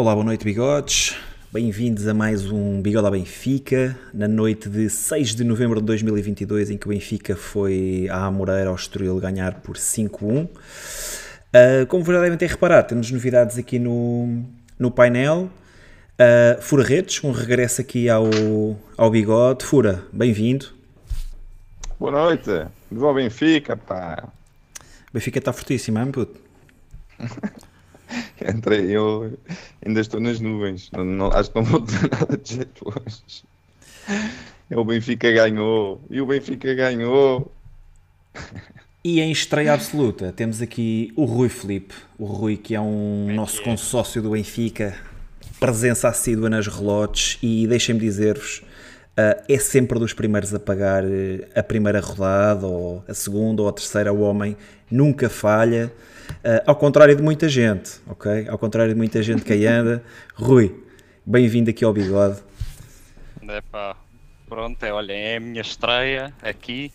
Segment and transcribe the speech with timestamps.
[0.00, 1.14] Olá, boa noite, bigodes.
[1.52, 6.70] Bem-vindos a mais um Bigode ao Benfica, na noite de 6 de novembro de 2022,
[6.70, 10.46] em que o Benfica foi à Moreira ao Estoril ganhar por 5-1.
[10.46, 14.42] Uh, como já devem ter reparado, temos novidades aqui no,
[14.78, 15.50] no painel.
[16.14, 18.24] Uh, Fura Redes, um regresso aqui ao,
[18.96, 19.66] ao Bigode.
[19.66, 20.68] Fura, bem-vindo.
[21.98, 22.50] Boa noite,
[22.90, 24.32] viva o Benfica, pá.
[25.10, 26.40] O Benfica está fortíssimo, hein, puto?
[28.54, 29.38] Entrei, eu
[29.84, 30.90] ainda estou nas nuvens.
[30.92, 33.44] Não, não, acho que não vou dizer nada de jeito hoje.
[34.70, 36.00] E o Benfica ganhou.
[36.10, 37.50] E o Benfica ganhou.
[39.02, 43.62] E em estreia absoluta temos aqui o Rui Felipe, o Rui que é um nosso
[43.62, 44.94] consórcio do Benfica,
[45.58, 48.58] presença assídua nas relotes e deixem-me dizer-vos,
[49.18, 51.08] uh, é sempre dos primeiros a pagar uh,
[51.54, 54.54] a primeira rodada ou a segunda ou a terceira, o homem
[54.90, 55.90] nunca falha.
[56.38, 58.48] Uh, ao contrário de muita gente, ok?
[58.48, 60.02] Ao contrário de muita gente que aí anda.
[60.34, 60.74] Rui,
[61.26, 62.40] bem-vindo aqui ao Bigode.
[63.42, 63.96] Epá,
[64.48, 66.92] pronto, é, olha, é a minha estreia aqui.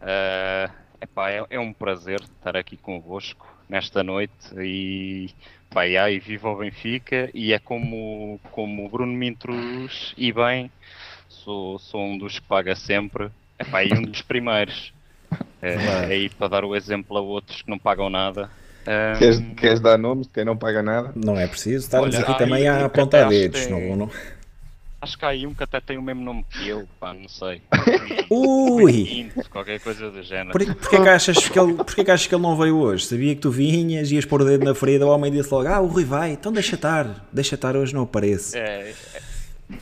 [0.00, 5.30] Uh, epá, é, é um prazer estar aqui convosco nesta noite e,
[5.70, 10.32] pá, e aí viva o Benfica e é como, como o Bruno me introduz e
[10.32, 10.70] bem,
[11.28, 14.92] sou, sou um dos que paga sempre epá, e um dos primeiros.
[15.62, 18.50] É, é aí para dar o exemplo a outros que não pagam nada.
[18.86, 19.18] Um...
[19.18, 21.12] Queres, queres, dar nomes de quem não paga nada?
[21.14, 23.66] Não é preciso, estamos aqui também a apontar dedos.
[23.66, 23.90] Tem...
[23.90, 24.10] Não, não...
[25.02, 27.26] Acho que há aí um que até tem o mesmo nome que eu, pá, não
[27.26, 27.62] sei.
[28.28, 29.32] Ui!
[29.48, 30.50] qualquer coisa do género.
[30.50, 33.06] Por, porquê, que achas que ele, porquê que achas que ele não veio hoje?
[33.06, 35.80] Sabia que tu vinhas, ias pôr o dedo na ferida, o homem disse logo: Ah,
[35.80, 38.58] o Rui vai, então deixa estar, deixa estar, hoje não aparece.
[38.58, 39.22] É, é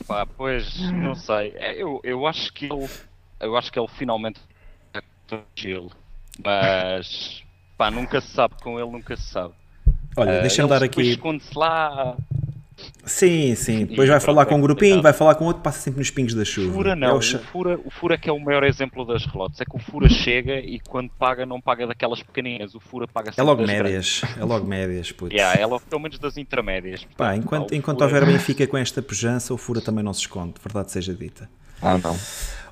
[0.07, 1.53] pá, pois, não sei.
[1.57, 2.87] É, eu, eu acho que ele,
[3.41, 4.39] eu acho que ele finalmente
[5.55, 5.91] Gil,
[6.43, 7.43] mas
[7.77, 9.53] pá, nunca se sabe, com ele nunca se sabe.
[10.15, 11.01] Olha, uh, deixa-me dar aqui.
[11.01, 12.15] esconde-se lá.
[13.03, 13.85] Sim, sim.
[13.85, 16.45] Depois vai falar com um grupinho, vai falar com outro, passa sempre nos pingos da
[16.45, 16.71] chuva.
[16.73, 19.59] Fura não, é o, o, Fura, o Fura que é o maior exemplo das relotes.
[19.59, 22.75] É que o Fura chega e quando paga, não paga daquelas pequeninas.
[22.75, 24.37] O Fura paga sempre É logo médias, grandes.
[24.37, 25.33] é logo médias, putz.
[25.33, 27.03] Yeah, é logo pelo menos das intermédias.
[27.03, 28.13] Portanto, Pá, enquanto, enquanto Fura...
[28.13, 31.49] houver Benfica com esta pujança, o Fura também não se esconde, verdade seja dita.
[31.81, 32.17] Ah, não.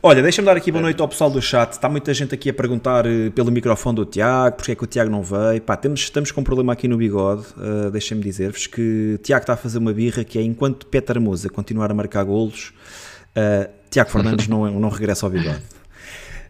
[0.02, 1.72] Olha, deixa-me dar aqui boa noite ao pessoal do chat.
[1.72, 4.88] Está muita gente aqui a perguntar uh, pelo microfone do Tiago, porque é que o
[4.88, 5.60] Tiago não veio.
[5.60, 7.48] Pá, temos, estamos com um problema aqui no bigode.
[7.58, 11.20] Uh, Deixem-me dizer-vos que o Tiago está a fazer uma birra que é enquanto Peter
[11.20, 12.74] Musa continuar a marcar golos,
[13.36, 15.64] uh, Tiago Fernandes não, não regressa ao bigode.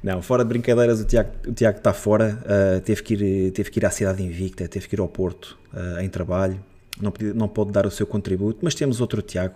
[0.03, 2.44] Não, fora de brincadeiras, o Tiago, o Tiago está fora.
[2.44, 5.58] Uh, teve, que ir, teve que ir à cidade invicta, teve que ir ao Porto
[6.02, 6.59] em trabalho.
[7.02, 9.56] Não, não pode dar o seu contributo, mas temos outro Tiago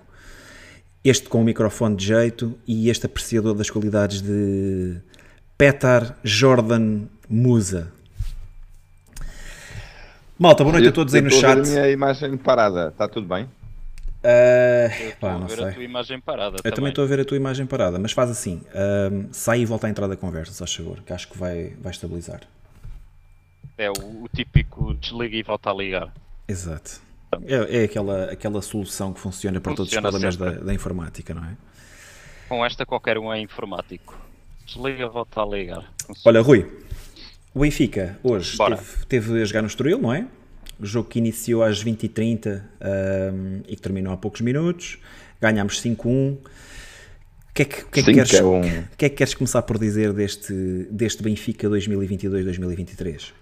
[1.04, 4.98] este com o microfone de jeito e este apreciador das qualidades de
[5.58, 7.92] Petar Jordan Musa.
[10.38, 11.60] Malta, boa noite a todos aí no chat.
[11.60, 13.44] a minha imagem parada, está tudo bem?
[14.24, 15.64] Uh, pá, não sei.
[15.64, 16.58] a tua imagem parada.
[16.64, 19.66] Eu também estou a ver a tua imagem parada, mas faz assim: uh, sai e
[19.66, 22.42] volta a entrar da conversa, só favor, que acho que vai, vai estabilizar.
[23.78, 26.14] É o, o típico desliga e volta a ligar.
[26.48, 27.02] Exato.
[27.46, 31.34] É, é, aquela, aquela solução que funciona para funciona todos os problemas da, da, informática,
[31.34, 31.56] não é?
[32.50, 34.20] Com esta qualquer um é informático.
[34.66, 35.94] Desliga, volta a ligar.
[36.06, 36.40] Funciona.
[36.40, 36.70] Olha, Rui,
[37.54, 40.28] o Benfica hoje teve, teve, a jogar no Estoril, não é?
[40.80, 42.62] O jogo que iniciou às 20h30
[43.34, 44.98] um, e que terminou há poucos minutos.
[45.40, 46.34] Ganhámos 5-1.
[46.34, 46.44] O
[47.54, 48.32] que, é que, que, é que, queres,
[48.98, 50.54] que é que queres começar por dizer deste,
[50.90, 53.41] deste Benfica 2022-2023?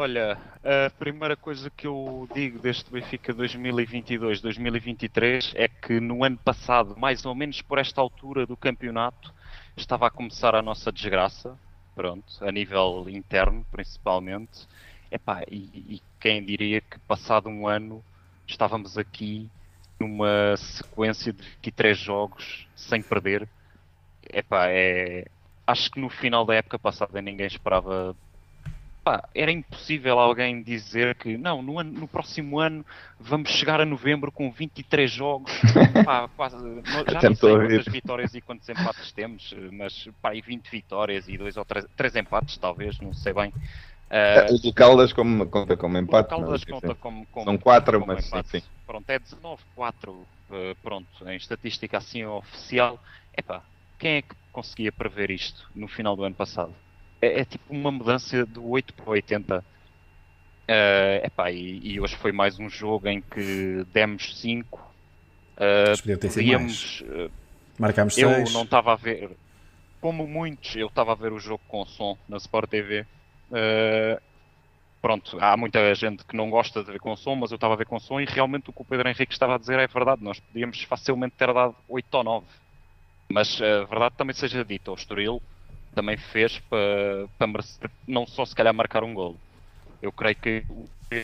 [0.00, 6.94] Olha, a primeira coisa que eu digo deste Benfica 2022-2023 é que no ano passado,
[6.96, 9.34] mais ou menos por esta altura do campeonato,
[9.76, 11.58] estava a começar a nossa desgraça,
[11.96, 14.68] pronto, a nível interno principalmente.
[15.10, 18.00] Epá, e, e quem diria que passado um ano
[18.46, 19.50] estávamos aqui
[19.98, 23.48] numa sequência de 23 jogos sem perder.
[24.32, 25.26] Epá, é,
[25.66, 28.14] acho que no final da época passada ninguém esperava
[29.08, 32.84] pá, era impossível alguém dizer que não, no, ano, no, próximo ano
[33.18, 35.50] vamos chegar a novembro com 23 jogos,
[36.04, 36.56] pá, quase,
[37.10, 41.38] já não sei quantas vitórias e quantos empates temos, mas pá, e 20 vitórias e
[41.38, 43.48] dois ou três, três empates talvez, não sei bem.
[44.10, 46.26] Uh, o do Caldas como, conta como empate.
[46.26, 48.60] O Caldas não, conta como, como, São 4, mas empate.
[48.60, 48.62] sim.
[48.86, 49.58] Pronto, é 19-4,
[50.08, 50.26] uh,
[50.82, 52.98] pronto, em estatística assim oficial.
[53.36, 53.62] Epá,
[53.98, 56.74] quem é que conseguia prever isto no final do ano passado?
[57.20, 59.58] É, é, tipo uma mudança do 8 para 80.
[59.58, 64.78] Uh, epá, e, e, hoje foi mais um jogo em que demos 5.
[65.56, 67.30] Uh, podíamos, uh,
[67.78, 68.52] Marcámos Eu seis.
[68.52, 69.30] não estava a ver,
[70.00, 73.06] como muitos, eu estava a ver o jogo com som na Sport TV.
[73.50, 74.20] Uh,
[75.00, 77.76] pronto, há muita gente que não gosta de ver com som, mas eu estava a
[77.76, 80.22] ver com som e realmente o que o Pedro Henrique estava a dizer é verdade.
[80.22, 82.46] Nós podíamos facilmente ter dado 8 ou 9.
[83.30, 85.42] Mas a verdade também seja dita, o Estoril
[85.98, 87.26] também fez para,
[88.06, 89.36] não só se calhar marcar um golo.
[90.00, 90.64] Eu creio que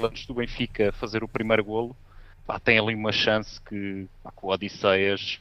[0.03, 1.97] antes do Benfica fazer o primeiro golo,
[2.45, 5.41] pá, tem ali uma chance que, pá, o Odisseias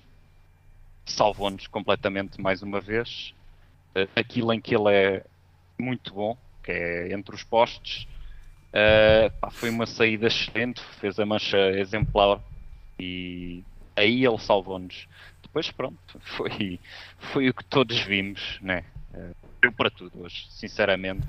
[1.03, 3.33] salvou-nos completamente mais uma vez.
[3.95, 5.25] Uh, aquilo em que ele é
[5.79, 8.03] muito bom, que é entre os postes,
[8.69, 12.39] uh, pá, foi uma saída excelente, fez a mancha exemplar
[12.99, 13.63] e
[13.95, 15.07] aí ele salvou-nos.
[15.41, 15.97] Depois, pronto,
[16.37, 16.79] foi,
[17.17, 18.85] foi o que todos vimos, né?
[19.63, 21.25] Deu para tudo hoje, sinceramente.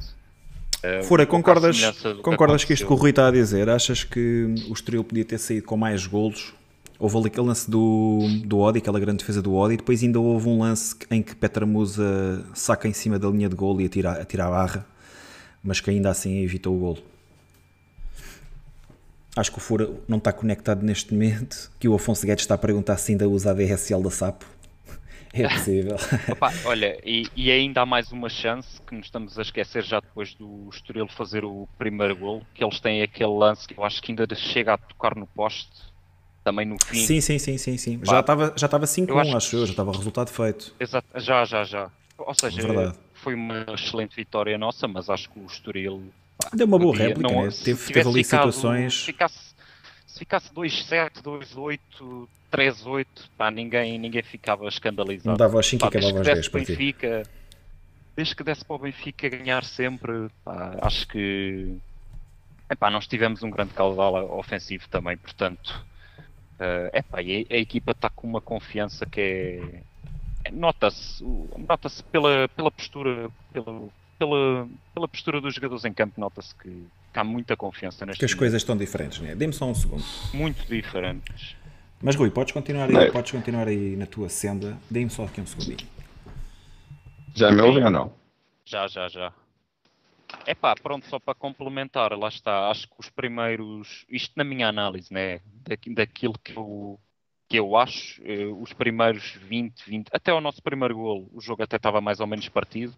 [0.84, 1.81] Uh, Fora, concordas,
[2.22, 3.70] concordas que isto que o Rui está a dizer?
[3.70, 6.52] Achas que o Estoril podia ter saído com mais golos
[6.98, 10.20] Houve ali aquele lance do, do Odi, aquela grande defesa do Odi, e depois ainda
[10.20, 13.86] houve um lance em que Petra Musa saca em cima da linha de golo e
[13.86, 14.87] atira, atira a barra,
[15.62, 17.02] mas que ainda assim evitou o golo.
[19.37, 22.58] Acho que o Fura não está conectado neste momento, que o Afonso Guedes está a
[22.58, 24.46] perguntar se ainda usa a DSL da Sapo.
[25.34, 25.96] É possível.
[26.31, 29.98] Opa, olha, e, e, ainda há mais uma chance que nos estamos a esquecer já
[29.98, 34.00] depois do Estoril fazer o primeiro golo, que eles têm aquele lance que eu acho
[34.00, 35.92] que ainda chega a tocar no poste
[36.44, 37.04] também no fim.
[37.04, 38.00] Sim, sim, sim, sim, sim.
[38.04, 40.75] Já estava já estava 5-1, acho, acho eu, já estava o resultado feito.
[40.78, 41.90] Exato, já, já, já.
[42.16, 42.96] Ou seja, Verdade.
[43.14, 47.28] foi uma excelente vitória nossa, mas acho que o Estoril pá, Deu uma boa réplica,
[47.28, 47.50] não, né?
[47.50, 49.00] teve, teve ali ficado, situações.
[49.00, 49.38] Se ficasse,
[50.06, 53.06] se ficasse 2-7, 2-8, 3-8,
[53.36, 55.30] pá, ninguém, ninguém ficava escandalizado.
[55.30, 57.22] Não dava aos 5 e acabava aos 10 para Benfica,
[58.16, 61.76] Desde que desse para o Benfica ganhar sempre, pá, acho que
[62.70, 65.84] epá, nós tivemos um grande caudal ofensivo também, portanto
[66.54, 69.82] Uh, epá, a, a equipa está com uma confiança que é.
[70.44, 76.54] é nota-se nota pela, pela postura, pela, pela, pela postura dos jogadores em campo, nota-se
[76.54, 76.70] que,
[77.12, 79.34] que, há muita confiança neste Que as coisas estão diferentes, né?
[79.34, 80.04] Dê-me só um segundo.
[80.32, 81.56] Muito diferentes.
[82.02, 84.76] Mas Rui, podes continuar aí, podes continuar aí na tua senda.
[84.91, 85.88] Dê-me só aqui um segundinho.
[87.35, 88.12] Já me ouviu ou não?
[88.64, 89.32] Já, já, já.
[90.46, 92.70] É pá, pronto, só para complementar, lá está.
[92.70, 95.41] Acho que os primeiros, isto na minha análise, né?
[95.67, 96.99] Da, daquilo que eu,
[97.49, 101.62] que eu acho, eh, os primeiros 20, 20, até o nosso primeiro golo, o jogo
[101.62, 102.94] até estava mais ou menos partido.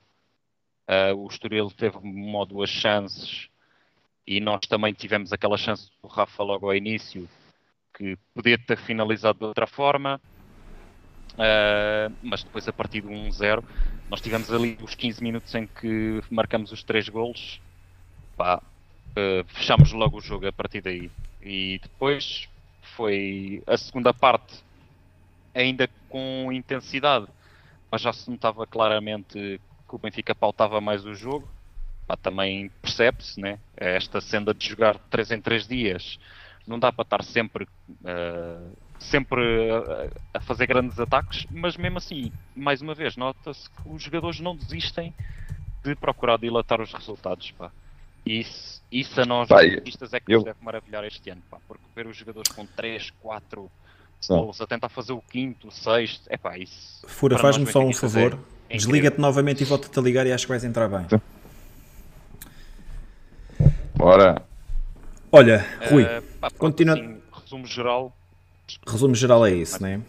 [0.88, 3.48] Uh, o Estoril teve uma ou duas chances
[4.26, 7.28] e nós também tivemos aquela chance do Rafa logo ao início
[7.96, 10.20] que podia ter finalizado de outra forma.
[11.34, 13.62] Uh, mas depois a partir do 1-0
[14.08, 17.60] nós tivemos ali os 15 minutos em que marcamos os 3 golos
[18.38, 21.10] pá, uh, fechámos logo o jogo a partir daí
[21.42, 22.48] e depois
[22.96, 24.64] foi a segunda parte
[25.54, 27.26] ainda com intensidade
[27.90, 31.46] mas já se notava claramente que o Benfica pautava mais o jogo
[32.06, 33.58] pá, também percebe-se né?
[33.76, 36.18] esta senda de jogar 3 em 3 dias
[36.66, 42.32] não dá para estar sempre uh, sempre a, a, fazer grandes ataques, mas mesmo assim,
[42.54, 45.14] mais uma vez, nota-se que os jogadores não desistem
[45.82, 47.50] de procurar dilatar os resultados.
[47.52, 47.70] Pá.
[48.24, 50.38] Isso, isso a nós, artistas, é que eu...
[50.38, 53.70] nos deve maravilhar este ano, pá, porque ver os jogadores com 3, 4
[54.28, 57.06] gols a tentar fazer o quinto, o sexto, é pá, isso.
[57.06, 60.48] Fura, faz-me só um favor, é desliga-te novamente e volta-te a ligar e acho que
[60.48, 61.06] vais entrar bem.
[63.94, 64.42] Bora.
[65.32, 66.94] Olha, Rui, uh, pá, continua.
[66.94, 68.16] Assim, resumo geral,
[68.86, 70.00] Resumo geral é isso, né?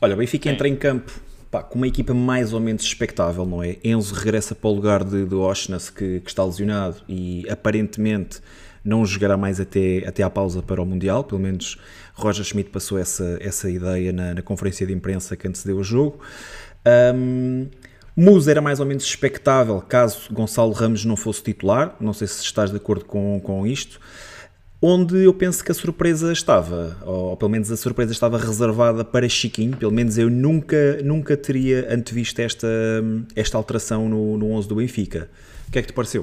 [0.00, 0.54] Olha, o Benfica Sim.
[0.54, 1.12] entra em campo
[1.50, 3.76] pá, com uma equipa mais ou menos expectável, não é?
[3.82, 8.40] Enzo regressa para o lugar de, de Oshnas, que, que, está lesionado e aparentemente
[8.84, 11.78] não jogará mais até, até à pausa para o Mundial, pelo menos
[12.14, 16.20] Roger Schmidt passou essa, essa ideia na, na conferência de imprensa que antecedeu o jogo.
[17.14, 17.66] Um,
[18.16, 22.42] Musa era mais ou menos expectável caso Gonçalo Ramos não fosse titular, não sei se
[22.42, 24.00] estás de acordo com, com isto
[24.80, 29.28] onde eu penso que a surpresa estava, ou, pelo menos a surpresa estava reservada para
[29.28, 32.68] Chiquinho, pelo menos eu nunca, nunca teria antevisto esta,
[33.34, 35.28] esta alteração no, no 11 do Benfica.
[35.68, 36.22] O que é que te pareceu?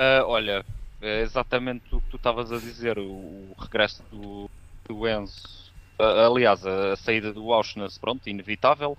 [0.00, 0.64] Uh, olha,
[1.00, 4.50] é exatamente o que tu estavas a dizer, o, o regresso do,
[4.88, 8.98] do Enzo, uh, aliás, a, a, saída do Auschwitz, pronto, inevitável,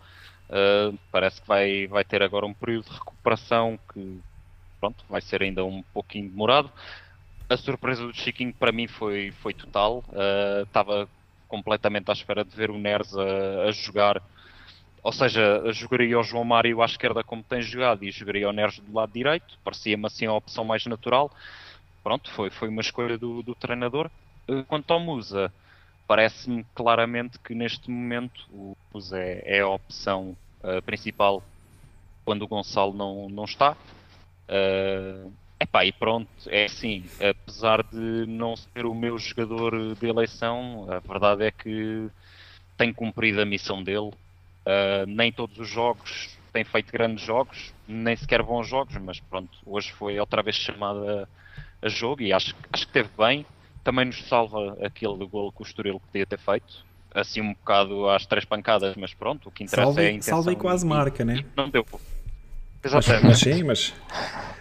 [0.49, 4.19] uh, parece que vai, vai ter agora um período de recuperação que,
[4.79, 6.71] pronto, vai ser ainda um pouquinho demorado,
[7.51, 10.03] a surpresa do Chiquinho para mim foi, foi total.
[10.09, 11.07] Uh, estava
[11.49, 14.21] completamente à espera de ver o Neres a, a, jogar.
[15.03, 18.79] Ou seja, jogaria o João Mário à esquerda como tem jogado e jogaria o Neres
[18.79, 19.57] do lado direito.
[19.65, 21.29] Parecia-me assim a opção mais natural.
[22.01, 24.09] Pronto, foi, foi uma escolha do, do treinador.
[24.47, 25.51] Uh, quanto ao Musa,
[26.07, 31.43] parece-me claramente que neste momento o Musa é, é a opção uh, principal
[32.23, 33.75] quando o Gonçalo não, não está.
[34.47, 35.31] Uh,
[35.61, 40.97] Epá, e pronto, é assim, apesar de não ser o meu jogador de eleição, a
[40.97, 42.09] verdade é que
[42.75, 44.09] tem cumprido a missão dele.
[44.65, 49.55] Uh, nem todos os jogos tem feito grandes jogos, nem sequer bons jogos, mas pronto,
[49.63, 51.29] hoje foi outra vez chamada
[51.79, 53.45] a jogo e acho, acho que teve bem.
[53.83, 58.25] Também nos salva aquele gol que o Estoril podia ter feito, assim um bocado às
[58.25, 60.41] três pancadas, mas pronto, o que interessa salve, é a intenção.
[60.41, 61.45] Salve e quase marca, né?
[61.55, 61.85] Não deu.
[62.83, 63.23] Exatamente.
[63.23, 63.93] Mas, mas sim, mas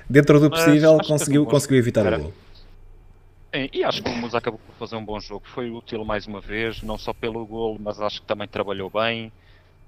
[0.09, 2.19] dentro do possível conseguiu, conseguiu evitar Era.
[2.19, 2.35] o gol.
[3.73, 5.43] E acho que o Musa acabou por fazer um bom jogo.
[5.47, 9.33] Foi útil mais uma vez, não só pelo gol, mas acho que também trabalhou bem.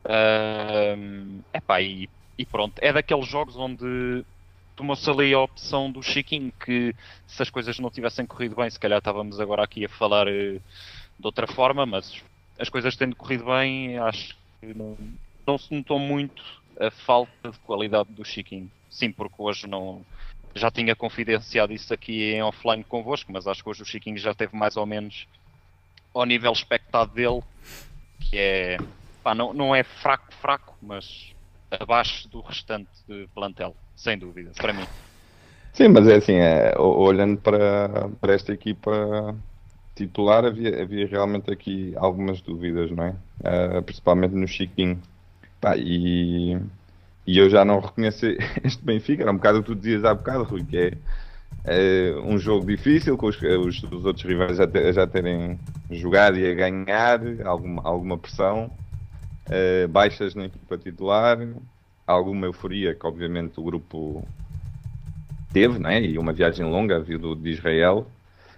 [0.04, 4.24] Uh, epá, e, e pronto, é daqueles jogos onde
[4.74, 6.92] tomou-se ali a opção do Chiquinho que
[7.24, 10.30] se as coisas não tivessem corrido bem, se calhar estávamos agora aqui a falar uh,
[10.30, 12.20] de outra forma, mas
[12.58, 14.96] as coisas tendo corrido bem, acho que não,
[15.46, 16.42] não se notou muito
[16.78, 18.70] a falta de qualidade do Chiquinho.
[18.90, 20.04] Sim, porque hoje não
[20.54, 24.34] já tinha confidenciado isso aqui em offline convosco, mas acho que hoje o Chiquinho já
[24.34, 25.26] teve mais ou menos
[26.14, 27.40] ao nível expectado dele,
[28.20, 28.78] que é
[29.22, 31.32] pá, não, não é fraco, fraco, mas
[31.70, 34.84] abaixo do restante de plantel, sem dúvida, para mim.
[35.72, 39.34] Sim, mas é assim, é, olhando para, para esta equipa
[39.94, 43.16] titular, havia, havia realmente aqui algumas dúvidas, não é?
[43.40, 45.00] Uh, principalmente no Chiquinho.
[45.62, 46.58] Pá, e,
[47.24, 48.26] e eu já não reconheço
[48.64, 50.92] este Benfica, era um bocado o que tu dizias há bocado, Rui, que é,
[51.64, 56.50] é um jogo difícil, com os, os, os outros rivais já, já terem jogado e
[56.50, 58.72] a ganhar, alguma, alguma pressão
[59.46, 61.38] uh, baixas na equipa titular,
[62.08, 64.26] alguma euforia que obviamente o grupo
[65.52, 66.02] teve, né?
[66.02, 68.04] e uma viagem longa vindo de Israel.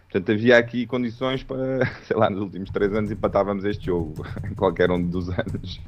[0.04, 4.54] Portanto, havia aqui condições para, sei lá, nos últimos três anos empatávamos este jogo, em
[4.56, 5.82] qualquer um dos anos.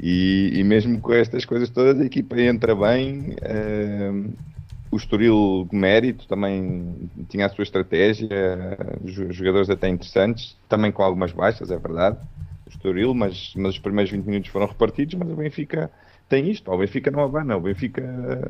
[0.00, 3.36] E, e, mesmo com estas coisas todas, a equipa entra bem.
[3.42, 4.32] Uh,
[4.90, 8.28] o Estoril, mérito, também tinha a sua estratégia,
[9.30, 12.16] jogadores até interessantes, também com algumas baixas, é verdade.
[12.68, 15.90] Estoril, mas, mas os primeiros 20 minutos foram repartidos, mas o Benfica
[16.28, 18.02] tem isto, o Benfica não abana, o Benfica,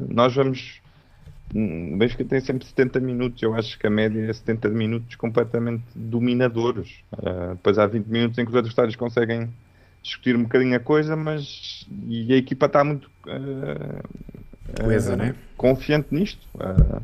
[0.09, 0.83] nós vamos,
[1.55, 5.85] o Benfica tem sempre 70 minutos, eu acho que a média é 70 minutos completamente
[5.95, 9.49] dominadores, uh, depois há 20 minutos em que os adversários conseguem
[10.05, 15.35] discutir um bocadinho a coisa, mas e a equipa está muito uh, Coesa, uh, né?
[15.57, 16.47] confiante nisto.
[16.55, 17.03] Uh,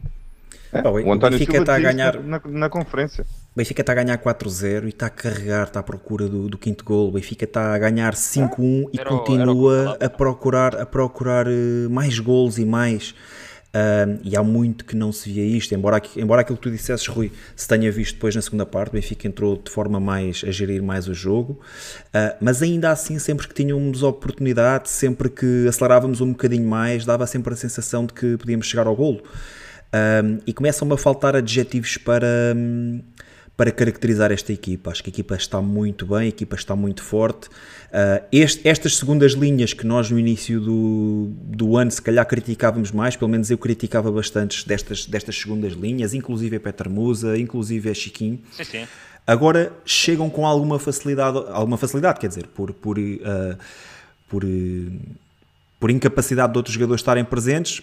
[0.72, 3.26] é, o António Benfica Silva está a ganhar na, na conferência.
[3.52, 6.56] O Benfica está a ganhar 4-0 e está a carregar, está à procura do, do
[6.56, 7.08] quinto gol.
[7.08, 12.58] O Benfica está a ganhar 5-1 e continua a procurar, a procurar eh, mais gols
[12.58, 13.16] e mais.
[14.24, 17.30] E há muito que não se via isto, embora, embora aquilo que tu dissesses, Rui,
[17.54, 20.82] se tenha visto depois na segunda parte, o Benfica entrou de forma mais a gerir
[20.82, 26.32] mais o jogo, uh, mas ainda assim, sempre que tínhamos oportunidade, sempre que acelerávamos um
[26.32, 29.22] bocadinho mais, dava sempre a sensação de que podíamos chegar ao golo.
[30.46, 32.26] E começam-me a faltar adjetivos para.
[32.54, 33.00] Um,
[33.60, 34.90] para caracterizar esta equipa.
[34.90, 37.48] Acho que a equipa está muito bem, a equipa está muito forte.
[37.48, 42.90] Uh, este, estas segundas linhas que nós no início do, do ano se calhar criticávamos
[42.90, 47.90] mais, pelo menos eu criticava bastante destas, destas segundas linhas, inclusive a Peter Musa, inclusive
[47.90, 48.40] a Chiquinho.
[48.50, 48.88] Sim, sim.
[49.26, 53.58] Agora chegam com alguma facilidade, alguma facilidade, quer dizer, por, por, uh,
[54.26, 54.92] por, uh,
[55.78, 57.82] por incapacidade de outros jogadores estarem presentes,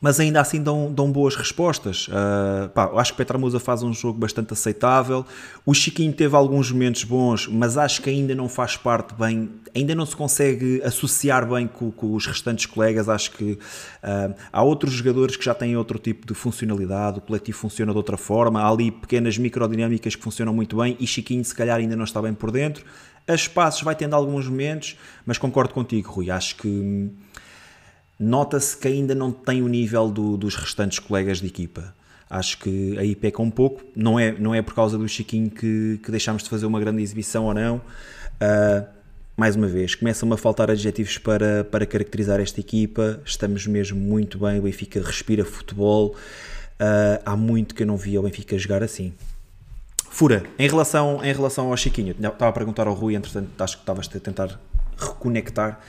[0.00, 2.08] mas ainda assim dão, dão boas respostas.
[2.08, 5.24] Uh, pá, acho que Petramusa faz um jogo bastante aceitável.
[5.64, 9.94] O Chiquinho teve alguns momentos bons, mas acho que ainda não faz parte bem, ainda
[9.94, 13.08] não se consegue associar bem com, com os restantes colegas.
[13.08, 17.56] Acho que uh, há outros jogadores que já têm outro tipo de funcionalidade, o coletivo
[17.58, 21.54] funciona de outra forma, há ali pequenas microdinâmicas que funcionam muito bem e Chiquinho, se
[21.54, 22.84] calhar, ainda não está bem por dentro.
[23.26, 26.30] A espaços vai tendo alguns momentos, mas concordo contigo, Rui.
[26.30, 27.10] Acho que
[28.18, 31.94] nota-se que ainda não tem o nível do, dos restantes colegas de equipa.
[32.28, 33.82] Acho que aí peca um pouco.
[33.94, 37.02] Não é, não é por causa do Chiquinho que, que deixámos de fazer uma grande
[37.02, 37.76] exibição ou não.
[37.76, 38.86] Uh,
[39.36, 43.20] mais uma vez, começam-me a faltar adjetivos para, para caracterizar esta equipa.
[43.24, 44.58] Estamos mesmo muito bem.
[44.58, 46.14] O Benfica respira futebol.
[46.74, 49.12] Uh, há muito que eu não via o Benfica jogar assim.
[50.08, 53.82] Fura, em relação, em relação ao Chiquinho, estava a perguntar ao Rui, entretanto, acho que
[53.82, 54.60] estavas a tentar
[54.96, 55.80] reconectar.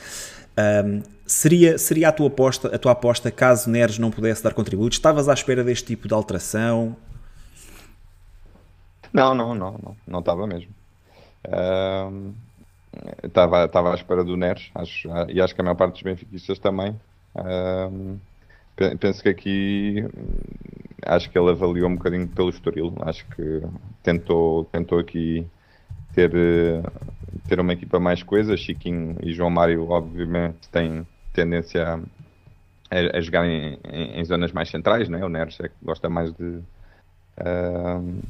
[0.58, 4.98] Um, seria, seria a tua aposta, a tua aposta caso Neres não pudesse dar contributos?
[4.98, 6.96] Estavas à espera deste tipo de alteração?
[9.12, 10.72] Não, não, não, não, não estava mesmo.
[13.24, 16.60] Estava uh, à espera do Neres, acho, e acho que a maior parte dos benfiquistas
[16.60, 17.00] também.
[17.36, 18.20] Uh,
[19.00, 20.06] penso que aqui
[21.06, 23.62] acho que ele avaliou um bocadinho pelo Estoril, acho que
[24.02, 25.46] tentou, tentou aqui
[26.16, 26.32] ter,
[27.48, 28.56] ter uma equipa mais coesa.
[28.56, 32.00] Chiquinho e João Mário, obviamente, têm tendência
[32.90, 35.24] a, a jogar em, em, em, zonas mais centrais, né?
[35.24, 36.60] o Neres é que gosta mais de,
[37.40, 38.22] uh,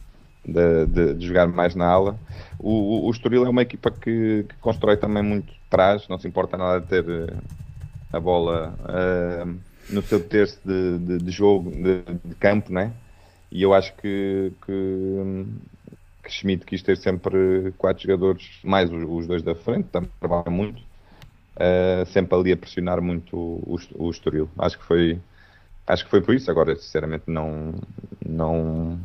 [0.44, 2.20] de, de, de, jogar mais na ala.
[2.60, 6.28] O, o, o Estoril é uma equipa que, que, constrói também muito trás, não se
[6.28, 7.34] importa nada de ter eh,
[8.12, 12.92] a bola uh, no seu terço de, de, de jogo, de, de, campo, né?
[13.52, 15.46] E eu acho que, que,
[16.26, 20.50] que Schmidt quis ter sempre quatro jogadores, mais os, os dois da frente, também trabalha
[20.50, 24.50] muito, uh, sempre ali a pressionar muito o, o, o Estoril.
[24.58, 25.22] Acho que foi
[25.88, 26.50] acho que foi por isso.
[26.50, 27.76] Agora, sinceramente, não,
[28.26, 29.00] não,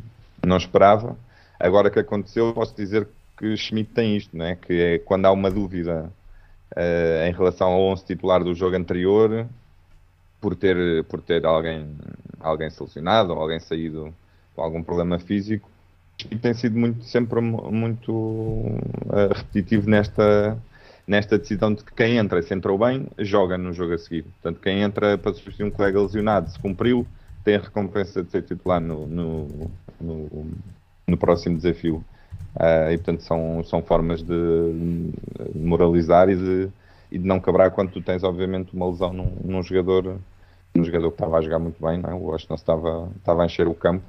[0.45, 1.15] não esperava.
[1.59, 4.55] Agora que aconteceu, posso dizer que Schmidt tem isto, né?
[4.55, 6.11] que é quando há uma dúvida
[6.75, 9.47] uh, em relação ao 11 titular do jogo anterior,
[10.39, 11.95] por ter, por ter alguém,
[12.39, 14.13] alguém selecionado ou alguém saído
[14.55, 15.69] com algum problema físico,
[16.29, 20.57] e tem sido muito, sempre muito uh, repetitivo nesta,
[21.07, 24.23] nesta decisão de que quem entra, se entrou bem, joga no jogo a seguir.
[24.23, 27.05] Portanto, quem entra para substituir um colega lesionado, se cumpriu,
[27.43, 29.47] tem a recompensa de ser titular no, no,
[29.99, 30.47] no,
[31.07, 32.03] no próximo desafio.
[32.55, 34.33] Uh, e portanto são, são formas de
[35.55, 36.69] moralizar e de,
[37.09, 40.17] e de não quebrar quando tu tens obviamente uma lesão num, num jogador
[40.73, 42.13] num jogador que estava a jogar muito bem, não é?
[42.13, 44.03] o Washington estava, estava a encher o campo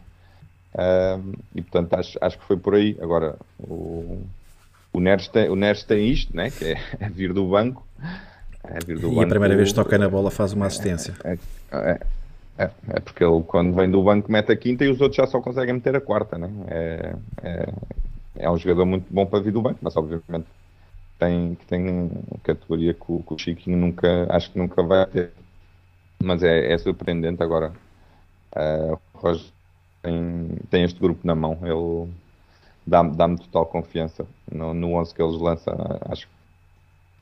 [1.54, 2.96] e portanto acho, acho que foi por aí.
[3.00, 4.22] Agora o,
[4.92, 6.50] o, Neres, tem, o Neres tem isto, né?
[6.50, 7.86] que é, é vir do banco.
[8.64, 11.14] É vir do e banco, a primeira vez que toca na bola faz uma assistência.
[11.24, 11.38] É,
[11.72, 12.00] é,
[12.58, 15.26] é, é, porque ele quando vem do banco mete a quinta e os outros já
[15.26, 16.50] só conseguem meter a quarta, né?
[16.68, 17.72] É, é,
[18.36, 20.46] é um jogador muito bom para vir do banco, mas obviamente
[21.18, 22.10] tem, tem
[22.42, 25.30] categoria que o, que o Chiquinho nunca, acho que nunca vai ter.
[26.22, 27.72] Mas é, é surpreendente agora.
[28.54, 29.46] Uh, o Roger
[30.02, 32.12] tem, tem este grupo na mão, ele
[32.86, 35.74] dá-me dá total confiança no, no 11 que eles lançam.
[36.08, 36.28] Acho,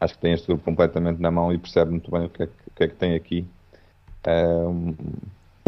[0.00, 2.46] acho que tem este grupo completamente na mão e percebe muito bem o que é
[2.46, 3.46] que, que, é que tem aqui.
[4.26, 4.96] Uh,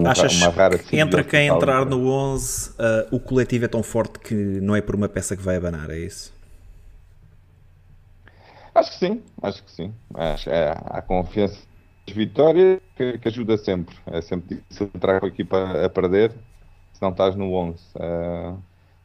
[0.05, 2.75] Achas uma rara que entre quem entrar no 11, uh,
[3.15, 5.99] o coletivo é tão forte que não é por uma peça que vai abanar, é
[5.99, 6.33] isso?
[8.75, 9.95] Acho que sim, acho que sim.
[10.15, 11.59] Acho, é, há confiança
[12.07, 13.95] de vitória que, que, ajuda sempre.
[14.07, 16.33] É sempre difícil entrar com a equipa a perder
[17.03, 17.75] não estás no 11.
[17.75, 18.57] Uh, ah,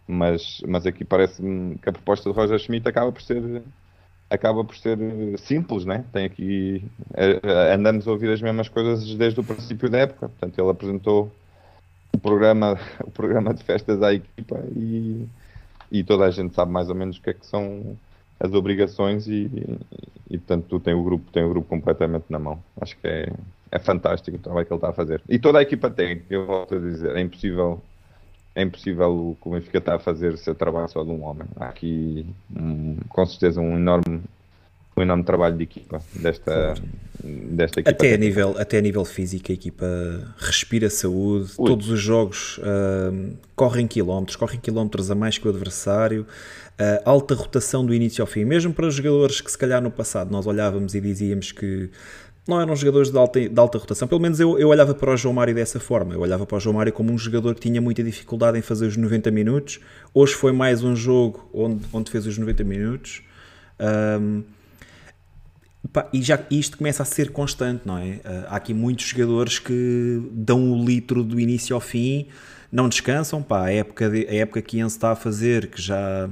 [0.07, 3.61] mas, mas aqui parece-me que a proposta de Roger Schmidt acaba por ser
[4.29, 4.97] acaba por ser
[5.37, 6.05] simples, né?
[6.11, 6.83] Tem aqui
[7.73, 10.29] andamos a ouvir as mesmas coisas desde o princípio da época.
[10.29, 11.31] Portanto, ele apresentou
[12.13, 15.27] o programa, o programa de festas à equipa e,
[15.91, 17.97] e toda a gente sabe mais ou menos o que é que são
[18.39, 19.79] as obrigações e, e,
[20.31, 22.61] e portanto tu tem o grupo tem o grupo completamente na mão.
[22.79, 23.33] Acho que é,
[23.71, 25.21] é fantástico o trabalho que ele está a fazer.
[25.27, 27.81] E toda a equipa tem, eu volto a dizer, é impossível
[28.57, 31.47] é impossível o que o Benfica está a fazer ser trabalho só de um homem.
[31.57, 32.25] Há aqui,
[32.59, 34.23] um, com certeza, um enorme,
[34.97, 36.73] um enorme trabalho de equipa desta,
[37.23, 37.91] desta equipa.
[37.91, 39.85] Até a, nível, até a nível físico, a equipa
[40.39, 41.67] respira saúde, Ui.
[41.67, 46.25] todos os jogos uh, correm quilómetros, correm quilómetros a mais que o adversário.
[46.79, 49.91] Uh, alta rotação do início ao fim, mesmo para os jogadores que se calhar no
[49.91, 51.91] passado nós olhávamos e dizíamos que
[52.47, 54.07] não eram jogadores de alta, de alta rotação.
[54.07, 56.13] Pelo menos eu, eu olhava para o João Mário dessa forma.
[56.13, 58.85] Eu olhava para o João Mário como um jogador que tinha muita dificuldade em fazer
[58.87, 59.79] os 90 minutos.
[60.13, 63.21] Hoje foi mais um jogo onde, onde fez os 90 minutos.
[64.19, 64.43] Um,
[65.91, 68.03] pá, e já isto começa a ser constante, não é?
[68.05, 72.27] Uh, há aqui muitos jogadores que dão o litro do início ao fim,
[72.71, 73.43] não descansam.
[73.43, 76.29] Pá, a, época de, a época que Ian está a fazer, que já,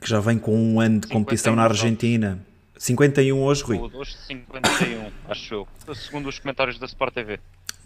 [0.00, 2.38] que já vem com um ano de competição na Argentina.
[2.38, 3.78] Jogos 51 hoje, Rui.
[3.78, 5.68] Hoje 51, acho eu.
[5.94, 7.40] Segundo os comentários da Sport TV.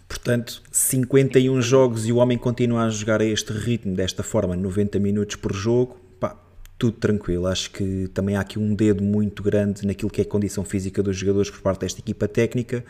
[0.07, 4.97] Portanto, 51 jogos e o homem continua a jogar a este ritmo, desta forma, 90
[4.99, 6.35] minutos por jogo, pá,
[6.79, 7.45] tudo tranquilo.
[7.45, 11.03] Acho que também há aqui um dedo muito grande naquilo que é a condição física
[11.03, 12.83] dos jogadores por parte desta equipa técnica.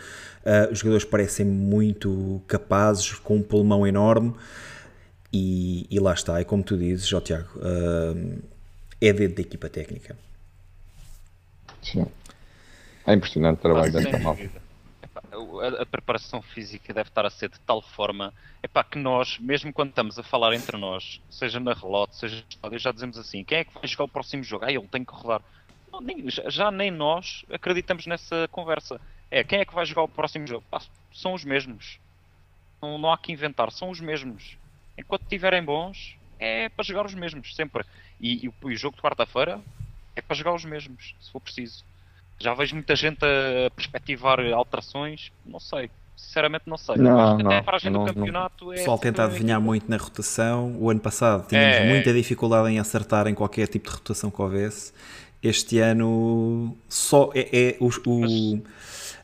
[0.45, 4.33] Uh, os jogadores parecem muito capazes, com um pulmão enorme.
[5.31, 8.41] E, e lá está, é como tu dizes, Jó Tiago, uh,
[9.01, 10.15] é dedo da equipa técnica.
[11.81, 12.05] Sim.
[13.05, 14.69] É impressionante o trabalho desta malta.
[15.31, 19.73] A, a, preparação física deve estar a ser de tal forma epá, que nós, mesmo
[19.73, 23.59] quando estamos a falar entre nós, seja na relote, seja no já dizemos assim: quem
[23.59, 24.65] é que vai jogar o próximo jogo?
[24.65, 25.41] Ah, ele tem que rodar.
[25.91, 28.99] Não, nem, já nem nós acreditamos nessa conversa.
[29.31, 30.63] É, quem é que vai jogar o próximo jogo?
[30.69, 30.81] Pá,
[31.13, 31.99] são os mesmos.
[32.81, 34.57] Não, não há que inventar, são os mesmos.
[34.97, 37.83] Enquanto estiverem bons, é para jogar os mesmos, sempre.
[38.19, 39.59] E, e, e o jogo de quarta-feira
[40.19, 41.83] é para jogar os mesmos, se for preciso.
[42.39, 45.89] Já vejo muita gente a perspectivar alterações, não sei.
[46.15, 46.95] Sinceramente não sei.
[46.97, 48.71] Não, Acho que não, até a paragem do campeonato não.
[48.71, 48.75] é.
[48.75, 50.75] O pessoal tenta adivinhar muito na rotação.
[50.77, 54.41] O ano passado tínhamos é, muita dificuldade em acertar em qualquer tipo de rotação que
[54.41, 54.93] houvesse.
[55.41, 58.61] Este ano só é, é o, o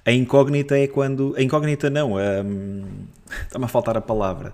[0.06, 1.36] A incógnita é quando.
[1.38, 3.08] A incógnita não, um,
[3.46, 4.54] está-me a faltar a palavra.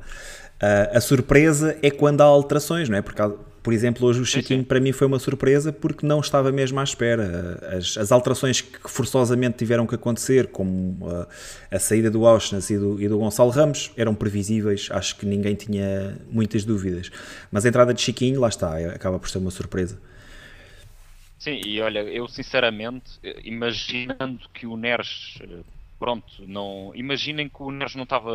[0.61, 3.01] Uh, a surpresa é quando há alterações, não é?
[3.01, 3.21] Porque,
[3.63, 6.83] por exemplo, hoje o Chiquinho para mim foi uma surpresa porque não estava mesmo à
[6.83, 7.59] espera.
[7.77, 11.27] As, as alterações que forçosamente tiveram que acontecer, como uh,
[11.69, 15.53] a saída do Auschwitz e do, e do Gonçalo Ramos, eram previsíveis, acho que ninguém
[15.53, 17.11] tinha muitas dúvidas.
[17.51, 20.01] Mas a entrada de Chiquinho, lá está, acaba por ser uma surpresa.
[21.37, 25.39] Sim, e olha, eu sinceramente, imaginando que o Neres
[26.01, 28.31] pronto, não imaginem que o Neres não estava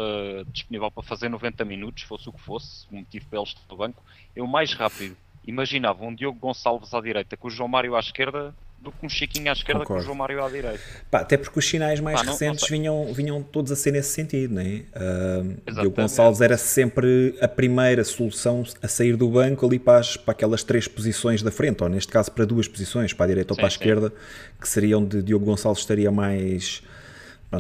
[0.52, 3.76] disponível para fazer 90 minutos, fosse o que fosse, o motivo para ele estar no
[3.76, 4.00] banco,
[4.36, 8.54] eu mais rápido imaginava um Diogo Gonçalves à direita com o João Mário à esquerda
[8.78, 10.00] do que um Chiquinho à esquerda Concordo.
[10.00, 10.78] com o João Mário à direita.
[11.10, 13.90] Pá, até porque os sinais mais Pá, não, recentes não vinham, vinham todos a ser
[13.90, 14.84] nesse sentido, não é?
[14.94, 20.16] Uh, Diogo Gonçalves era sempre a primeira solução a sair do banco ali para, as,
[20.16, 23.54] para aquelas três posições da frente, ou neste caso para duas posições, para a direita
[23.54, 23.76] sim, ou para a sim.
[23.76, 24.12] esquerda,
[24.60, 26.80] que seriam de Diogo Gonçalves estaria mais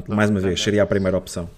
[0.08, 1.48] Mais uma vez, seria a primeira opção.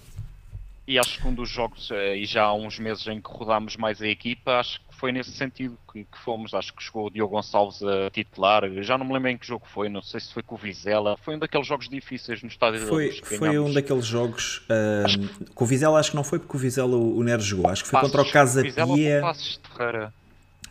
[0.88, 3.76] E acho que um dos jogos, eh, e já há uns meses em que rodámos
[3.76, 6.54] mais a equipa, acho que foi nesse sentido que, que fomos.
[6.54, 8.62] Acho que chegou o Diogo Gonçalves a titular.
[8.82, 11.18] Já não me lembro em que jogo foi, não sei se foi com o Vizela.
[11.18, 14.62] Foi um daqueles jogos difíceis no estádio Foi, foi um daqueles jogos.
[14.64, 15.44] Uh, que...
[15.52, 17.68] Com o Vizela, acho que não foi porque o Vizela o Neres jogou.
[17.68, 19.22] Acho que foi Passos, contra o Casa Pia.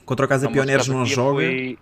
[0.03, 1.41] Contra o Casa Pia, o Neres não joga.
[1.41, 1.77] Foi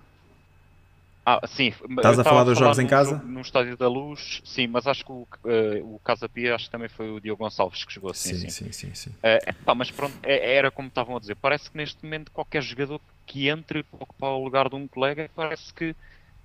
[1.26, 1.74] ah, sim.
[1.90, 3.18] Estás a falar dos jogos em casa?
[3.26, 6.72] No Estádio da Luz, sim, mas acho que o, uh, o Casa Pia acho que
[6.72, 8.36] também foi o Diogo Gonçalves que chegou assim.
[8.36, 8.72] Sim, sim, sim.
[8.72, 9.10] sim, sim.
[9.10, 11.36] Uh, pá, mas pronto, é, era como estavam a dizer.
[11.36, 15.28] Parece que neste momento qualquer jogador que entre para ocupar o lugar de um colega,
[15.36, 15.96] parece que,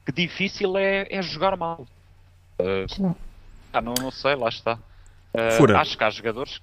[0.06, 1.86] que difícil é, é jogar mal.
[2.58, 3.14] Uh,
[3.74, 4.78] ah, não, não sei, lá está.
[5.34, 6.58] Uh, acho que há jogadores.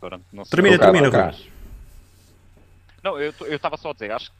[0.00, 1.34] Pronto, termina, termina,
[3.02, 4.39] Não, eu estava só a dizer, acho que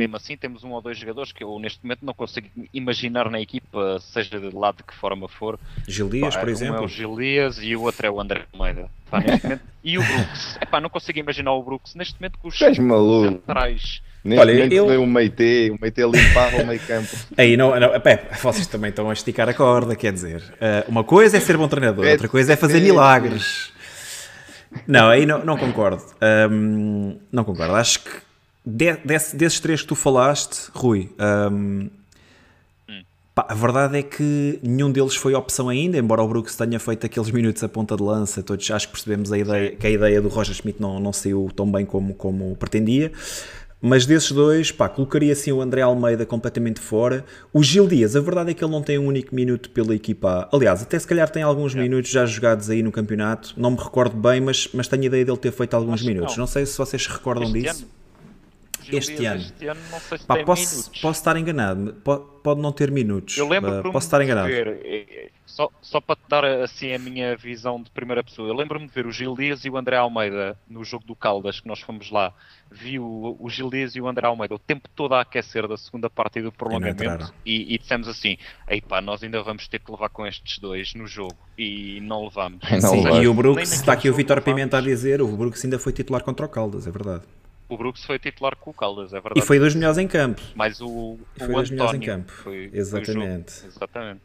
[0.00, 3.40] mesmo assim temos um ou dois jogadores que eu neste momento não consigo imaginar na
[3.40, 5.58] equipa, seja de lado de que forma for.
[5.86, 6.76] Gil Dias, por exemplo.
[6.76, 8.88] Um é o Gil Dias e o outro é o André Almeida.
[9.10, 10.58] Pá, momento, e o Brooks.
[10.62, 14.02] Epá, não consigo imaginar o Brooks neste momento com os centrais.
[14.22, 15.02] Neste Olha, momento eu...
[15.02, 17.08] o Meite, o Meite limpava o meio campo.
[17.36, 21.02] Aí não, não pé, vocês também estão a esticar a corda, quer dizer, uh, uma
[21.02, 23.72] coisa é ser bom treinador, outra coisa é fazer milagres.
[24.86, 26.02] Não, aí não, não concordo.
[26.50, 27.74] Um, não concordo.
[27.74, 28.10] Acho que
[28.70, 31.10] de, desse, desses três que tu falaste, Rui,
[31.52, 31.88] um,
[33.34, 37.04] pá, a verdade é que nenhum deles foi opção ainda, embora o Brooks tenha feito
[37.04, 40.20] aqueles minutos a ponta de lança, todos acho que percebemos a ideia, que a ideia
[40.20, 43.12] do Roger Schmidt não, não saiu tão bem como, como pretendia.
[43.82, 47.24] Mas desses dois, pá, colocaria assim o André Almeida completamente fora.
[47.50, 50.46] O Gil Dias, a verdade é que ele não tem um único minuto pela equipa.
[50.52, 51.80] Aliás, até se calhar tem alguns é.
[51.80, 53.54] minutos já jogados aí no campeonato.
[53.56, 56.36] Não me recordo bem, mas, mas tenho a ideia dele ter feito alguns Acho minutos.
[56.36, 56.42] Não.
[56.42, 56.46] não.
[56.46, 57.84] sei se vocês se recordam este disso.
[57.84, 57.99] Ano
[58.96, 59.40] este ano.
[59.40, 63.36] Este ano não sei se Pá, posso, posso, estar enganado, pode, pode, não ter minutos.
[63.36, 64.48] Eu lembro uh, posso estar enganado.
[64.48, 68.48] Ver, eh, eh, só, só para te dar assim a minha visão de primeira pessoa,
[68.48, 71.60] eu lembro-me de ver o Gil Dias e o André Almeida no jogo do Caldas,
[71.60, 72.32] que nós fomos lá.
[72.70, 75.76] Vi o, o Gil Dias e o André Almeida o tempo todo a aquecer da
[75.76, 79.90] segunda parte do prolongamento e, e, dissemos assim: Ei pá, nós ainda vamos ter que
[79.90, 82.64] levar com estes dois no jogo e não levamos.
[82.80, 85.92] Sim, e o Brooks, está aqui o Vitor Pimenta a dizer: o Brooks ainda foi
[85.92, 87.24] titular contra o Caldas, é verdade
[87.70, 89.38] o Brooks foi titular com o Caldas, é verdade.
[89.38, 90.42] E foi dos melhores em campo.
[90.54, 92.32] Mas o, o foi dos melhores em campo.
[92.32, 93.52] Foi, Exatamente.
[93.52, 94.20] Foi Exatamente.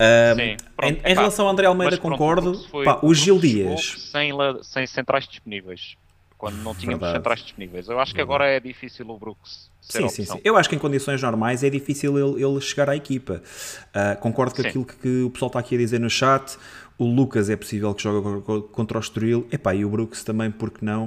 [0.00, 2.52] Um, Sim, pronto, em, em relação ao André Almeida, concordo.
[2.72, 4.10] O, pá, o, Gil Dias.
[4.10, 5.96] Sem, sem centrais disponíveis.
[6.38, 7.18] Quando não tínhamos verdade.
[7.18, 7.88] centrais disponíveis.
[7.88, 10.40] Eu acho que agora é difícil o Brooks sim, sim, sim.
[10.42, 13.42] Eu acho que em condições normais é difícil ele, ele chegar à equipa.
[13.88, 14.68] Uh, concordo com sim.
[14.68, 16.56] aquilo que o pessoal está aqui a dizer no chat.
[16.96, 19.46] O Lucas é possível que jogue contra o Estoril.
[19.52, 21.06] Epá, e o Brooks também, porque não?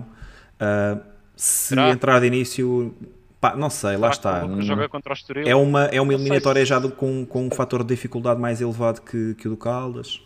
[0.59, 1.12] Uh,
[1.43, 1.89] se Será?
[1.89, 2.95] entrar de início,
[3.41, 4.47] pá, não sei, lá está.
[4.61, 5.45] Joga contra o Estoril.
[5.45, 9.35] É uma, é uma eliminatória já com, com um fator de dificuldade mais elevado que,
[9.35, 10.21] que o do Caldas.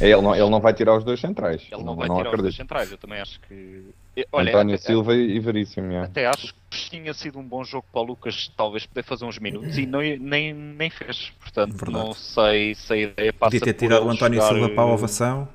[0.00, 1.62] É, ele, não, ele não vai tirar os dois centrais.
[1.70, 2.48] Ele não, não vai não tirar acredito.
[2.48, 3.94] os dois centrais, eu também acho que.
[4.32, 5.92] Olha, António até, Silva e Veríssimo.
[5.92, 6.00] É.
[6.00, 9.38] Até acho que tinha sido um bom jogo para o Lucas, talvez poder fazer uns
[9.38, 11.32] minutos e não, nem, nem fez.
[11.38, 12.06] Portanto, Verdade.
[12.06, 14.52] não sei se a ideia passa Podia ter tirado o António jogar...
[14.52, 15.48] Silva para a ovação.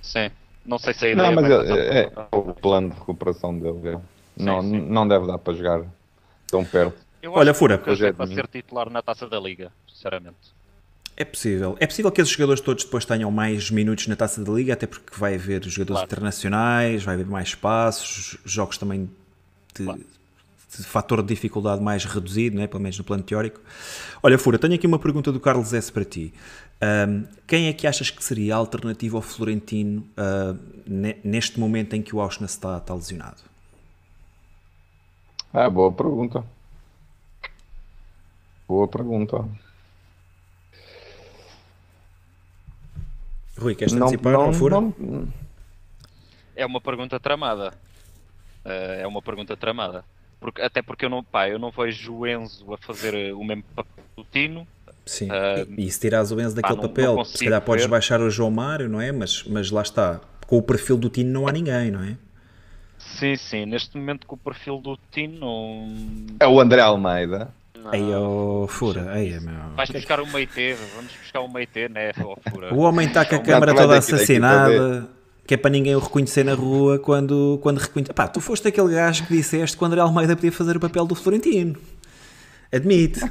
[0.00, 0.30] Sim.
[0.64, 3.98] Não sei se a ideia Não, mas é, é, o plano de recuperação dele.
[4.36, 4.80] Sim, não, sim.
[4.80, 5.84] não deve dar para jogar
[6.50, 6.98] tão perto.
[7.22, 7.78] Eu Olha, Fura.
[7.78, 10.54] Que é para ser titular na taça da Liga, sinceramente.
[11.16, 11.76] É possível.
[11.78, 14.86] É possível que esses jogadores todos depois tenham mais minutos na taça da Liga, até
[14.86, 16.06] porque vai haver jogadores claro.
[16.06, 19.08] internacionais, vai haver mais espaços, jogos também
[19.74, 20.00] de, claro.
[20.76, 22.66] de, fator de dificuldade mais reduzido, né?
[22.66, 23.60] pelo menos no plano teórico.
[24.22, 25.92] Olha, Fura, tenho aqui uma pergunta do Carlos S.
[25.92, 26.34] para ti.
[26.82, 30.58] Um, quem é que achas que seria a alternativa ao Florentino uh,
[31.24, 33.42] neste momento em que o Auschwitz está, está lesionado?
[35.52, 36.44] Ah, boa pergunta.
[38.66, 39.48] Boa pergunta.
[43.56, 44.80] Rui, queres antecipar não, não, fura?
[44.80, 45.28] Não...
[46.56, 47.72] É uma pergunta tramada.
[48.64, 50.04] Uh, é uma pergunta tramada.
[50.40, 53.62] Porque, até porque eu não, pá, eu não vejo o Enzo a fazer o mesmo
[53.74, 54.66] papel do Tino.
[55.06, 57.60] Sim, uh, e, e se tirares o Enzo daquele pá, não, papel, não se calhar
[57.60, 57.90] podes ver.
[57.90, 59.12] baixar o João Mário, não é?
[59.12, 62.16] Mas, mas lá está, com o perfil do Tino não há ninguém, não é?
[62.98, 66.36] Sim, sim, neste momento com o perfil do Tino não...
[66.40, 67.52] É o André Almeida.
[67.92, 69.54] Aí, oh, fura, aí, meu.
[69.76, 72.12] Vais buscar o Meite, vamos buscar o Meite, né?
[72.24, 72.72] Oh, fura.
[72.72, 75.06] O homem está com a câmara toda assassinada,
[75.46, 78.12] que é para ninguém o reconhecer na rua quando, quando reconhece.
[78.14, 81.04] Pá, tu foste aquele gajo que disseste que o André Almeida podia fazer o papel
[81.04, 81.76] do Florentino.
[82.72, 83.20] Admite.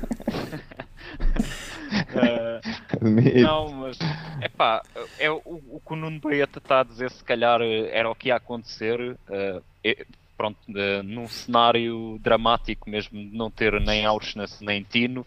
[3.02, 3.98] uh, não, mas
[4.42, 4.82] é pá,
[5.20, 8.30] é, o, o que o Nuno Baeta está a dizer, se calhar era o que
[8.30, 9.00] ia acontecer.
[9.00, 10.58] Uh, é, pronto,
[11.04, 15.26] num cenário dramático mesmo de não ter nem Auschwitz nem Tino,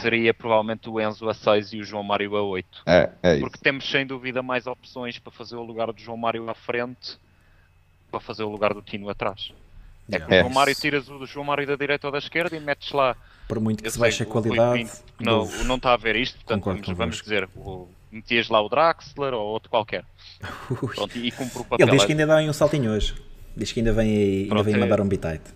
[0.00, 2.82] seria provavelmente o Enzo a 6 e o João Mário a 8.
[2.86, 6.48] É, é Porque temos sem dúvida mais opções para fazer o lugar do João Mário
[6.48, 7.18] à frente
[8.10, 9.52] para fazer o lugar do Tino atrás.
[10.10, 12.56] É que o João Mário tiras o do João Mário da direita ou da esquerda
[12.56, 13.16] e metes lá.
[13.48, 14.90] Por muito que se baixe a qualidade.
[15.20, 15.64] não, do...
[15.64, 19.46] não está a ver isto, portanto vamos, vamos, dizer, o, metias lá o Draxler ou
[19.46, 20.04] outro qualquer.
[20.94, 21.86] Pronto, e, cumpre o papel.
[21.86, 23.14] Ele diz que ainda dá um saltinho hoje.
[23.56, 25.52] Diz que ainda vem, aí, ainda vem mandar um bitite.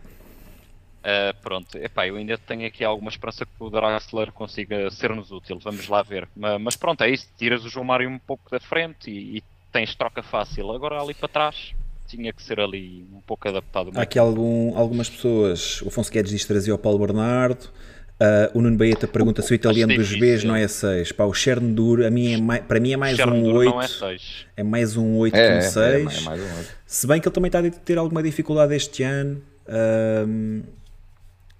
[0.98, 5.58] Uh, pronto, epá, eu ainda tenho aqui alguma esperança que o Draxler consiga ser-nos útil,
[5.62, 6.28] vamos lá ver.
[6.36, 9.42] Mas, mas, pronto, é isso, tiras o João Mário um pouco da frente e, e,
[9.72, 10.70] tens troca fácil.
[10.72, 11.74] Agora ali para trás
[12.08, 13.92] tinha que ser ali um pouco adaptado.
[13.94, 17.70] Há aqui algum, algumas pessoas, o Afonso Guedes diz trazer o Paulo Bernardo,
[18.18, 21.12] Uh, o Nuno Baeta pergunta se o italiano dos Bs não é 6.
[21.12, 23.80] Pá, o Chernobyl, a mim é mais, para mim é mais um 8.
[23.80, 24.16] É,
[24.56, 25.76] é, mais um 8 é, que um 6.
[25.76, 26.76] É, é, mais um 8.
[26.84, 30.64] Se bem que ele também está a ter alguma dificuldade este ano uh,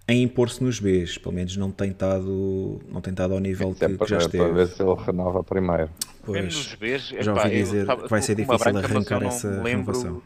[0.08, 1.18] em impor-se nos Bs.
[1.18, 4.42] Pelo menos não tem estado, não tem estado ao nível que, que, já esteve.
[4.42, 5.90] Para ver se ele renova primeiro.
[6.24, 10.22] Pois, Bs, já ouvi dizer que vai ser difícil arrancar essa renovação.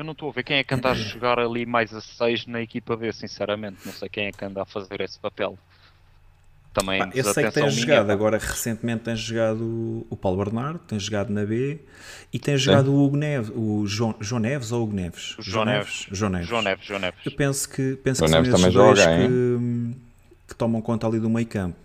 [0.00, 2.46] Eu não estou a ver quem é que anda a jogar ali mais a 6
[2.46, 3.80] na equipa B, sinceramente.
[3.84, 5.58] Não sei quem é que anda a fazer esse papel.
[6.72, 8.12] Também eu sei que tens jogado, pá.
[8.14, 11.80] agora recentemente tens jogado o Paulo Bernardo, tens jogado na B
[12.32, 12.92] e tens jogado Sim.
[12.92, 15.36] o Hugo Neves, o João, João Neves ou Hugo Neves?
[15.38, 16.06] O João, Neves.
[16.10, 16.48] João Neves.
[16.48, 16.86] João Neves.
[16.86, 17.26] João Neves.
[17.26, 19.96] Eu penso que, penso João que são esses dois joga, que,
[20.48, 21.76] que, tomam conta ali do meio campo.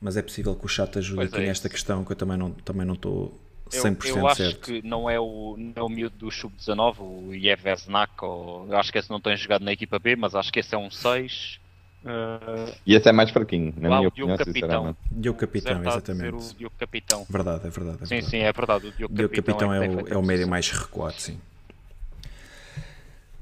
[0.00, 2.36] Mas é possível que o chat ajude pois aqui é nesta questão que eu também
[2.36, 3.36] não, também não estou
[3.70, 4.60] 100% eu, eu acho certo.
[4.60, 8.92] que não é o, não é o miúdo do Sub-19, o Yevesnak, ou eu acho
[8.92, 11.60] que esse não tem jogado na equipa B, mas acho que esse é um 6.
[12.04, 12.72] Uh...
[12.86, 14.96] E esse é mais fraquinho, na minha opinião, Capitão.
[15.10, 16.34] Diogo Capitão, exatamente.
[16.34, 17.26] O Diogo Capitão.
[17.28, 17.98] Verdade, é verdade.
[18.02, 18.30] É sim, verdade.
[18.30, 18.86] sim, é verdade.
[18.86, 21.40] O Diogo, Diogo Capitão, Capitão é, é, o, é o médio mais recuado, sim.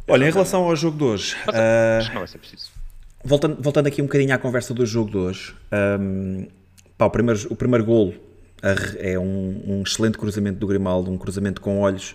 [0.07, 1.37] Olha, em relação ao jogo de hoje.
[1.47, 2.71] Mas, uh, acho que não vai ser preciso.
[3.25, 5.55] Voltando, voltando aqui um bocadinho à conversa do jogo de hoje.
[6.01, 6.47] Um,
[6.99, 8.15] pá, o, primeiro, o primeiro golo
[8.99, 12.15] é um, um, excelente cruzamento do Grimaldo, um cruzamento com olhos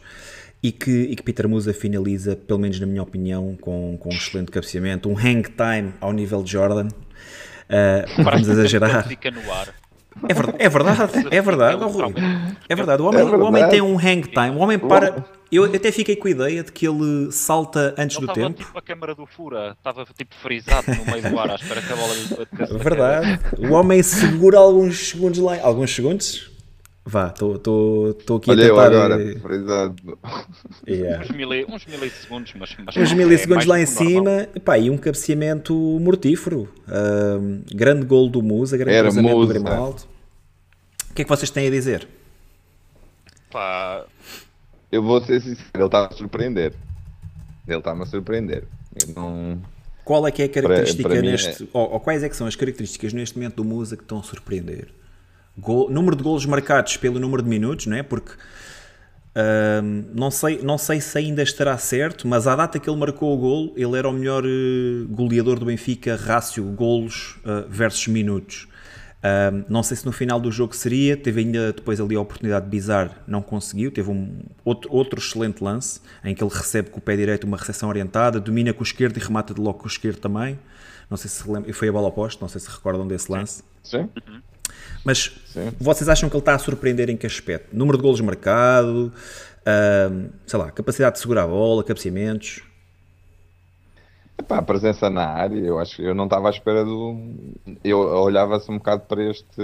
[0.64, 4.14] e que, e que Peter Musa finaliza, pelo menos na minha opinião, com, com um
[4.14, 6.88] excelente cabeceamento, um hang time ao nível de Jordan.
[6.88, 9.08] Uh, vamos exagerar.
[9.08, 9.74] Fica no ar.
[10.28, 11.76] É verdade, é verdade, é verdade.
[12.70, 13.02] É verdade.
[13.02, 13.42] O homem, é verdade.
[13.42, 14.50] O homem tem um hang time.
[14.52, 15.37] O homem para.
[15.52, 18.58] Eu até fiquei com a ideia de que ele salta antes ele do tempo.
[18.58, 21.94] tipo a câmara do Fura, estava tipo frisado no meio do ar à espera que
[21.94, 23.40] a bola lhe Verdade.
[23.58, 25.60] O homem segura alguns segundos lá.
[25.62, 26.52] Alguns segundos?
[27.10, 27.56] Vá, estou
[28.38, 28.70] aqui Olha a tentar...
[28.70, 30.20] eu agora, frisado.
[30.86, 31.24] Yeah.
[31.24, 34.98] Uns, mili, uns milissegundos, mas, mas uns milissegundos é lá em cima pá, e um
[34.98, 36.68] cabeceamento mortífero.
[36.86, 39.54] Uh, grande gol do Musa, grande Era cruzamento Musa.
[39.54, 40.02] do Grimaldo.
[41.10, 42.06] O que é que vocês têm a dizer?
[43.50, 44.06] Pá,
[44.92, 46.74] eu vou ser sincero, ele está a surpreender.
[47.68, 48.64] Ele está-me a surpreender.
[49.02, 49.62] Eu não...
[50.06, 51.64] Qual é que é a característica para neste.
[51.64, 51.68] É...
[51.74, 54.24] Ou, ou, quais é que são as características neste momento do Musa que estão a
[54.24, 54.88] surpreender?
[55.58, 58.04] Gol, número de golos marcados pelo número de minutos, não é?
[58.04, 58.32] Porque
[60.14, 63.38] não, sei, não sei se ainda estará certo, mas à data que ele marcou o
[63.38, 68.68] gol, ele era o melhor uh, goleador do Benfica, rácio golos uh, versus minutos.
[69.28, 72.66] Um, não sei se no final do jogo seria, teve ainda depois ali a oportunidade
[72.66, 73.92] de bizar, não conseguiu.
[73.92, 77.58] Teve um outro, outro excelente lance em que ele recebe com o pé direito uma
[77.58, 80.58] recepção orientada, domina com o esquerdo e remata de logo com o esquerdo também.
[81.10, 83.64] Não sei se lembra, foi a bola oposta, não sei se recordam desse lance.
[83.84, 84.10] Sim.
[85.04, 85.72] Mas Sim.
[85.80, 87.76] vocês acham que ele está a surpreender em que aspecto?
[87.76, 89.12] Número de golos marcado,
[90.12, 92.62] um, sei lá, capacidade de segurar a bola, cabeceamentos?
[94.40, 97.16] Epá, a presença na área, eu acho que eu não estava à espera do.
[97.84, 99.62] Eu olhava-se um bocado para este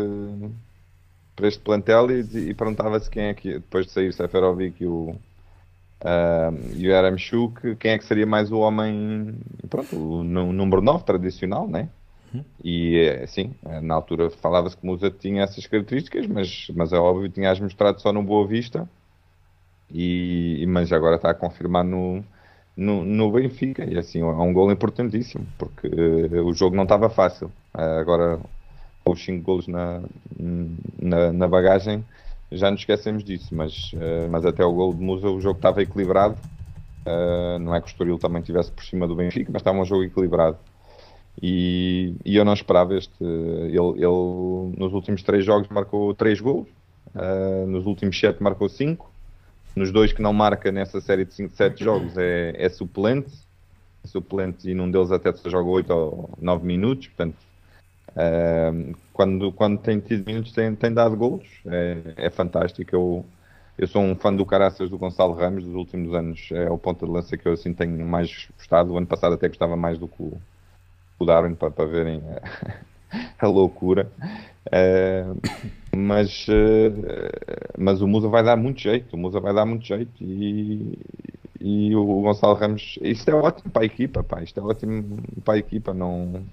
[1.36, 4.88] para este plantel e, e perguntava-se quem é que, depois de sair o Seferovic e
[4.88, 9.36] o, uh, e o Yaramchuk, quem é que seria mais o homem,
[9.70, 11.90] pronto, o, o número 9 tradicional, né?
[12.34, 12.44] Uhum.
[12.64, 17.30] E sim, na altura falava-se que o Musa tinha essas características, mas, mas é óbvio,
[17.30, 18.90] tinha-as mostrado só no Boa Vista,
[19.92, 22.24] e, mas agora está a confirmar no,
[22.76, 27.10] no, no Benfica, e assim, é um gol importantíssimo, porque uh, o jogo não estava
[27.10, 27.48] fácil.
[27.74, 28.40] Uh, agora,
[29.06, 30.02] os 5 golos na,
[31.00, 32.04] na, na, bagagem,
[32.52, 35.82] já nos esquecemos disso, mas, uh, mas até o gol de Musa o jogo estava
[35.84, 36.38] equilibrado.
[37.62, 40.04] não é que o Estoril também estivesse por cima do Benfica, mas estava um jogo
[40.04, 40.58] equilibrado.
[41.42, 43.14] E, e eu não esperava este.
[43.20, 46.68] Ele, ele nos últimos 3 jogos marcou 3 gols,
[47.68, 49.12] nos últimos 7 marcou 5
[49.76, 53.32] nos dois que não marca nessa série de 5, 7 jogos é, é suplente,
[54.06, 57.36] suplente e num deles até só joga 8 ou 9 minutos, portanto
[58.10, 62.96] uh, quando, quando tem tido minutos tem, tem dado golos, é, é fantástico.
[62.96, 63.26] Eu,
[63.78, 67.06] eu sou um fã do Caraças do Gonçalo Ramos dos últimos anos, é o ponto
[67.06, 68.94] de lança que eu assim tenho mais gostado.
[68.94, 70.38] O ano passado até gostava mais do que o,
[71.20, 74.12] o Darwin para, para verem a, a loucura.
[74.68, 75.40] Uh,
[75.95, 80.12] mas, uh, mas o Musa vai dar muito jeito, o Musa vai dar muito jeito
[80.21, 80.97] e,
[81.60, 85.56] e o Gonçalo Ramos, isto é ótimo para a equipa, pá, isto é ótimo para
[85.56, 86.43] a equipa, não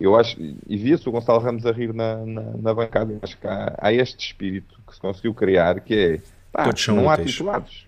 [0.00, 3.38] eu acho, e via-se o Gonçalo Ramos a rir na, na, na bancada, eu acho
[3.38, 7.86] que há, há, este espírito que se conseguiu criar, que é, pá, não há titulados,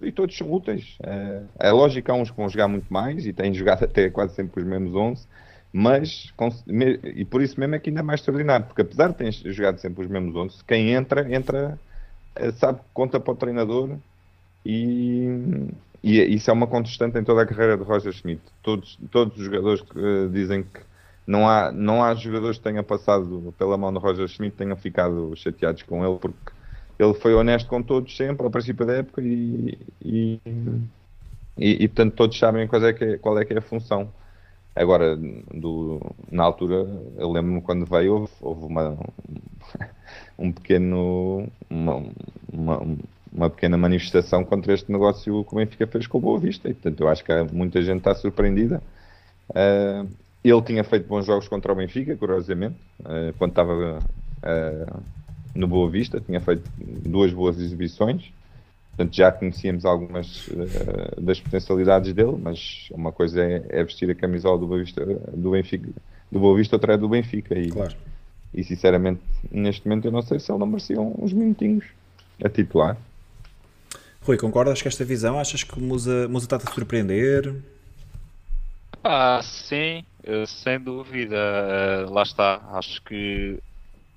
[0.00, 3.26] e todos são úteis, é, é lógico que há uns que vão jogar muito mais,
[3.26, 5.26] e têm jogado até quase sempre os mesmos 11,
[5.78, 6.32] mas
[6.66, 9.78] e por isso mesmo é que ainda é mais extraordinário, porque apesar de terem jogado
[9.78, 11.78] sempre os mesmos 11, quem entra, entra,
[12.34, 13.98] eh, sabe, conta para o treinador
[14.64, 15.28] e,
[16.02, 18.40] e isso é uma constante em toda a carreira de Roger Schmidt.
[18.62, 20.80] Todos, todos os jogadores que uh, dizem que
[21.26, 25.34] não há, não há jogadores que tenham passado pela mão de Roger Schmidt tenham ficado
[25.36, 26.52] chateados com ele, porque
[26.98, 30.40] ele foi honesto com todos sempre ao princípio da época e, e,
[31.58, 34.10] e, e portanto todos sabem qual é que é, qual é, que é a função.
[34.76, 35.98] Agora, do,
[36.30, 36.86] na altura,
[37.16, 38.98] eu lembro-me quando veio, houve, houve uma,
[40.38, 42.02] um pequeno, uma,
[42.52, 42.82] uma,
[43.32, 46.68] uma, pequena manifestação contra este negócio que o Benfica fez com o Boa Vista.
[46.68, 48.82] E, portanto, eu acho que muita gente está surpreendida.
[49.48, 50.06] Uh,
[50.44, 55.02] ele tinha feito bons jogos contra o Benfica, curiosamente, uh, quando estava uh,
[55.54, 58.30] no Boa Vista, tinha feito duas boas exibições.
[58.96, 64.14] Portanto, já conhecíamos algumas uh, das potencialidades dele, mas uma coisa é, é vestir a
[64.14, 65.90] camisola do Boa Vista, do Benfica,
[66.32, 67.58] do Boa Vista, outra é do Benfica.
[67.58, 67.94] E, claro.
[68.54, 71.84] e sinceramente, neste momento, eu não sei se ele não merecia uns minutinhos
[72.42, 72.96] a titular.
[74.22, 75.38] Rui, concordas com esta visão?
[75.38, 77.54] Achas que o Musa, Musa está a surpreender?
[79.04, 81.36] Ah, sim, eh, sem dúvida.
[81.36, 82.60] Eh, lá está.
[82.72, 83.58] Acho que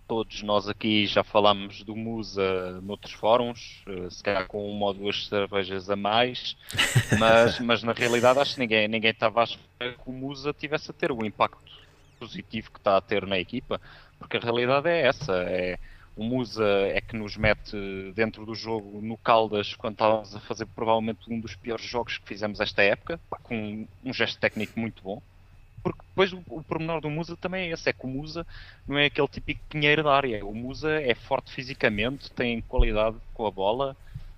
[0.10, 4.94] todos nós aqui já falámos do Musa noutros fóruns, eh, se calhar com uma ou
[4.96, 6.58] duas cervejas a mais,
[7.20, 10.90] mas, mas na realidade acho que ninguém, ninguém estava a esperar que o Musa tivesse
[10.90, 11.72] a ter o impacto
[12.20, 13.80] positivo que está a ter na equipa,
[14.18, 15.78] porque a realidade é essa, é,
[16.18, 17.78] o Musa é que nos mete
[18.16, 22.28] dentro do jogo no Caldas quando estávamos a fazer provavelmente um dos piores jogos que
[22.28, 25.22] fizemos esta época, com um gesto técnico muito bom,
[25.84, 28.46] porque depois o, o pormenor do Musa também é esse, é que o Musa
[28.88, 30.46] não é aquele típico pinheiro da área.
[30.46, 33.96] O Musa é forte fisicamente, tem qualidade com a bola,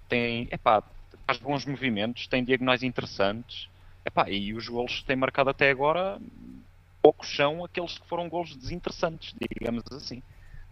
[0.08, 0.84] tem, epá,
[1.25, 3.69] faz bons movimentos, tem diagonais interessantes.
[4.06, 6.19] Epá, e os golos que tem marcado até agora,
[7.01, 10.21] poucos são aqueles que foram golos desinteressantes, digamos assim.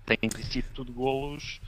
[0.05, 1.61] Tem sido tudo golos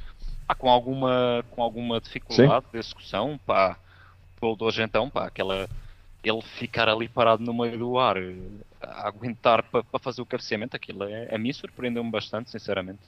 [0.48, 2.72] pá, com, alguma, com alguma dificuldade Sim.
[2.72, 3.40] de execução.
[3.46, 3.78] Pá,
[4.38, 5.70] o gol do Argentão, pá, aquela
[6.24, 8.16] ele ficar ali parado no meio do ar,
[8.82, 13.00] a aguentar para pa fazer o cabeceamento, aquilo é, a mim surpreendeu-me bastante, sinceramente.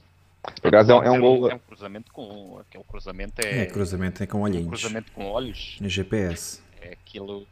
[0.60, 1.50] Por acaso é, um gol.
[1.50, 2.58] É um cruzamento com.
[2.60, 3.62] Aquele cruzamento é.
[3.62, 4.66] É, cruzamento é com olhinhos.
[4.66, 5.76] Um cruzamento com olhos.
[5.80, 6.62] No GPS.
[6.80, 7.46] É aquilo.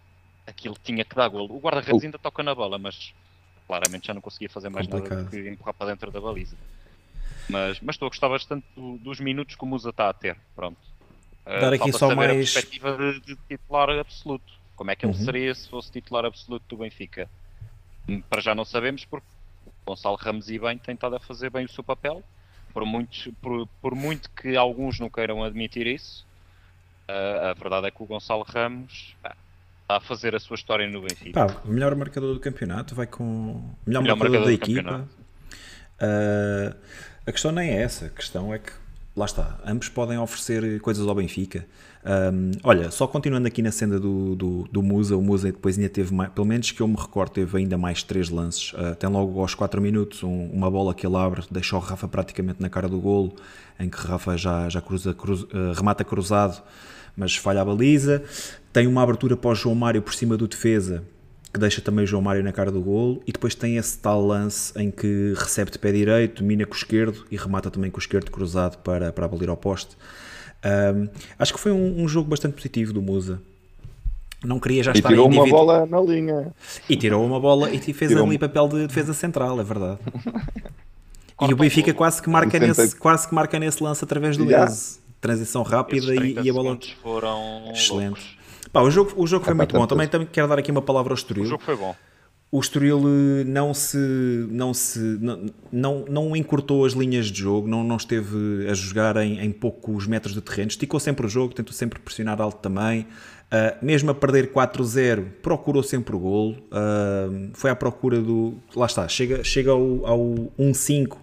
[0.47, 1.55] Aquilo tinha que dar golo.
[1.55, 3.15] O guarda-redes ainda toca na bola, mas
[3.67, 5.19] claramente já não conseguia fazer mais Complicado.
[5.19, 6.57] nada do que empurrar para dentro da baliza.
[7.49, 10.37] Mas, mas estou a gostar bastante do, dos minutos que o Musa está a ter.
[10.55, 10.79] Pronto.
[11.45, 12.31] Dar uh, aqui só mais.
[12.31, 14.53] A perspectiva de, de titular absoluto.
[14.77, 15.25] Como é que ele uhum.
[15.25, 17.29] seria se fosse titular absoluto do Benfica?
[18.09, 19.27] Hum, para já não sabemos, porque
[19.87, 22.23] Gonçalo Ramos e bem tem estado a fazer bem o seu papel.
[22.73, 26.27] Por, muitos, por, por muito que alguns não queiram admitir isso,
[27.09, 29.37] uh, a verdade é que o Gonçalo Ramos pá,
[29.83, 31.47] está a fazer a sua história no Benfica.
[31.47, 35.09] Pá, melhor marcador do campeonato, vai com melhor, melhor marcador, marcador da equipa.
[36.01, 36.77] Uh,
[37.27, 38.73] a questão nem é essa, a questão é que
[39.15, 41.67] lá está, ambos podem oferecer coisas ao Benfica.
[42.05, 45.91] Um, olha, só continuando aqui na senda do, do, do, Musa, o Musa depois ainda
[45.91, 48.73] teve, mais, pelo menos que eu me recordo, teve ainda mais três lances.
[48.73, 52.09] Uh, tem logo aos 4 minutos um, uma bola que ele abre, deixa o Rafa
[52.09, 53.37] praticamente na cara do golo,
[53.79, 56.63] em que Rafa já, já cruza, cruz, uh, remata cruzado,
[57.17, 58.23] mas falha a baliza.
[58.73, 61.05] Tem uma abertura para o João Mário por cima do defesa,
[61.53, 64.25] que deixa também o João Mário na cara do golo, e depois tem esse tal
[64.25, 67.99] lance em que recebe de pé direito, mina com o esquerdo e remata também com
[67.99, 69.97] o esquerdo cruzado para, para abolir ao poste.
[70.65, 73.43] Um, acho que foi um, um, jogo bastante positivo do Musa.
[74.43, 76.53] Não queria já e estar tirou uma bola na linha.
[76.89, 79.99] E tirou uma bola e fez tirou ali papel de defesa central, é verdade.
[81.49, 84.73] e o Benfica quase que marca nesse, quase que marca nesse lance através do yeah.
[85.21, 86.77] Transição rápida e, e, a bola.
[87.01, 88.37] foram excelentes.
[88.73, 89.87] Pá, o jogo, o jogo foi muito bom.
[89.87, 91.45] Também, também quero dar aqui uma palavra ao Estoril.
[91.45, 91.95] O jogo foi bom.
[92.51, 93.97] O Estoril eh, não se
[94.51, 99.17] não se não, não, não encurtou as linhas de jogo, não, não esteve a jogar
[99.17, 103.07] em, em poucos metros de terreno, esticou sempre o jogo, tentou sempre pressionar alto também.
[103.53, 106.53] Uh, mesmo a perder 4-0, procurou sempre o golo.
[106.71, 108.55] Uh, foi à procura do.
[108.75, 110.21] Lá está, chega, chega ao, ao
[110.59, 111.17] 1-5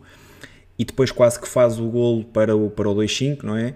[0.78, 3.74] e depois quase que faz o golo para o, para o 2-5, não é?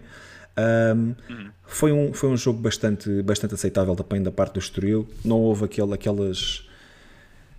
[0.56, 1.50] Um, uhum.
[1.74, 5.08] Foi, um, foi um jogo bastante, bastante aceitável também da parte do Estoril.
[5.24, 6.68] Não houve aquele, aquelas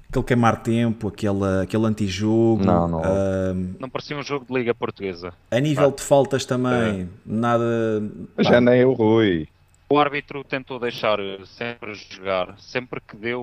[0.09, 2.65] aquele queimar tempo, aquele, aquele antijogo.
[2.65, 3.03] Não, não.
[3.03, 5.33] Um, não parecia um jogo de Liga Portuguesa.
[5.51, 5.97] A nível ah.
[5.97, 7.07] de faltas também, é.
[7.27, 8.03] nada.
[8.39, 9.49] Já nem é o Rui.
[9.89, 12.55] O árbitro tentou deixar sempre jogar.
[12.59, 13.43] Sempre que deu,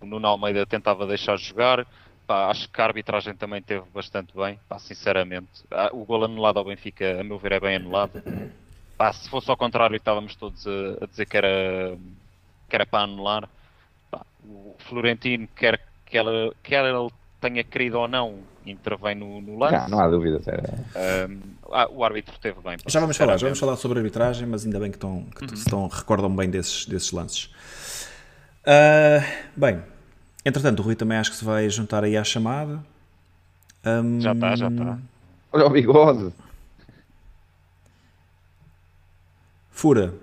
[0.00, 1.86] o Nuno Almeida tentava deixar jogar.
[2.26, 5.46] Pá, acho que a arbitragem também teve bastante bem, pá, sinceramente.
[5.70, 8.22] Ah, o gol anulado ao Benfica, a meu ver, é bem anulado.
[8.96, 11.96] Pá, se fosse ao contrário, estávamos todos a, a dizer que era,
[12.68, 13.48] que era para anular.
[14.10, 19.58] Pá, o Florentino, quer que, ela, quer ele tenha querido ou não, intervém no, no
[19.58, 19.90] lance.
[19.90, 20.40] Não, não há dúvida.
[20.46, 21.26] É.
[21.26, 21.40] Um,
[21.72, 22.76] ah, o árbitro teve bem.
[22.86, 25.44] Já vamos falar, já vamos falar sobre a arbitragem, mas ainda bem que, estão, que
[25.44, 25.54] uhum.
[25.54, 27.50] estão, recordam bem desses, desses lances.
[28.62, 29.22] Uh,
[29.54, 29.82] bem,
[30.44, 32.80] entretanto, o Rui também acho que se vai juntar aí à chamada.
[33.84, 34.98] Um, já está, já está.
[35.52, 36.32] Olha o bigode.
[39.74, 40.14] Fura,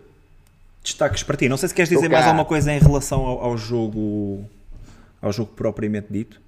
[0.82, 1.50] destaques para ti.
[1.50, 4.44] Não sei se queres dizer mais alguma coisa em relação ao, ao jogo
[5.22, 6.42] ao jogo propriamente dito.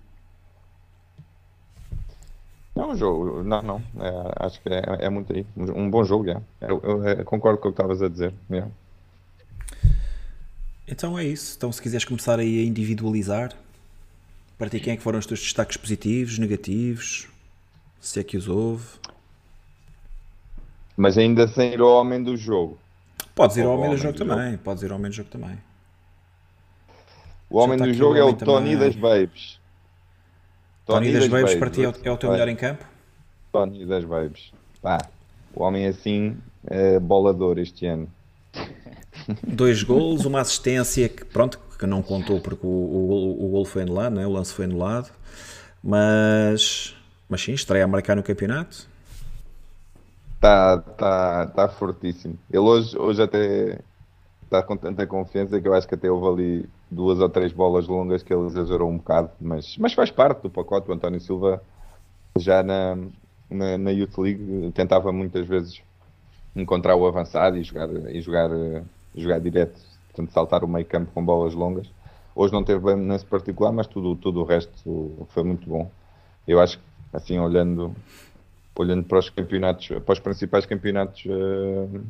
[2.73, 3.83] Não, o jogo, não, não.
[3.99, 5.45] É, acho que é, é, muito aí.
[5.55, 6.41] Um bom jogo, é.
[6.61, 8.33] Eu, eu, eu, concordo com o que estavas a dizer.
[8.49, 8.65] É.
[10.87, 11.55] Então é isso.
[11.55, 13.53] Então, se quiseres começar aí a individualizar,
[14.57, 17.27] para ti, quem é que foram os teus destaques positivos, negativos?
[17.99, 18.87] Se é que os houve.
[20.97, 22.79] Mas ainda sem ir ao homem do jogo.
[23.35, 24.51] Podes ir ao homem, homem do jogo do também.
[24.51, 24.63] Jogo.
[24.63, 25.57] Podes ir ao homem do jogo também.
[27.49, 29.59] O homem do jogo é o Tony das Babes.
[30.85, 32.83] Tony, das, Babes, para ti é o, é teu melhor em campo?
[33.51, 34.51] Tony das Babes.
[34.81, 34.97] Pá,
[35.53, 38.09] o homem assim é bolador este ano.
[39.47, 43.83] Dois gols, uma assistência que, pronto, que não contou porque o, o, o gol foi
[43.83, 44.25] anulado, né?
[44.25, 45.11] o lance foi anulado.
[45.81, 46.95] Mas,
[47.29, 48.87] mas sim, estreia a marcar no campeonato.
[50.43, 52.37] Está tá, tá fortíssimo.
[52.49, 53.79] Ele hoje, hoje até
[54.43, 57.87] está com tanta confiança que eu acho que até houve ali duas ou três bolas
[57.87, 60.89] longas que ele exagerou um bocado, mas, mas faz parte do pacote.
[60.89, 61.63] O António Silva
[62.37, 62.97] já na,
[63.49, 65.81] na, na Youth League tentava muitas vezes
[66.53, 68.49] encontrar o avançado e jogar, e jogar,
[69.15, 71.89] jogar direto, portanto saltar o meio campo com bolas longas.
[72.35, 75.89] Hoje não teve bem nesse particular, mas tudo, tudo o resto foi muito bom.
[76.45, 76.83] Eu acho que,
[77.13, 77.95] assim, olhando,
[78.75, 82.01] olhando para os campeonatos, para os principais campeonatos uh,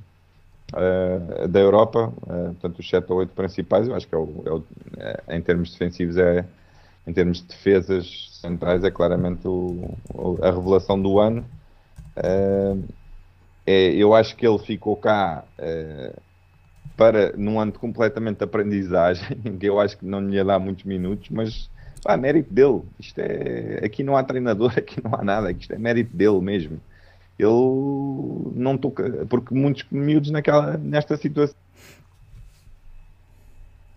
[0.73, 4.43] uh, da Europa, uh, portanto os 7 ou 8 principais, eu acho que é o,
[4.45, 4.63] é o
[4.97, 6.45] é, em termos defensivos é
[7.05, 11.45] em termos de defesas centrais é claramente o, o, a revelação do ano.
[12.15, 12.75] É,
[13.65, 15.43] eu acho que ele ficou cá
[16.95, 20.85] para num ano de completamente aprendizagem, que eu acho que não lhe ia dar muitos
[20.85, 21.69] minutos, mas
[22.03, 22.81] pá, mérito dele.
[22.99, 26.79] Isto é, aqui não há treinador, aqui não há nada, isto é mérito dele mesmo
[27.37, 31.55] ele não toca, porque muitos miúdos naquela, nesta situação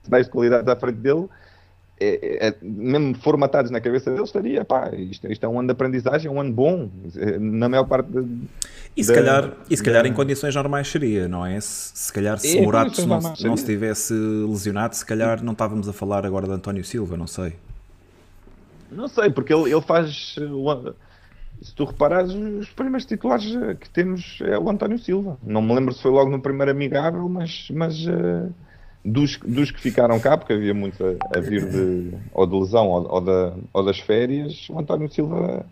[0.09, 1.27] de qualidade à frente dele,
[1.99, 5.73] é, é, mesmo formatados na cabeça dele, estaria, pá, isto, isto, é um ano de
[5.73, 6.89] aprendizagem, um ano bom,
[7.41, 8.25] na maior parte de,
[8.97, 11.61] e se, calhar, e se calhar em condições normais seria, não é?
[11.61, 15.87] Se, se calhar se é, Morato não, não se tivesse lesionado, se calhar não estávamos
[15.87, 17.55] a falar agora de António Silva, não sei.
[18.91, 20.37] Não sei, porque ele, ele faz
[21.63, 23.47] se tu reparares, os primeiros titulares
[23.81, 25.39] que temos é o António Silva.
[25.43, 28.53] Não me lembro se foi logo no primeiro amigável, mas, mas uh,
[29.05, 32.89] dos, dos que ficaram cá, porque havia muito a, a vir de, ou de lesão
[32.89, 35.65] ou, ou, da, ou das férias, o António Silva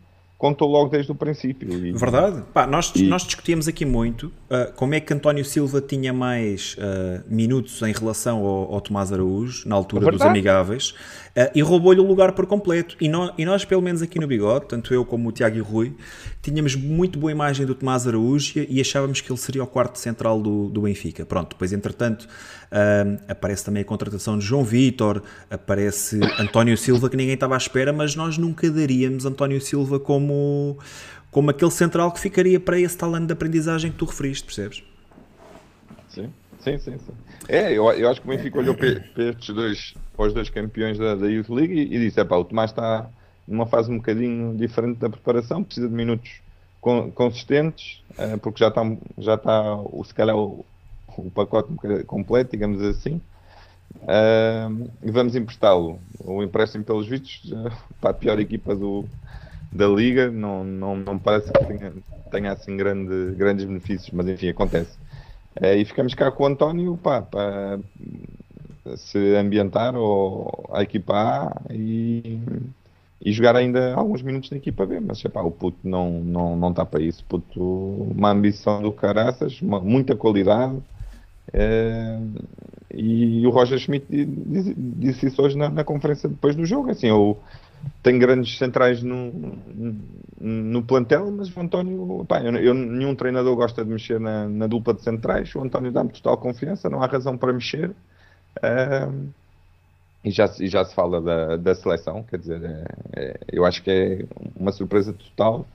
[0.45, 1.73] contou logo desde o princípio.
[1.73, 2.43] E, Verdade.
[2.53, 3.05] Pá, nós, e...
[3.05, 7.93] nós discutíamos aqui muito uh, como é que António Silva tinha mais uh, minutos em
[7.93, 12.45] relação ao, ao, Tomás Araújo, na altura dos amigáveis, uh, e roubou-lhe o lugar por
[12.45, 12.95] completo.
[13.01, 15.63] E, no, e, nós, pelo menos aqui no Bigode, tanto eu como o Tiago e
[15.63, 15.95] o Rui,
[16.45, 20.43] tínhamos muito boa imagem do Tomás Araújo e achávamos que ele seria o quarto central
[20.43, 21.25] do, do Benfica.
[21.25, 22.29] Pronto, depois entretanto
[23.27, 27.93] aparece também a contratação de João Vitor, aparece António Silva, que ninguém estava à espera,
[27.95, 30.79] mas nós nunca daríamos António Silva como,
[31.31, 34.83] como aquele central que ficaria para esse talento de aprendizagem que tu referiste, percebes?
[36.09, 36.99] Sim, sim, sim.
[36.99, 37.13] sim.
[37.49, 40.51] É, eu, eu acho que o Benfica olhou para, para estes dois, para os dois
[40.51, 43.09] campeões da, da Youth League e, e disse: é pá, o Tomás está
[43.47, 46.41] numa fase um bocadinho diferente da preparação, precisa de minutos
[47.15, 48.83] consistentes, uh, porque já está,
[49.19, 50.65] já está o, se calhar, o,
[51.35, 51.73] pacote
[52.07, 53.21] completo, digamos assim.
[54.03, 55.99] Uh, e vamos emprestá-lo.
[56.21, 57.53] O empréstimo, pelos vistos,
[58.01, 59.05] para a pior equipa do,
[59.73, 61.93] da Liga, não, não, não parece que tenha,
[62.31, 64.99] tenha assim grande, grandes benefícios, mas enfim, acontece.
[65.61, 67.79] Uh, e ficamos cá com o António pá, para
[68.97, 72.41] se ambientar ou a equipa A e,
[73.25, 75.01] e jogar ainda alguns minutos na equipa B.
[75.01, 77.25] Mas epá, o puto não, não, não está para isso.
[77.29, 80.81] Puto, uma ambição do caraças, uma, muita qualidade
[81.53, 82.47] Uh,
[82.93, 86.91] e o Roger Schmidt disse, disse isso hoje na, na, conferência depois do jogo.
[86.91, 87.39] Assim, eu
[88.03, 89.33] tenho grandes centrais no,
[90.41, 94.95] no plantel, mas o António, eu, eu, nenhum treinador gosta de mexer na, na dupla
[94.95, 95.55] de centrais.
[95.55, 97.91] O António dá-me total confiança, não há razão para mexer.
[98.59, 99.29] Uh,
[100.25, 103.83] e já, e já se fala da, da seleção, quer dizer, é, é, eu acho
[103.83, 104.25] que é
[104.59, 105.67] uma surpresa total.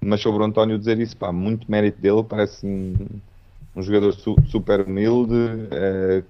[0.00, 4.80] Mas sobre o António dizer isso, pá, muito mérito dele, parece um jogador su super
[4.80, 6.24] humilde, uh,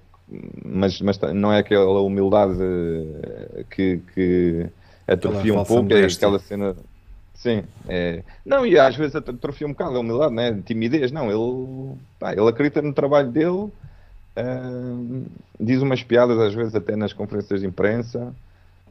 [0.63, 4.67] mas, mas não é aquela humildade eh, que, que
[5.07, 6.75] atrofia um pouco, é aquela cena.
[7.33, 8.23] Sim, é...
[8.45, 10.61] não, e às vezes atrofia um bocado a humildade, né?
[10.65, 13.69] timidez, não, ele, pá, ele acredita no trabalho dele,
[15.59, 18.33] diz umas piadas às vezes até nas conferências de imprensa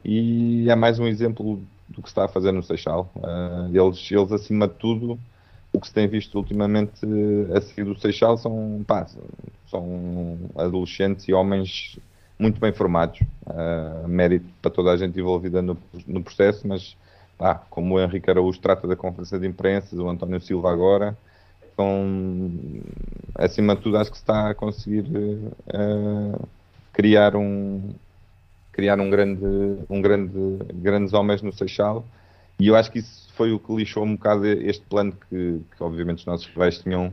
[0.03, 3.09] e é mais um exemplo do que se está a fazer no Seixal.
[3.15, 5.19] Uh, eles, eles, acima de tudo,
[5.71, 7.05] o que se tem visto ultimamente
[7.55, 9.07] a seguir do Seixal são, pá,
[9.69, 11.97] são adolescentes e homens
[12.37, 13.19] muito bem formados.
[13.45, 16.97] Uh, mérito para toda a gente envolvida no, no processo, mas
[17.37, 21.17] pá, como o Henrique Araújo trata da conferência de imprensa, o António Silva agora,
[21.75, 22.81] com,
[23.35, 26.47] acima de tudo acho que está a conseguir uh,
[26.91, 27.93] criar um
[28.71, 29.45] criar um grande
[29.89, 32.05] um grande grandes homens no Seixal.
[32.59, 35.83] E eu acho que isso foi o que lixou um bocado este plano que, que
[35.83, 37.11] obviamente os nossos rivais tinham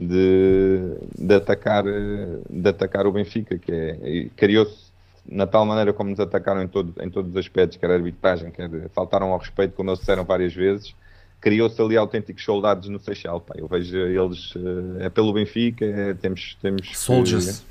[0.00, 4.90] de, de, atacar, de atacar o Benfica, que é, criou-se
[5.24, 8.68] na tal maneira como nos atacaram em, todo, em todos os aspectos, quer arbitragem, quer
[8.90, 10.94] faltaram ao respeito, como eles disseram várias vezes,
[11.42, 13.40] criou-se ali autênticos soldados no Seixal.
[13.40, 13.54] Pá.
[13.58, 17.64] Eu vejo eles, eh, é pelo Benfica, é, temos, temos Soldiers.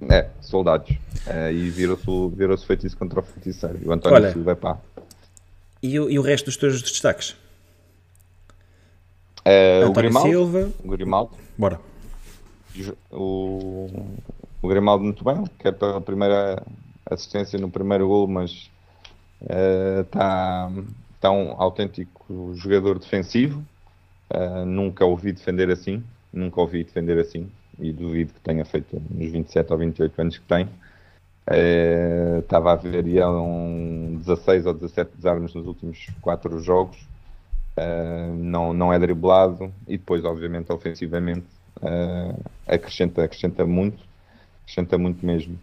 [0.00, 0.96] Que, é, soldados.
[1.26, 2.04] É, e virou-se
[2.34, 3.78] virou feitiço contra o feiticeiro.
[3.82, 4.78] E o António Olha, Silva é pá.
[5.82, 7.36] E o, e o resto dos teus destaques?
[9.44, 10.72] Uh, o Grimaldo, Silva.
[10.82, 11.30] O Grimaldo.
[11.56, 11.78] Bora.
[13.10, 13.88] O,
[14.60, 16.62] o Grimaldo muito bem, que é pela primeira
[17.08, 18.70] assistência no primeiro gol, mas
[19.40, 20.84] está uh,
[21.20, 23.64] tá um autêntico jogador defensivo.
[24.32, 26.02] Uh, nunca ouvi defender assim,
[26.32, 27.48] nunca ouvi defender assim
[27.78, 30.64] e duvido que tenha feito nos 27 ou 28 anos que tem.
[31.48, 36.96] Uh, estava a ver e um 16 ou 17 desarmes nos últimos 4 jogos.
[37.78, 41.46] Uh, não, não é driblado e depois, obviamente, ofensivamente
[42.66, 44.02] acrescenta, acrescenta muito,
[44.62, 45.58] acrescenta muito mesmo.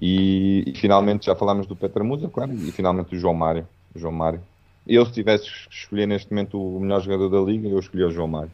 [0.00, 3.66] E, e finalmente já falámos do Petra Musa, claro, e finalmente do João Mário.
[3.94, 4.40] João Mário.
[4.88, 8.10] Eu, se tivesse que escolher neste momento o melhor jogador da liga, eu escolhi o
[8.10, 8.50] João Mário.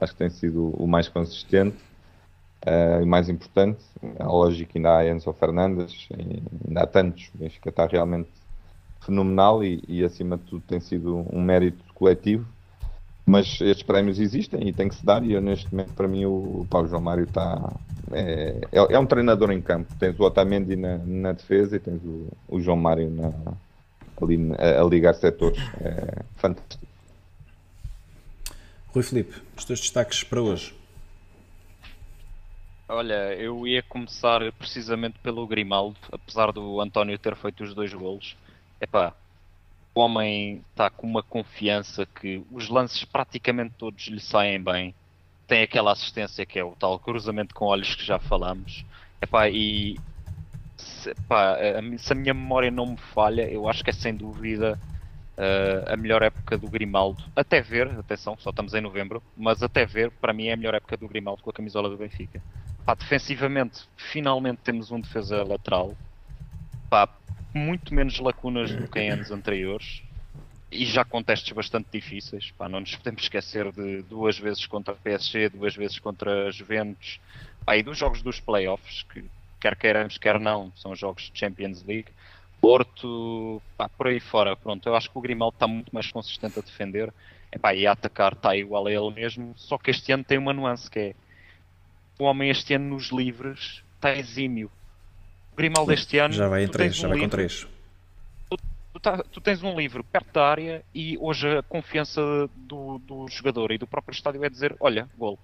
[0.00, 1.76] Acho que tem sido o mais consistente
[2.64, 3.78] Uh, o mais importante,
[4.18, 8.28] lógico que ainda há Enzo Fernandes, ainda há tantos, o Benfica está realmente
[9.02, 12.44] fenomenal e, e, acima de tudo tem sido um mérito coletivo,
[13.24, 16.24] mas estes prémios existem e tem que se dar e eu, neste momento para mim
[16.24, 17.72] o, o Paulo João Mário está
[18.10, 22.02] é, é, é, um treinador em campo, tens o Otamendi na, na defesa e tens
[22.02, 23.32] o, o João Mário na,
[24.24, 26.86] ali a, a ligar setores, é fantástico.
[28.88, 30.74] Rui Filipe, os teus destaques para hoje?
[32.88, 38.36] Olha, eu ia começar precisamente pelo Grimaldo, apesar do António ter feito os dois golos.
[38.80, 39.12] Epá,
[39.94, 44.94] o homem está com uma confiança que os lances praticamente todos lhe saem bem.
[45.48, 48.84] Tem aquela assistência que é o tal cruzamento com olhos que já falamos.
[49.20, 49.98] Epá, e
[50.86, 51.56] se, epá,
[51.98, 54.78] se a minha memória não me falha, eu acho que é sem dúvida
[55.36, 59.84] uh, a melhor época do Grimaldo, até ver, atenção, só estamos em novembro, mas até
[59.84, 62.40] ver, para mim é a melhor época do Grimaldo com a camisola do Benfica.
[62.84, 65.96] Pá, defensivamente, finalmente temos um defesa lateral,
[66.88, 67.08] pá,
[67.52, 70.02] muito menos lacunas do que em anos anteriores
[70.70, 72.50] e já com testes bastante difíceis.
[72.52, 76.50] Pá, não nos podemos esquecer de duas vezes contra a PSG, duas vezes contra a
[76.50, 77.20] Juventus
[77.64, 79.24] pá, e dos jogos dos playoffs, que
[79.60, 82.08] quer queiramos, quer não, são jogos de Champions League.
[82.60, 86.58] Porto, pá, por aí fora, pronto, eu acho que o Grimaldo está muito mais consistente
[86.58, 87.12] a defender
[87.52, 90.52] epá, e a atacar está igual a ele mesmo, só que este ano tem uma
[90.52, 91.14] nuance que é
[92.18, 94.70] o homem este ano nos livres está exímio.
[95.52, 97.66] O Grimaldo este ano já vai em 3, um já vai com 3.
[98.48, 98.56] Tu,
[98.92, 102.20] tu, tá, tu, tens um livro perto da área e hoje a confiança
[102.54, 105.38] do, do jogador e do próprio estádio é dizer, olha, gol.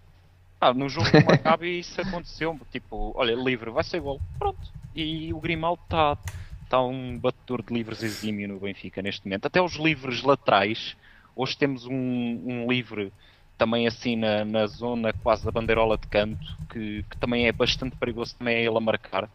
[0.64, 4.20] Ah, no jogo do Maccabi isso aconteceu, tipo, olha, livre, vai ser gol.
[4.38, 4.60] Pronto.
[4.94, 6.16] E o Grimaldo está
[6.62, 9.46] está um batedor de livros exímio no Benfica neste momento.
[9.46, 10.96] Até os livros laterais,
[11.34, 13.12] hoje temos um, um livre
[13.58, 17.96] também assim na, na, zona quase da bandeirola de canto, que, que, também é bastante
[17.96, 19.28] perigoso, também é ele a marcar.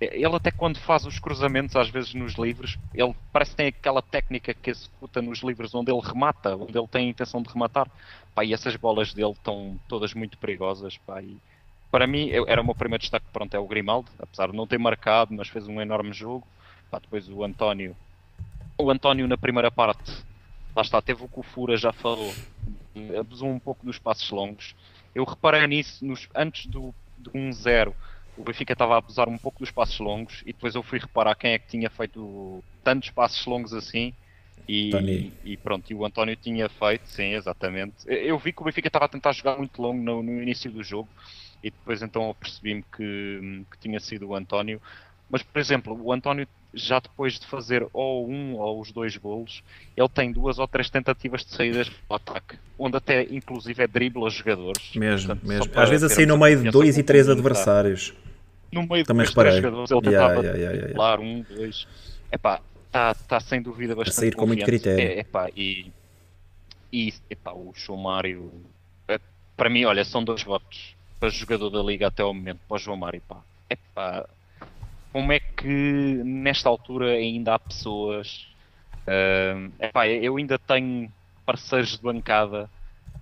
[0.00, 4.00] Ele até quando faz os cruzamentos, às vezes nos livros, ele parece que tem aquela
[4.00, 7.90] técnica que executa nos livros onde ele remata, onde ele tem a intenção de rematar.
[8.32, 10.96] Pá, e essas bolas dele estão todas muito perigosas.
[10.98, 11.36] Pá, e
[11.90, 14.78] para mim, era o meu primeiro destaque, pronto, é o Grimaldo, apesar de não ter
[14.78, 16.46] marcado, mas fez um enorme jogo.
[16.90, 17.96] Pá, depois o António.
[18.76, 20.12] O António na primeira parte,
[20.76, 22.32] lá está, teve o que o Fura já falou,
[23.18, 24.76] abusou um pouco dos passos longos.
[25.12, 27.92] Eu reparei nisso nos, antes do, do 1-0.
[28.38, 31.34] O Benfica estava a abusar um pouco dos passos longos e depois eu fui reparar
[31.34, 34.14] quem é que tinha feito tantos passos longos assim.
[34.68, 37.94] E, e, pronto, e o António tinha feito, sim, exatamente.
[38.06, 40.82] Eu vi que o Benfica estava a tentar jogar muito longo no, no início do
[40.82, 41.08] jogo
[41.64, 44.80] e depois então percebi-me que, que tinha sido o António.
[45.30, 49.62] Mas, por exemplo, o António já depois de fazer ou um ou os dois golos,
[49.96, 53.86] ele tem duas ou três tentativas de saídas para o ataque, onde até inclusive é
[53.86, 54.94] dribla os jogadores.
[54.94, 55.72] Mesmo, Portanto, mesmo.
[55.74, 58.14] Às vezes assim no meio de dois e três adversários.
[58.70, 61.86] No meio Também de três jogadores, ele yeah, tentava yeah, yeah, driblar um, dois.
[62.30, 65.00] Epá, está tá sem dúvida bastante a sair com muito critério.
[65.00, 65.90] É, epá, e,
[66.92, 68.52] e epá, o João Mário,
[69.06, 69.18] é,
[69.56, 72.78] para mim, olha, são dois votos para jogador da Liga até ao momento, para o
[72.78, 73.18] João Mário.
[73.18, 74.28] Epá, epá,
[75.12, 75.66] como é que
[76.24, 78.46] nesta altura ainda há pessoas.
[79.06, 81.10] Uh, epá, eu ainda tenho
[81.46, 82.68] parceiros de bancada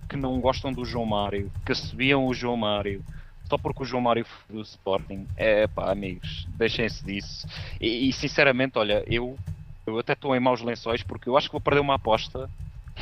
[0.09, 3.03] que não gostam do João Mário, que subiam o João Mário
[3.47, 5.27] só porque o João Mário foi do Sporting.
[5.35, 7.47] É pá, amigos, deixem-se disso.
[7.79, 9.37] E, e, sinceramente, olha, eu,
[9.85, 12.49] eu até estou em maus lençóis porque eu acho que vou perder uma aposta.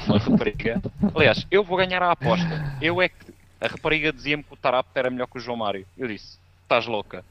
[0.08, 0.82] Uma rapariga.
[1.16, 2.78] Aliás, eu vou ganhar a aposta.
[2.82, 3.34] Eu é que.
[3.62, 5.86] A rapariga dizia-me que o Tarap era melhor que o João Mário.
[5.98, 7.24] Eu disse: estás louca.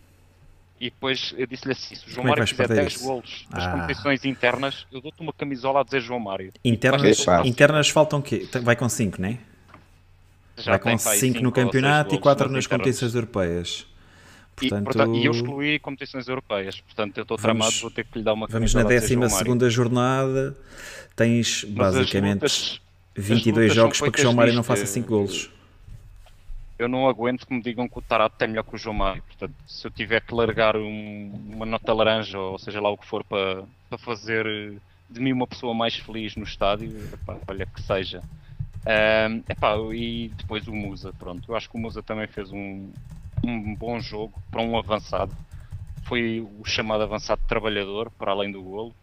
[0.81, 3.05] E depois eu disse-lhe assim: se o João Como é Mário fizer 10 isso?
[3.05, 3.71] golos nas Ah.
[3.71, 6.53] competições internas, eu dou-te uma camisola a dizer João Mário.
[6.65, 8.49] Internas, internas faltam o quê?
[8.63, 9.39] Vai com 5, não é?
[10.57, 13.87] Já Vai com pá, aí 5 cinco no campeonato e golos 4 nas competições europeias.
[14.63, 18.19] E, Portanto, portanto, e eu excluí competições europeias, portanto eu estou tramado, vou ter que
[18.19, 19.47] lhe dar uma vamos na camisola a dizer João 12 Mário.
[19.47, 20.57] segunda jornada.
[21.17, 22.81] Tens Mas as basicamente lutas-
[23.17, 25.51] 22 lutas são jogos para que o João Mário não faça 5 golos.
[26.79, 29.23] Eu não aguento que me digam que o Tarato é melhor que o João Mário.
[29.23, 33.07] Portanto, se eu tiver que largar um- uma nota laranja, ou seja lá o que
[33.07, 34.45] for, para, para fazer
[35.11, 38.23] de mim uma pessoa mais feliz no estádio, epá, olha que seja.
[38.87, 41.51] Ahm, epá, e depois o Musa, pronto.
[41.51, 42.91] Eu acho que o Musa também fez um,
[43.45, 45.35] um bom jogo para um avançado.
[46.07, 48.95] Foi o chamado avançado trabalhador, para além do golo.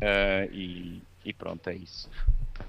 [0.00, 2.08] Ah, e, e pronto, é isso.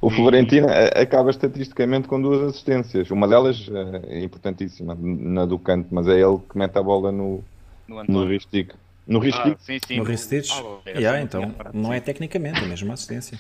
[0.02, 3.10] O Florentino eh, acaba estatisticamente com duas assistências.
[3.12, 3.68] Uma delas
[4.10, 7.44] é importantíssima, na do canto, mas é ele que mete a bola no,
[7.88, 8.74] No no ristic.
[9.08, 10.52] No ristic, Ah, sim, sim, No no- Ristich?
[10.52, 13.38] ah, Yeah, não então reparado, não é tecnicamente, é mesmo uma assistência.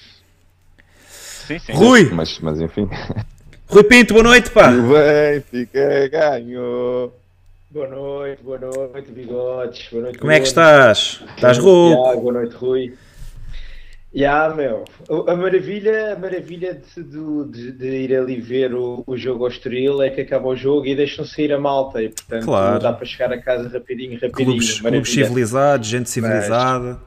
[1.47, 1.73] Sim, sim.
[1.73, 2.09] Rui!
[2.11, 2.89] mas, mas enfim.
[3.67, 4.71] Rui Pinto, boa noite, pá!
[4.71, 7.13] O Benfica ganhou.
[7.71, 9.87] Boa noite, boa noite, bigodes.
[9.91, 11.21] Boa noite, Como é que estás?
[11.35, 12.03] Estás rouco?
[12.03, 12.93] Tiago, Boa noite, Rui.
[14.13, 14.85] Já, meu.
[15.27, 17.03] A maravilha, a maravilha de,
[17.51, 20.85] de- de ir ali ver o, o jogo ao Estoril é que acaba o jogo
[20.85, 22.01] e deixam sair a malta.
[22.01, 22.79] E, portanto, Claro.
[22.79, 24.31] dá para chegar a casa rapidinho, rapidinho.
[24.57, 26.97] Clubes, clubes civilizados, gente civilizada.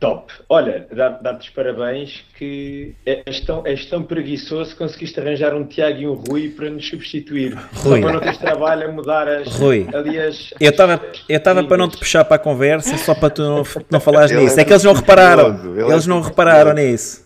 [0.00, 0.30] Top.
[0.48, 5.64] Olha, dá- dá-te os parabéns que és tão, és tão preguiçoso que conseguiste arranjar um
[5.64, 7.54] Tiago e um Rui para nos substituir.
[7.74, 8.00] Rui.
[8.00, 9.86] Só para não teres trabalho a mudar as, Rui.
[9.94, 10.52] ali as...
[10.60, 14.30] Eu estava para não te puxar para a conversa só para tu não, não falares
[14.32, 14.58] Ele nisso.
[14.58, 15.60] é É que eles não repararam.
[15.74, 16.90] ele é Eles não repararam curioso.
[16.92, 17.24] nisso.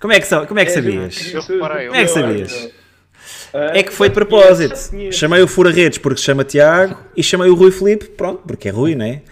[0.00, 1.32] Como é que, sa- como é que sabias?
[1.32, 2.70] Eu reparei, Como é que sabias?
[3.54, 5.12] Ah, É que foi de já propósito.
[5.12, 8.72] Chamei o Fura-Redes porque se chama Tiago e chamei o Rui Felipe, pronto, porque é
[8.72, 9.22] Rui, não é?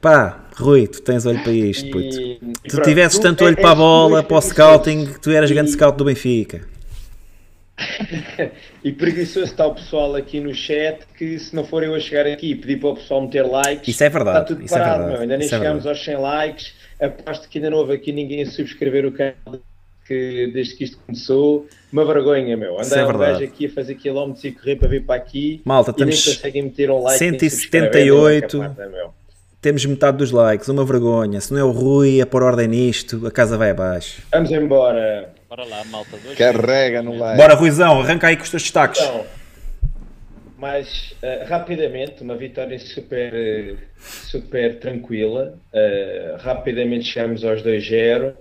[0.00, 2.20] Pá, Rui, tu tens olho para isto, puto.
[2.20, 5.70] e tu pronto, tivesses tanto olho para a bola, para o scouting, tu eras grande
[5.70, 6.62] E- scout do Benfica.
[8.84, 12.26] E preguiçoso está o pessoal aqui no chat que se não for eu a chegar
[12.26, 14.78] aqui e pedir para o pessoal meter likes, Isso é verdade, está tudo isso é
[14.78, 15.22] parado, verdade, meu.
[15.22, 15.88] ainda nem é chegámos verdade.
[15.98, 19.34] aos 100 likes, aposto que ainda não houve aqui ninguém a subscrever o canal
[20.06, 22.80] que, desde que isto começou, uma vergonha, meu.
[22.80, 23.32] Isso é Andar um verdade.
[23.40, 26.36] gajo aqui a fazer quilómetros e correr para vir para aqui Malta, e nem estamos-
[26.36, 28.50] conseguem meter um like nem 178.
[28.50, 29.14] subscrever, meu, que é meu.
[29.60, 31.40] Temos metade dos likes, uma vergonha.
[31.40, 34.22] Se não é o Rui a pôr ordem nisto, a casa vai abaixo.
[34.30, 35.34] Vamos embora.
[35.48, 36.16] Bora lá, malta.
[36.16, 37.36] Dois Carrega no like.
[37.36, 39.00] Bora, Ruizão, arranca aí com os teus destaques.
[39.00, 39.26] Então,
[40.56, 45.58] mas eh, rapidamente, uma vitória super, eh, super tranquila.
[45.72, 48.34] Eh, rapidamente chegamos aos 2-0.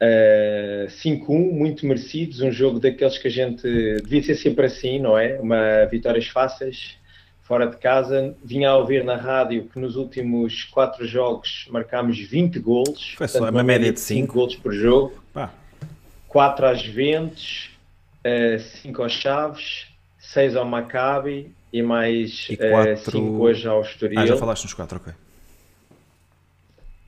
[0.00, 2.42] Eh, 5-1, muito merecidos.
[2.42, 3.62] Um jogo daqueles que a gente
[4.02, 5.38] devia ser sempre assim, não é?
[5.40, 6.98] Uma vitórias fáceis,
[7.52, 8.34] fora de casa.
[8.42, 13.12] Vinha a ouvir na rádio que nos últimos 4 jogos marcámos 20 golos.
[13.18, 14.32] Foi só portanto, uma média de cinco cinco.
[14.32, 15.22] golos por jogo.
[15.34, 15.52] Pá,
[16.28, 17.70] 4 às Juventus,
[18.80, 19.86] 5 aos Chaves,
[20.18, 24.18] 6 ao Maccabi e mais E quatro- 5 hoje ao Estoril.
[24.18, 25.12] ah, já falaste nos quatro, ok.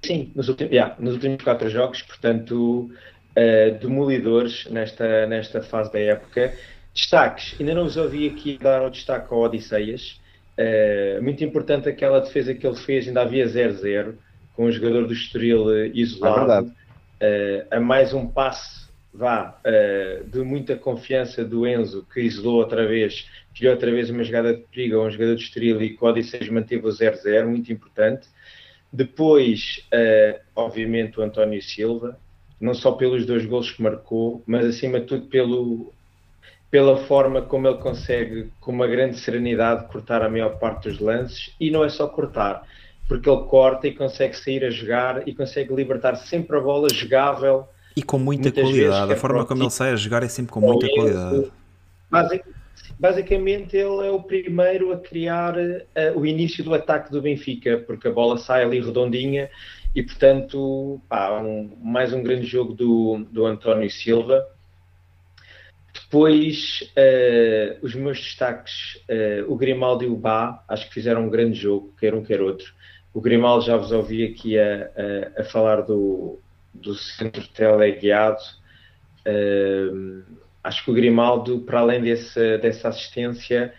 [0.04, 2.90] Sim, nos últimos, yeah, nos últimos 4 jogos, portanto,
[3.34, 6.54] eh, demolidores nesta, nesta fase da época.
[6.94, 10.22] Destaques, ainda não vos ouvi aqui dar o destaque ao Odisseias.
[10.56, 14.14] Eh, muito importante aquela defesa que ele fez, ainda havia 0-0,
[14.54, 16.36] com o jogador do Estoril eh, É isolado.
[16.46, 16.72] verdade.
[17.20, 19.60] eh, a mais um passe vá
[20.26, 24.62] de muita confiança do Enzo que isolou outra vez, criou outra vez uma jogada de
[24.62, 28.26] perigo a um jogador de Estoril e que o manteve o 0-0, muito importante.
[28.92, 29.86] Depois,
[30.56, 32.18] obviamente, o António Silva,
[32.60, 35.93] não só pelos dois gols que marcou, mas acima de tudo pelo,
[36.74, 41.52] pela forma como ele consegue, com uma grande serenidade, cortar a maior parte dos lances.
[41.60, 42.64] E não é só cortar,
[43.06, 47.68] porque ele corta e consegue sair a jogar e consegue libertar sempre a bola jogável.
[47.96, 49.06] E com muita qualidade.
[49.06, 50.94] que A é forma como ele tipo- sai a jogar é sempre com muita Ele-
[50.96, 51.52] qualidade.
[52.10, 52.44] Basic-
[52.98, 58.08] Basicamente, ele é o primeiro a criar eh, o início do ataque do Benfica, porque
[58.08, 59.48] a bola sai ali redondinha
[59.94, 64.44] e, portanto, pá, um- mais um grande jogo do, do António Silva.
[66.04, 71.30] Depois, eh, os meus destaques, eh, o Grimaldo e o Bá, acho que fizeram um
[71.30, 72.72] grande jogo, quer um, quer outro.
[73.12, 74.90] O Grimaldo já vos ouvi aqui a,
[75.36, 76.38] a- a falar do,
[76.72, 78.38] do centro teleguiado.
[79.24, 79.88] Eh,
[80.62, 83.72] acho que o Grimaldo, para além desse, dessa assistência,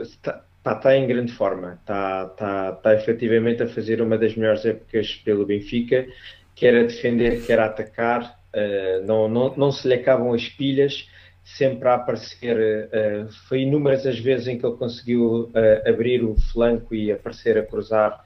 [0.00, 1.74] está, pá, está em grande forma.
[1.80, 6.06] Está, está, está efetivamente a fazer uma das melhores épocas pelo Benfica,
[6.54, 8.38] quer a defender, quer a atacar.
[8.56, 11.06] Eh, não, não, não se lhe acabam as pilhas,
[11.44, 12.56] sempre a aparecer.
[12.90, 17.58] eh, foi inúmeras as vezes em que ele conseguiu eh, abrir o flanco e aparecer
[17.58, 18.24] a cruzar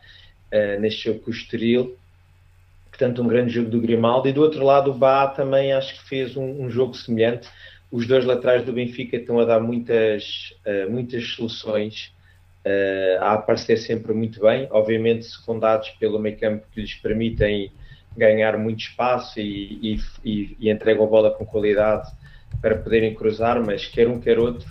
[0.80, 1.96] neste jogo com o Estoril.
[2.88, 6.08] Portanto um grande jogo do Grimaldo e do outro lado o Bá também acho que
[6.08, 7.48] fez um, um jogo semelhante.
[7.90, 10.52] Os dois laterais do Benfica estão a dar muitas
[10.90, 12.12] muitas soluções
[12.64, 14.68] eh, a aparecer sempre muito bem.
[14.70, 17.72] Obviamente secundados pelo meio campo que lhes permitem
[18.16, 22.08] ganhar muito espaço e, e, e, entregam a bola com qualidade
[22.60, 24.66] para poderem cruzar mas quer um quer outro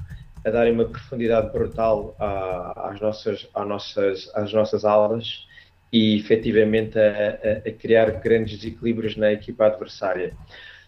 [0.46, 5.46] a darem uma profundidade brutal à- às nossas às nossas às nossas alas
[5.92, 7.30] e efetivamente a,
[7.64, 10.34] a- a criar grandes desequilíbrios na equipa adversária.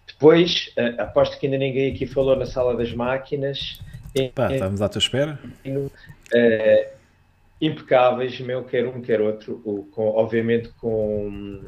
[0.08, 3.82] Depois, eh, aposto que ainda ninguém aqui falou na sala das máquinas,
[4.36, 5.40] Pá, estamos à tua espera.
[6.34, 6.94] eh,
[7.62, 9.60] impecáveis, meu, quer um, quer outro,
[9.92, 11.62] com- obviamente com,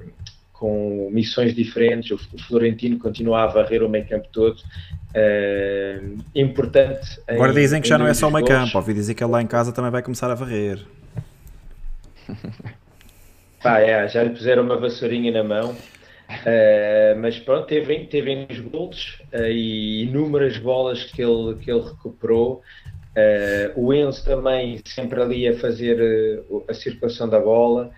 [0.64, 2.10] com missões diferentes.
[2.12, 4.62] O, Florentino continua a varrer o meio campo todo.
[5.14, 6.02] eh,
[6.34, 7.20] importante.
[7.30, 8.78] em- Agora dizem que já não é só o meio campo.
[8.78, 10.80] Ouvi dizer que ele lá em casa também vai começar a varrer.
[13.62, 15.76] Pá, é, já lhe puseram uma vassourinha na mão.
[16.46, 21.82] Eh, mas pronto, teve, teve nos gols eh, e inúmeras bolas que ele, que ele
[21.82, 22.62] recuperou.
[23.16, 27.92] Eh, o Enzo também sempre ali a fazer a circulação da bola,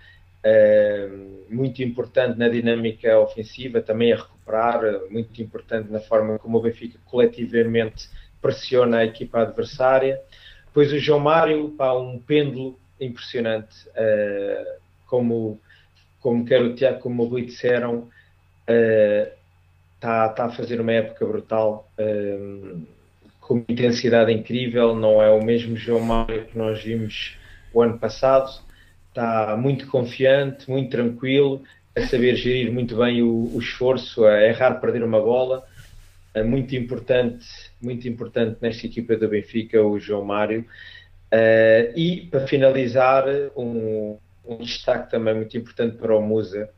[1.48, 6.60] muito importante na dinâmica ofensiva, também a recuperar, eh, muito importante na forma como o
[6.60, 8.08] Benfica coletivamente
[8.40, 10.20] pressiona a equipa adversária.
[10.66, 15.60] Depois o João Mário, pá, um pêndulo impressionante, eh, como,
[16.20, 18.08] como quer o Tiago como o Rui disseram,
[19.94, 22.74] está tá a fazer uma época brutal, eh,
[23.40, 27.38] com intensidade incrível, não é o mesmo João Mário que nós vimos
[27.72, 28.65] o ano passado,
[29.16, 31.62] está muito confiante, muito tranquilo,
[31.96, 35.66] a saber gerir muito bem o, o esforço, a errar, perder uma bola,
[36.34, 37.46] é muito importante,
[37.80, 40.66] muito importante nesta equipa do Benfica, o João Mário.
[41.32, 43.24] Uh, e para finalizar,
[43.56, 46.68] um, um destaque também muito importante para o Musa,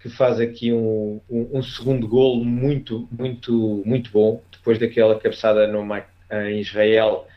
[0.00, 5.66] que faz aqui um, um, um segundo gol muito, muito, muito bom, depois daquela cabeçada
[5.66, 5.86] no,
[6.48, 7.28] em Israel,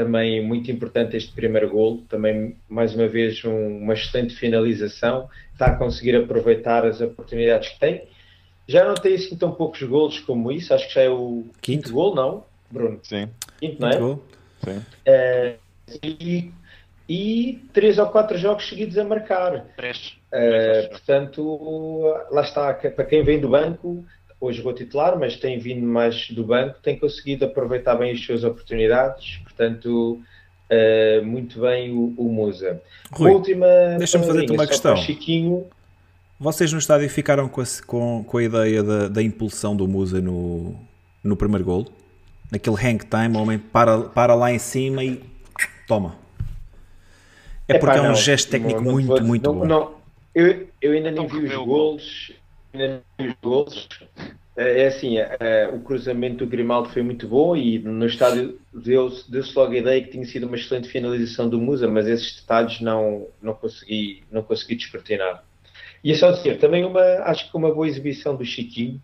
[0.00, 5.66] também muito importante este primeiro gol, também mais uma vez um, uma excelente finalização, está
[5.66, 8.08] a conseguir aproveitar as oportunidades que tem.
[8.66, 11.82] Já não tem assim tão poucos golos como isso, acho que já é o quinto,
[11.82, 12.98] quinto gol, não, Bruno?
[13.02, 13.28] Sim.
[13.58, 13.98] Quinto, não é?
[13.98, 14.24] Gol.
[14.64, 14.82] Sim.
[15.04, 15.56] É,
[16.02, 16.50] e,
[17.06, 19.66] e três ou quatro jogos seguidos a marcar.
[19.76, 20.16] Três.
[20.32, 24.02] Uh, portanto, lá está, para quem vem do banco,
[24.40, 28.42] hoje jogou titular, mas tem vindo mais do banco, tem conseguido aproveitar bem as suas
[28.42, 30.20] oportunidades, portanto,
[30.70, 32.80] uh, muito bem o, o Musa.
[33.12, 33.66] Rui, última
[33.98, 34.96] deixa-me fazer-te uma questão.
[34.96, 35.66] Chiquinho.
[36.38, 40.22] Vocês no estádio ficaram com a, com, com a ideia da, da, impulsão do Musa
[40.22, 40.74] no,
[41.22, 41.86] no primeiro gol?
[42.50, 45.22] Naquele hang time, o homem para, para lá em cima e
[45.86, 46.16] toma.
[47.68, 49.64] É porque é um gesto técnico não, muito, muito bom.
[49.66, 49.94] Não,
[50.34, 52.32] eu, eu ainda nem vi os gols.
[52.72, 53.88] Ainda nem vi os gols.
[54.56, 58.60] É, é assim, é, é, o cruzamento do Grimaldo foi muito bom e no estádio
[58.72, 62.40] deu-se deu logo a ideia que tinha sido uma excelente finalização do Musa, mas esses
[62.40, 65.44] detalhes não, não, consegui, não consegui despertinar.
[66.02, 69.00] E é só dizer, também uma, acho que uma boa exibição do Chiquinho,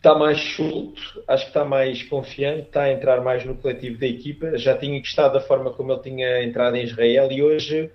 [0.00, 4.06] está mais solto, acho que está mais confiante, está a entrar mais no coletivo da
[4.06, 4.56] equipa.
[4.56, 7.90] Já tinha gostado da forma como ele tinha entrado em Israel e hoje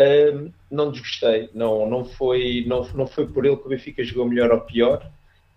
[0.00, 1.50] hum, não desgostei.
[1.54, 5.10] Não, não, foi, não, não foi por ele que o Benfica jogou melhor ou pior.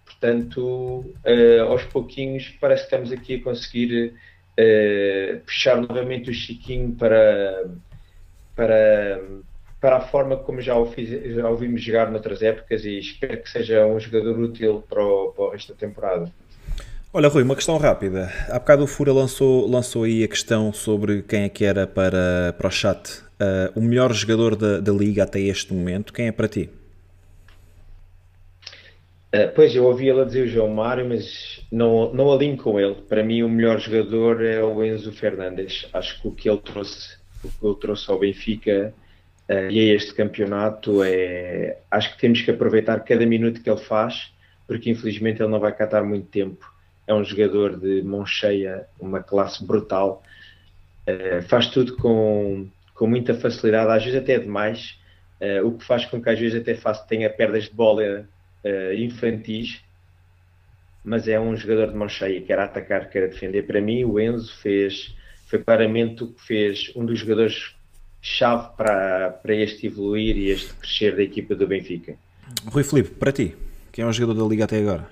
[0.05, 4.13] Portanto, uh, aos pouquinhos parece que estamos aqui a conseguir
[4.59, 7.65] uh, puxar novamente o Chiquinho para,
[8.55, 9.21] para,
[9.79, 13.41] para a forma como já o, fiz, já o vimos jogar noutras épocas e espero
[13.41, 16.31] que seja um jogador útil para o, para da temporada.
[17.15, 18.31] Olha, Rui, uma questão rápida.
[18.49, 22.55] Há bocado o Fura lançou, lançou aí a questão sobre quem é que era para,
[22.57, 23.23] para o chat.
[23.43, 26.69] Uh, o melhor jogador da, da liga até este momento, quem é para ti?
[29.35, 32.95] Uh, pois, eu ouvi ela dizer o João Mário, mas não, não alinho com ele.
[32.95, 35.89] Para mim, o melhor jogador é o Enzo Fernandes.
[35.91, 38.93] Acho que o que ele trouxe, o que ele trouxe ao Benfica
[39.49, 43.79] Uh, e a este campeonato é acho que temos que aproveitar cada minuto que ele
[43.81, 44.31] faz
[44.65, 46.65] porque infelizmente ele não vai catar muito tempo
[47.05, 50.23] é um jogador de mão cheia uma classe brutal
[51.09, 52.69] uh, faz tudo com,
[53.03, 54.97] com muita facilidade às vezes até demais
[55.41, 58.25] uh, o que faz com que às vezes até faça, tenha perdas de bola
[58.97, 59.83] infantis
[61.03, 64.55] mas é um jogador de mão cheia quer atacar, quer defender para mim o Enzo
[64.55, 65.13] fez
[65.47, 67.75] foi claramente o que fez um dos jogadores
[68.21, 72.15] chave para, para este evoluir e este crescer da equipa do Benfica.
[72.65, 73.53] Rui Filipe, para ti,
[73.91, 75.09] quem é o jogador da Liga até agora?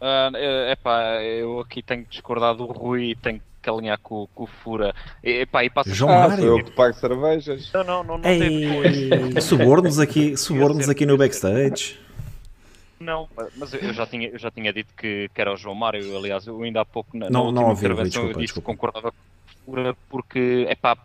[0.00, 4.44] Uh, epá, eu aqui tenho que discordar do Rui e tenho que alinhar com, com
[4.44, 4.94] o Fura.
[5.22, 6.44] Epá, e passa João ah, Mário.
[6.44, 7.70] Eu que pago cervejas.
[7.72, 11.98] Não, não, não, não Ei, Subornos aqui, subornos aqui no backstage.
[13.00, 16.16] Não, mas eu já tinha, eu já tinha dito que, que era o João Mário.
[16.16, 18.72] Aliás, eu ainda há pouco na, não, na não ouvi, intervenção desculpa, eu disse desculpa.
[18.72, 20.96] que concordava com o Fura porque, epá,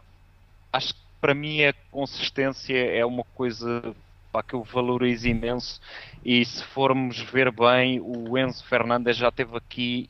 [0.72, 3.94] acho que para mim a consistência é uma coisa
[4.32, 5.80] pá, que eu valorizo imenso
[6.26, 10.10] e se formos ver bem, o Enzo Fernandes já teve aqui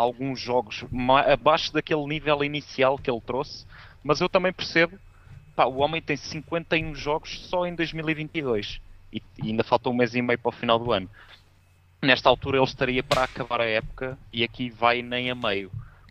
[0.00, 0.84] alguns jogos
[1.30, 3.66] abaixo daquele nível inicial que ele trouxe,
[4.02, 4.98] mas eu também percebo,
[5.54, 8.80] pá, o homem tem 51 jogos só em 2022
[9.12, 11.08] e, e ainda falta um mês e meio para o final do ano.
[12.02, 15.70] Nesta altura ele estaria para acabar a época e aqui vai nem a meio.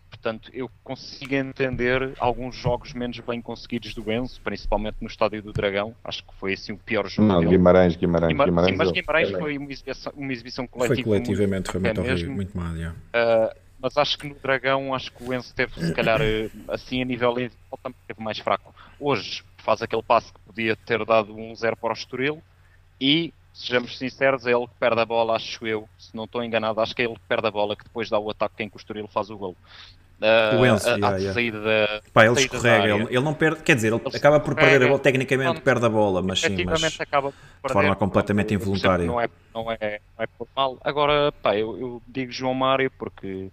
[0.10, 5.54] Portanto, eu consigo entender alguns jogos menos bem conseguidos do Enzo, principalmente no Estádio do
[5.54, 5.96] Dragão.
[6.04, 7.28] Acho que foi assim o pior jogo.
[7.28, 7.52] Não, dele.
[7.52, 8.50] Guimarães, Guimarães, Guimarães.
[8.50, 10.96] Guimarães, sim, mas Guimarães foi uma exibição, uma exibição coletiva.
[10.96, 12.76] Foi coletivamente, foi muito, horrível, muito mal.
[12.76, 12.98] Yeah.
[13.16, 17.02] Uh, mas acho que no Dragão, acho que o Enzo teve, se calhar, eh, assim
[17.02, 18.74] a nível individual, também teve mais fraco.
[19.00, 22.42] Hoje faz aquele passo que podia ter dado um zero para o Estoril
[23.00, 26.80] e sejamos sinceros, é ele que perde a bola, acho eu, se não estou enganado,
[26.82, 29.00] acho que é ele que perde a bola que depois dá o ataque quem costura
[29.00, 29.56] ele faz o gol.
[30.22, 31.34] Uh, o Enzo, a, yeah, yeah.
[31.34, 34.84] saída, Pá, ele escorrega, ele, ele, não perde, quer dizer, ele, ele acaba por perder
[34.84, 39.06] a bola, tecnicamente não, perde a bola, mas sim, mas acaba de forma completamente involuntária.
[39.06, 40.78] Não é, não, é, não é por mal.
[40.84, 43.50] Agora, pá, eu, eu digo João Mário porque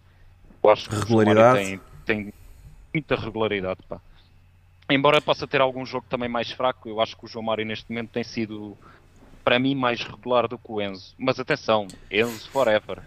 [0.67, 1.59] eu acho que regularidade.
[1.59, 2.33] Tem, tem,
[2.93, 4.01] muita regularidade, pá.
[4.89, 7.91] Embora possa ter algum jogo também mais fraco, eu acho que o João Mário neste
[7.91, 8.77] momento tem sido,
[9.45, 11.15] para mim, mais regular do que o Enzo.
[11.19, 13.01] Mas atenção, Enzo forever.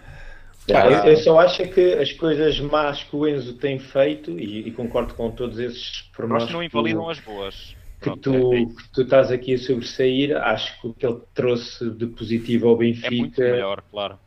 [0.71, 4.67] Ah, eu, eu, só acho que as coisas más que o Enzo tem feito, e,
[4.67, 6.45] e concordo com todos esses pormenores.
[6.45, 7.75] Mas não invalidam tu, as boas.
[8.01, 11.89] Que, tu, é que tu estás aqui a sobressair, acho que o que ele trouxe
[11.89, 13.07] de positivo ao Benfica.
[13.07, 14.19] É muito melhor, claro.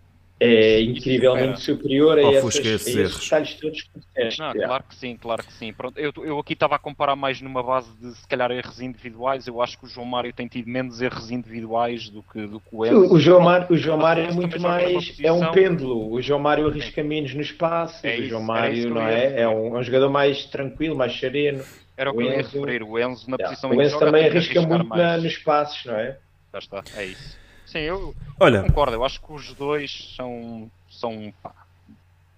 [0.44, 3.24] É incrivelmente superior a Ofusca essas, a esses esses erros.
[3.24, 4.40] detalhes todos que disseste.
[4.40, 5.72] Não, claro que sim, claro que sim.
[5.72, 9.46] Pronto, eu, eu aqui estava a comparar mais numa base de se calhar erros individuais.
[9.46, 12.66] Eu acho que o João Mário tem tido menos erros individuais do que, do que
[12.72, 13.14] o Enzo.
[13.14, 15.14] O, João Mário, o João Mário é muito mais.
[15.22, 16.12] É um pêndulo.
[16.12, 18.04] O João Mário arrisca menos no espaço.
[18.06, 19.40] É o João Mário não é?
[19.42, 21.62] É um, é um jogador mais tranquilo, mais sereno.
[21.96, 22.82] Era o que eu ia Enzo- referir.
[22.82, 23.48] O Enzo na Yeah.
[23.50, 25.02] posição O em que Enzo joga também arrisca muito mais.
[25.02, 26.16] na- nos passos, não é?
[26.52, 27.38] Já está, é isso.
[27.72, 28.94] Sim, eu Olha, concordo.
[28.96, 31.52] Eu acho que os dois são, são pá,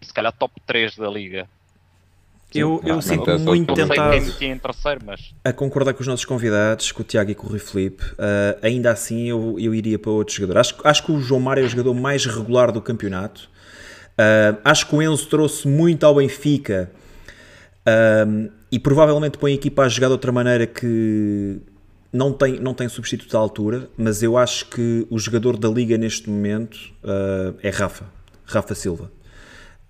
[0.01, 1.49] se calhar top 3 da liga.
[2.55, 6.03] eu, eu Não, sinto não, muito tentado quem metia em terceiro, mas a concordar com
[6.03, 8.05] os nossos convidados, com o Tiago e com o Rui Filipe.
[8.13, 10.61] Uh, ainda assim, eu, eu iria para outro jogador.
[10.61, 13.51] Acho, acho que o João Mário é o jogador mais regular do campeonato.
[14.13, 16.93] Uh, acho que o Enzo trouxe muito ao Benfica
[18.29, 21.61] um, e provavelmente põe a equipa a jogar de outra maneira que
[22.15, 25.99] não tem, não tem substituto à altura, mas eu acho que o jogador da Liga
[25.99, 28.07] neste momento uh, é Rafa,
[28.45, 29.11] Rafa Silva.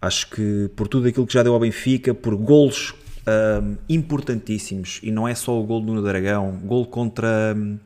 [0.01, 2.95] Acho que por tudo aquilo que já deu ao Benfica, por golos
[3.63, 7.55] um, importantíssimos, e não é só o gol do Dragão, gol contra.
[7.57, 7.79] um,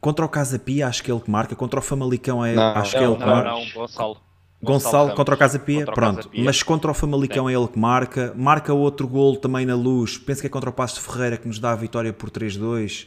[0.00, 1.56] Contra o Casa Pia, acho que é ele que marca.
[1.56, 3.50] Contra o Famalicão, é, Não, acho que é não, ele que não, marca.
[3.52, 4.16] não, Gonçalo.
[4.64, 6.16] Gonçalo contra o Casa Pia, pronto.
[6.16, 6.44] Casa Pia.
[6.44, 8.32] Mas contra o Famalicão é ele que marca.
[8.36, 10.18] Marca outro gol também na luz.
[10.18, 13.06] Penso que é contra o Passo de Ferreira que nos dá a vitória por 3-2.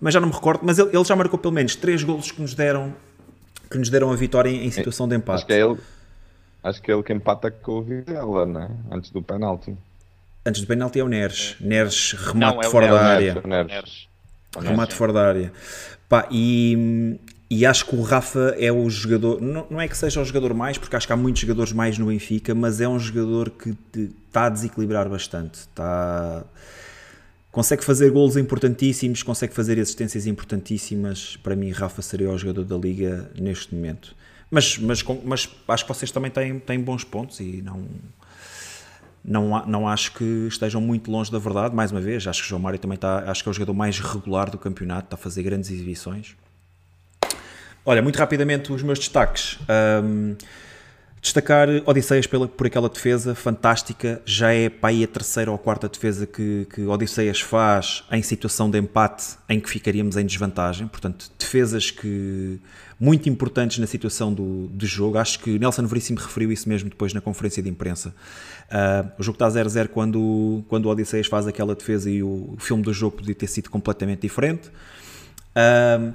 [0.00, 0.60] Mas já não me recordo.
[0.62, 2.94] Mas ele, ele já marcou pelo menos 3 golos que nos deram,
[3.70, 5.36] que nos deram a vitória em, em situação de empate.
[5.36, 5.78] Acho que é ele.
[6.62, 8.70] Acho que é ele que empata com o Vizela, né?
[8.90, 9.76] Antes do penalti.
[10.46, 11.56] Antes do penalti é o Neres.
[11.60, 13.42] Neres remate Não, é fora Neres, da área.
[13.44, 13.72] O Neres.
[13.72, 14.08] Neres.
[14.58, 15.52] remate fora da área.
[16.08, 17.18] Pá, e,
[17.56, 20.52] e acho que o Rafa é o jogador, não, não é que seja o jogador
[20.54, 23.76] mais, porque acho que há muitos jogadores mais no Benfica, mas é um jogador que
[24.26, 25.60] está a desequilibrar bastante.
[25.60, 26.44] Está,
[27.52, 31.36] consegue fazer golos importantíssimos, consegue fazer assistências importantíssimas.
[31.36, 34.16] Para mim, Rafa seria o jogador da Liga neste momento.
[34.50, 37.86] Mas, mas, mas acho que vocês também têm, têm bons pontos e não.
[39.24, 42.50] Não, não acho que estejam muito longe da verdade, mais uma vez, acho que o
[42.50, 45.18] João Mário também está, acho que é o jogador mais regular do campeonato, está a
[45.18, 46.36] fazer grandes exibições.
[47.86, 49.58] Olha, muito rapidamente os meus destaques.
[49.68, 50.36] Ahm,
[51.20, 55.88] destacar Odisseias pela, por aquela defesa fantástica, já é para aí a terceira ou quarta
[55.88, 61.30] defesa que, que Odisseias faz em situação de empate em que ficaríamos em desvantagem, portanto,
[61.38, 62.58] defesas que
[62.98, 65.18] muito importantes na situação do, do jogo.
[65.18, 68.14] Acho que Nelson Veríssimo referiu isso mesmo depois na conferência de imprensa.
[68.70, 72.56] Ah, o jogo está 0-0 quando, quando o Odisseias faz aquela defesa e o, o
[72.58, 74.70] filme do jogo podia ter sido completamente diferente.
[75.54, 76.12] Ah,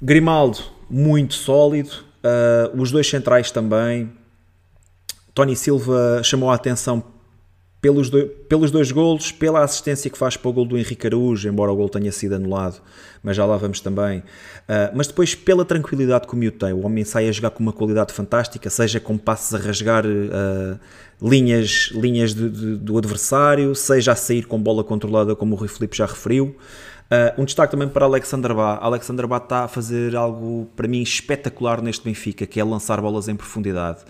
[0.00, 1.90] Grimaldo, muito sólido.
[2.22, 4.10] Ah, os dois centrais também.
[5.34, 7.02] Tony Silva chamou a atenção
[7.80, 11.46] pelos, dois, pelos dois golos, pela assistência que faz para o gol do Henrique Araújo,
[11.48, 12.80] embora o gol tenha sido anulado,
[13.22, 14.22] mas já lá vamos também.
[14.66, 17.62] Ah, mas depois pela tranquilidade que o miúdo tem, o homem sai a jogar com
[17.62, 20.78] uma qualidade fantástica, seja com passos a rasgar ah,
[21.22, 25.68] linhas, linhas de- de- do adversário, seja a sair com bola controlada, como o Rui
[25.68, 26.56] Filipe já referiu.
[27.06, 28.78] Uh, um destaque também para Alexander Bá.
[28.78, 33.28] Alexander Bá está a fazer algo para mim espetacular neste Benfica, que é lançar bolas
[33.28, 34.00] em profundidade.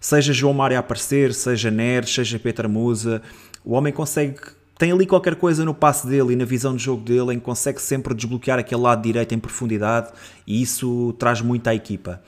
[0.00, 3.22] Seja João Mário a aparecer, seja Neres, seja Petra Musa,
[3.64, 4.36] o homem consegue.
[4.78, 7.44] Tem ali qualquer coisa no passe dele e na visão de jogo dele em que
[7.44, 10.12] consegue sempre desbloquear aquele lado direito em profundidade
[10.46, 12.20] e isso traz muito à equipa.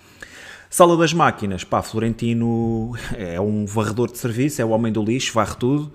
[0.70, 5.32] Sala das máquinas, pá, Florentino é um varredor de serviço, é o homem do lixo,
[5.32, 5.92] varre tudo.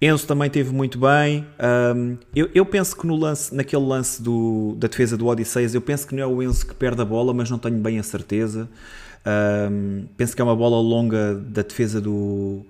[0.00, 1.46] Enzo também teve muito bem.
[1.96, 5.80] Um, eu, eu penso que no lance, naquele lance do, da defesa do Odisseias, eu
[5.80, 8.02] penso que não é o Enzo que perde a bola, mas não tenho bem a
[8.02, 8.68] certeza.
[9.70, 12.64] Um, penso que é uma bola longa da defesa do,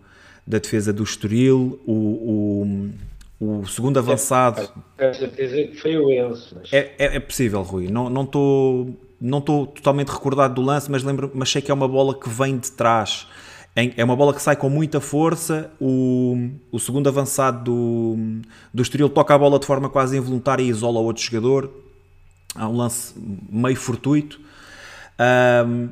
[0.46, 1.80] da defesa do Estoril.
[1.84, 2.92] O,
[3.40, 6.56] o, o segundo avançado Tenho certeza que foi o Enzo.
[6.60, 6.72] Mas...
[6.72, 7.88] é, é, é possível, Rui.
[7.88, 11.74] Não não estou não estou totalmente recordado do lance, mas lembro, mas sei que é
[11.74, 13.26] uma bola que vem de trás.
[13.78, 15.70] É uma bola que sai com muita força.
[15.78, 18.40] O, o segundo avançado do,
[18.72, 21.70] do Estoril toca a bola de forma quase involuntária e isola o outro jogador.
[22.54, 23.12] Há um lance
[23.50, 24.40] meio fortuito.
[25.18, 25.88] Ahm,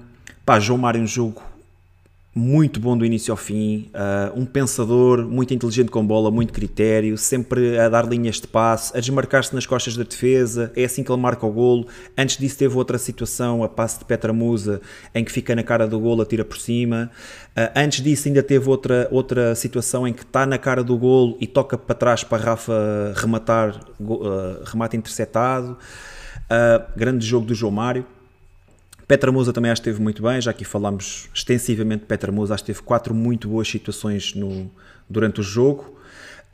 [0.46, 1.42] pá, João Mário, um jogo
[2.34, 7.16] muito bom do início ao fim, uh, um pensador muito inteligente com bola, muito critério,
[7.16, 11.12] sempre a dar linhas de passe, a desmarcar-se nas costas da defesa, é assim que
[11.12, 11.86] ele marca o golo.
[12.18, 14.80] Antes disso teve outra situação, a passe de Petra Musa,
[15.14, 17.08] em que fica na cara do golo, atira por cima.
[17.56, 21.36] Uh, antes disso ainda teve outra, outra situação em que está na cara do golo
[21.40, 25.78] e toca para trás para Rafa rematar, uh, remate interceptado.
[26.96, 28.06] Grande jogo do João Mário.
[29.06, 32.54] Petra Musa também acho que esteve muito bem, já aqui falámos extensivamente de Petra Musa,
[32.54, 34.70] acho que teve quatro muito boas situações no,
[35.08, 35.94] durante o jogo.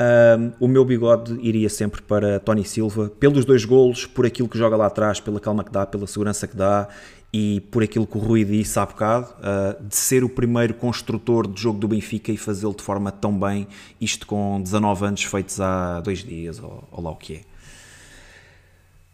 [0.01, 4.57] Um, o meu bigode iria sempre para Tony Silva, pelos dois golos, por aquilo que
[4.57, 6.89] joga lá atrás, pela calma que dá, pela segurança que dá
[7.33, 11.47] e por aquilo que o Rui disse há bocado, uh, de ser o primeiro construtor
[11.47, 13.69] de jogo do Benfica e fazê-lo de forma tão bem,
[14.01, 17.41] isto com 19 anos feitos há dois dias, ou, ou lá o que é.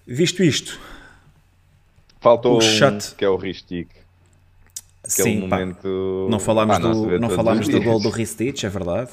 [0.06, 0.78] Visto isto,
[2.26, 3.12] faltou o chat...
[3.12, 3.88] um que é o Ristic.
[5.04, 6.26] Sim, momento...
[6.26, 9.10] pá, não falámos, pá, do, não falámos do gol do Ristich, é verdade.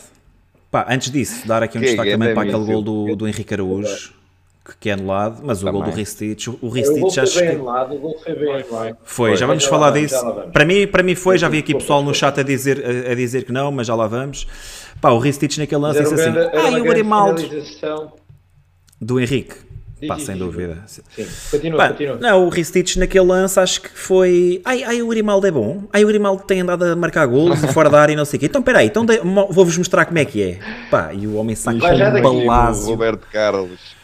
[0.71, 3.27] Pá, antes disso, dar aqui um que destaque é também para aquele gol do, do
[3.27, 4.11] Henrique Araújo,
[4.65, 7.45] que, que é anulado, mas o gol do Ristich, o Ristich acho que...
[7.45, 8.97] Anulado, o gol foi bem anulado.
[9.03, 10.33] Foi, foi, já vamos já falar vamos, disso.
[10.51, 13.15] Para mim, para mim foi, já vi aqui pessoal no chat a dizer, a, a
[13.15, 14.47] dizer que não, mas já lá vamos.
[14.99, 17.43] Pá, o Ristich naquele lance disse assim, ah, e o Grimaldo...
[18.99, 19.72] Do Henrique.
[20.07, 20.83] Pá, sem dúvida.
[20.87, 21.01] Sim,
[21.51, 22.17] continua, Pá, continua.
[22.17, 24.61] Não, o Ristich naquele lance acho que foi.
[24.65, 25.83] Ai, ai, o Grimaldo é bom.
[25.91, 28.37] Ai, o Grimaldo tem andado a marcar golos e fora da área e não sei
[28.37, 28.45] o quê.
[28.47, 29.19] Então peraí, então de...
[29.19, 30.59] vou-vos mostrar como é que é.
[30.89, 32.85] Pá, e o homem saca um balásio.
[32.87, 34.03] Roberto Carlos.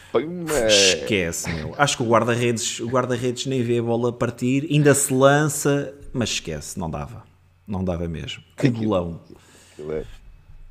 [0.66, 1.74] Esquece, meu.
[1.78, 6.78] Acho que o guarda-redes guarda nem vê a bola partir, ainda se lança, mas esquece,
[6.78, 7.22] não dava.
[7.66, 8.42] Não dava mesmo.
[8.56, 9.20] Que golão.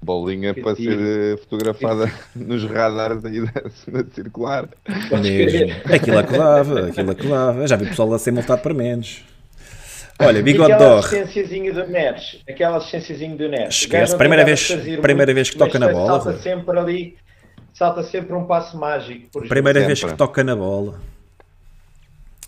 [0.01, 4.69] É bolinha que para ser eh, fotografada nos radares aí da segunda circular.
[5.21, 5.93] Mesmo.
[5.93, 7.67] Aquilo acordava, aquilo acordava.
[7.67, 9.23] Já vi o pessoal a ser multado para menos.
[10.21, 11.05] Olha, bigode d'or.
[11.05, 12.41] Aquela do Neres.
[12.49, 13.75] Aquela assistênciazinha do Neres.
[13.75, 14.17] Esquece.
[14.17, 16.21] Primeira vez, primeira muito, vez que toca na bola.
[16.21, 17.17] Salta sempre ali.
[17.73, 19.47] Salta sempre um passo mágico.
[19.47, 20.99] primeira vez que toca na bola.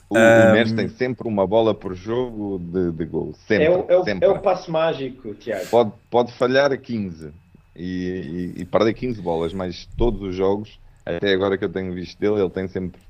[0.09, 3.33] O, um, Neres tem sempre uma bola por jogo de, de gol.
[3.47, 4.27] Sempre, é, o, é, o, sempre.
[4.27, 5.65] é o passo mágico, Tiago.
[5.67, 7.40] Pode, pode falhar a 15
[7.75, 11.93] e, e, e perder 15 bolas, mas todos os jogos, até agora que eu tenho
[11.93, 13.01] visto dele, ele tem sempre,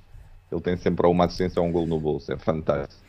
[0.51, 2.32] ele tem sempre uma assistência ou um gol no bolso.
[2.32, 3.01] É fantástico.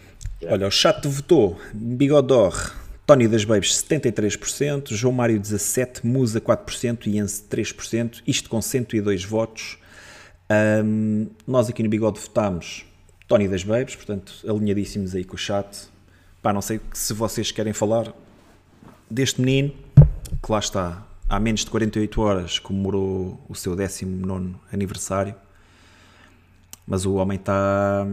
[0.45, 2.75] Olha, o chat votou Bigodor,
[3.07, 9.25] Tony das Babes 73%, João Mário 17%, Musa 4% e Ense 3%, isto com 102
[9.25, 9.79] votos.
[10.85, 12.85] Um, nós aqui no Bigode votámos
[13.27, 15.89] Tony das Babes, portanto alinhadíssimos aí com o chat.
[16.43, 18.13] Pá, não sei se vocês querem falar
[19.11, 19.73] deste menino,
[20.45, 25.35] que lá está, há menos de 48 horas comemorou o seu 19 aniversário.
[26.87, 28.07] Mas o homem está.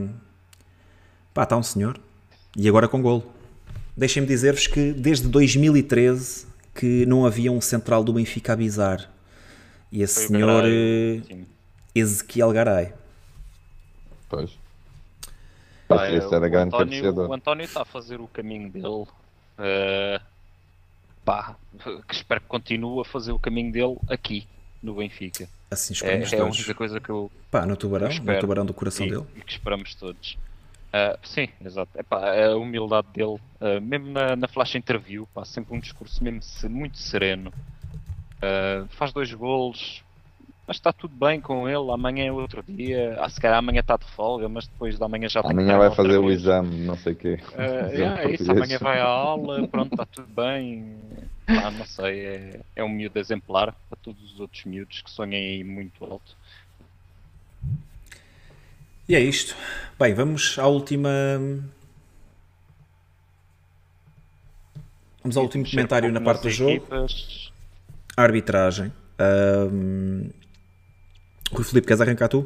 [1.34, 2.00] pá, está um senhor.
[2.56, 3.30] E agora com golo.
[3.98, 9.12] Deixem-me dizer-vos que desde 2013 que não havia um central do Benfica a bizar.
[9.92, 11.46] E esse Foi senhor Garay, eh,
[11.94, 12.94] Ezequiel Garay.
[14.30, 14.58] Pois.
[15.90, 18.86] Ah, é, o, António, o António está a fazer o caminho dele.
[18.88, 20.22] Uh,
[21.30, 21.56] pá,
[22.08, 24.48] que espero que continue a fazer o caminho dele aqui,
[24.82, 25.48] no Benfica.
[25.70, 27.32] Assim esperamos é, é a única coisa que eu.
[27.52, 29.26] Pá, no Tubarão, no Tubarão do coração e, dele.
[29.36, 30.40] E que esperamos todos.
[30.88, 31.92] Uh, sim, exato.
[32.00, 36.42] Epá, a humildade dele, uh, mesmo na, na flash interview, pá, sempre um discurso mesmo
[36.68, 37.54] muito sereno.
[38.38, 40.04] Uh, faz dois golos,
[40.70, 41.92] mas está tudo bem com ele.
[41.92, 43.18] Amanhã é outro dia.
[43.20, 45.90] Ah, se calhar amanhã está de folga, mas depois da manhã já tem Amanhã vai
[45.90, 47.40] fazer o exame, não sei o quê.
[47.56, 50.96] Uh, é, é isso, amanhã vai à aula, pronto, está tudo bem.
[51.48, 55.44] Ah, não sei, é, é um miúdo exemplar para todos os outros miúdos que sonhem
[55.44, 56.38] aí muito alto.
[59.08, 59.56] E é isto.
[60.00, 61.10] Bem, vamos à última.
[65.24, 66.86] Vamos ao último comentário na parte do jogo.
[68.16, 68.94] A arbitragem.
[69.20, 70.30] Um,
[71.52, 72.40] Rui Filipe, queres arrancar tu?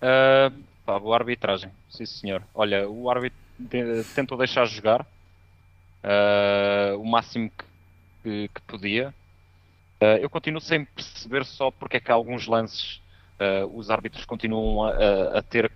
[0.00, 0.50] Uh,
[0.86, 2.42] pá, boa arbitragem, sim senhor.
[2.54, 3.38] Olha, o árbitro
[4.14, 7.50] tentou deixar jogar uh, o máximo
[8.22, 9.14] que, que, podia.
[10.00, 13.00] Uh, eu continuo sem perceber só porque é que alguns lances
[13.72, 15.74] os árbitros continuam a, a, ter que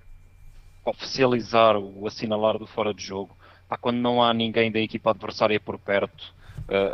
[0.84, 3.34] oficializar o assinalar do fora de jogo.
[3.66, 6.34] Pá, quando não há ninguém da equipa adversária por perto,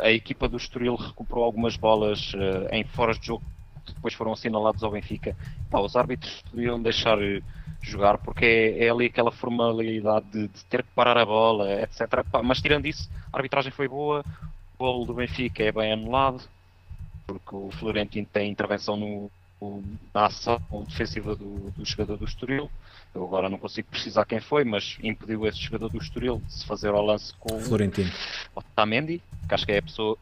[0.01, 2.31] a equipa do Estoril recuperou algumas bolas
[2.71, 3.43] em fora de jogo
[3.85, 5.35] depois foram assinalados ao Benfica,
[5.69, 7.41] pá, os árbitros podiam deixar eh,
[7.81, 12.23] jogar porque é, é ali aquela formalidade de, de, ter que parar a bola, etc.
[12.31, 14.23] Pá, mas tirando isso, a arbitragem foi boa,
[14.75, 16.43] o gol do Benfica é bem anulado,
[17.25, 19.31] porque o Florentino tem intervenção no,
[20.13, 22.69] na ação defensiva do, do jogador do Estoril.
[23.13, 26.65] Eu agora não consigo precisar quem foi, mas impediu esse jogador do Estoril de se
[26.65, 28.09] fazer ao lance com Florentino.
[28.55, 30.17] o Otamendi, que acho que é a pessoa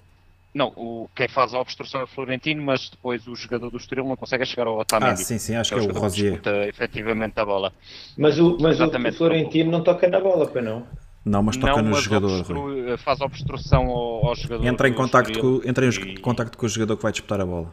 [0.53, 4.05] não, o, quem faz a obstrução é o Florentino, mas depois o jogador do Estoril
[4.05, 5.13] não consegue chegar ao Otamendi.
[5.13, 6.31] Ah, sim, sim, acho que é, o, o Rosier.
[6.31, 7.71] Disputa, efetivamente a bola.
[8.17, 10.87] Mas o, mas o Florentino não toca na bola, para não?
[11.23, 12.39] Não, mas toca não, no mas jogador.
[12.39, 12.97] Obstru...
[12.97, 14.65] Faz obstrução ao, ao jogador.
[14.65, 16.19] Entra em contacto com, entra em e...
[16.19, 17.71] contacto com o jogador que vai disputar a bola.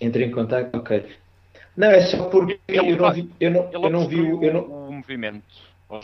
[0.00, 1.04] Entra em contacto, ok.
[1.76, 4.60] Não, é só porque eu não vi, eu não, eu não vi eu não...
[4.88, 5.42] o movimento.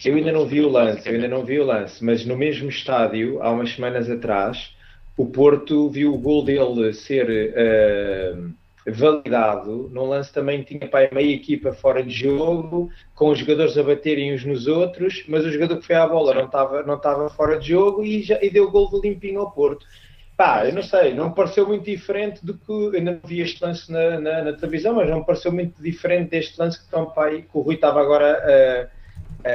[0.05, 2.69] Eu ainda não vi o lance, eu ainda não vi o lance, mas no mesmo
[2.69, 4.75] estádio, há umas semanas atrás,
[5.17, 8.55] o Porto viu o gol dele ser uh,
[8.87, 13.83] validado num lance também tinha para meia equipa fora de jogo, com os jogadores a
[13.83, 17.59] baterem uns nos outros, mas o jogador que foi à bola não estava não fora
[17.59, 19.85] de jogo e, já, e deu o gol limpinho ao Porto.
[20.37, 22.97] Pá, eu não sei, não me pareceu muito diferente do que.
[22.97, 26.29] Ainda não vi este lance na, na, na televisão, mas não me pareceu muito diferente
[26.29, 28.91] deste lance que, pá, que o Rui estava agora
[29.43, 29.49] a,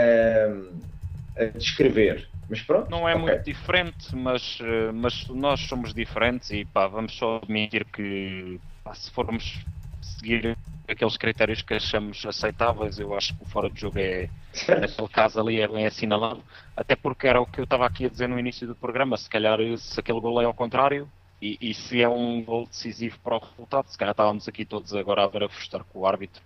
[1.39, 2.30] a, a descrever.
[2.51, 2.91] Mas pronto.
[2.91, 3.25] Não é okay.
[3.25, 4.59] muito diferente, mas,
[4.93, 9.63] mas nós somos diferentes e pá, vamos só admitir que pá, se formos
[10.01, 14.27] seguir aqueles critérios que achamos aceitáveis, eu acho que o fora de jogo é,
[14.67, 16.43] naquele caso ali, é bem assinalado.
[16.75, 19.29] Até porque era o que eu estava aqui a dizer no início do programa, se
[19.29, 21.07] calhar se aquele gol é ao contrário,
[21.41, 24.93] e, e, se é um gol decisivo para o resultado, se calhar estávamos aqui todos
[24.93, 26.43] agora a ver a frustrar com o árbitro.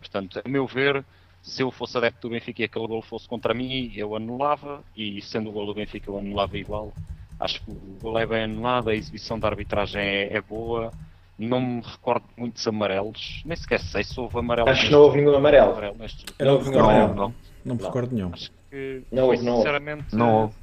[0.00, 1.02] Portanto, a meu ver,
[1.44, 5.20] se eu fosse adepto do Benfica e aquele gol fosse contra mim, eu anulava, e
[5.20, 6.90] sendo o gol do Benfica eu anulava igual.
[7.38, 10.90] Acho que o gol é bem anulado, a exibição da arbitragem é, é boa,
[11.38, 14.70] não me recordo muitos amarelos, nem sequer sei se houve amarelo.
[14.70, 15.72] Acho que não houve nenhum amarelo.
[15.72, 16.24] amarelo neste...
[16.40, 17.14] Não houve nenhum amarelo.
[17.14, 18.30] Não, não me recordo nenhum.
[18.32, 20.54] Acho que não, foi, não sinceramente, não houve.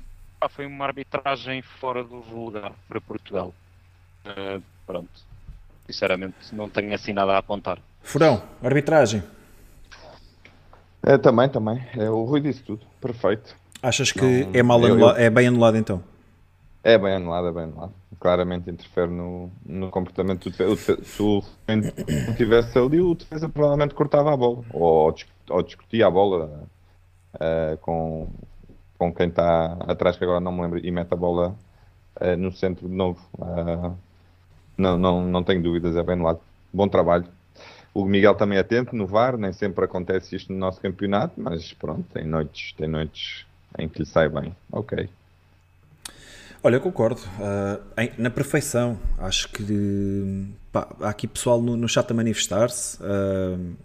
[0.42, 3.54] Ah, foi uma arbitragem fora do vulgar para Portugal.
[4.26, 5.12] Uh, pronto.
[5.86, 7.78] Sinceramente, não tenho assim nada a apontar.
[8.02, 9.22] Furão, arbitragem.
[11.04, 11.84] É, também, também.
[11.98, 12.86] É, o Rui disse tudo.
[13.00, 13.56] Perfeito.
[13.82, 15.26] Achas que não, é, mal anulado, eu...
[15.26, 16.04] é bem anulado então?
[16.84, 17.94] É bem anulado, é bem anulado.
[18.20, 21.04] Claramente interfere no, no comportamento do defesa.
[21.04, 24.64] Se o não tivesse ali, o defesa provavelmente cortava a bola.
[24.72, 25.14] Ou,
[25.50, 26.68] ou discutia a bola
[27.36, 28.28] uh, com,
[28.98, 31.56] com quem está atrás, que agora não me lembro, e mete a bola
[32.20, 33.20] uh, no centro de novo.
[33.34, 33.96] Uh,
[34.78, 36.40] não, não, não tenho dúvidas, é bem anulado.
[36.72, 37.26] Bom trabalho.
[37.94, 41.74] O Miguel também é atento no VAR, nem sempre acontece isto no nosso campeonato, mas
[41.74, 43.46] pronto, tem noites, tem noites
[43.78, 44.56] em que lhe sai bem.
[44.72, 45.10] Ok.
[46.64, 47.20] Olha, eu concordo.
[47.40, 48.98] Uh, em, na perfeição.
[49.18, 52.98] Acho que pá, há aqui pessoal no, no chat a manifestar-se.
[53.02, 53.76] Uh,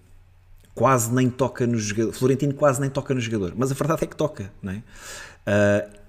[0.75, 2.13] quase nem toca no jogador.
[2.13, 3.55] Florentino quase nem toca no jogador.
[3.57, 4.77] Mas a verdade é que toca, não é?
[4.77, 6.06] Uh,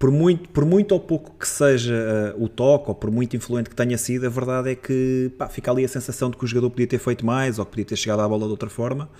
[0.00, 3.68] por muito, por muito ou pouco que seja uh, o toque, ou por muito influente
[3.68, 6.46] que tenha sido, a verdade é que pá, fica ali a sensação de que o
[6.46, 9.10] jogador podia ter feito mais ou que podia ter chegado à bola de outra forma.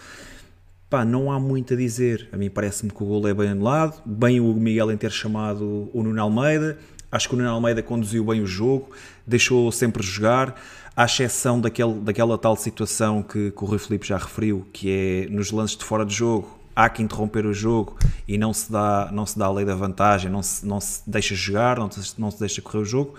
[0.89, 2.31] Pá, não há muito a dizer.
[2.33, 4.01] A mim parece-me que o gol é bem anulado.
[4.07, 6.79] Bem o Miguel em ter chamado o Nuno Almeida.
[7.13, 8.91] Acho que o Nuno Almeida conduziu bem o jogo,
[9.27, 10.59] deixou sempre jogar,
[10.97, 15.29] à exceção daquele, daquela tal situação que, que o Rui Filipe já referiu, que é
[15.31, 19.11] nos lances de fora de jogo, há que interromper o jogo e não se dá,
[19.13, 22.21] não se dá a lei da vantagem, não se, não se deixa jogar, não se,
[22.21, 23.15] não se deixa correr o jogo.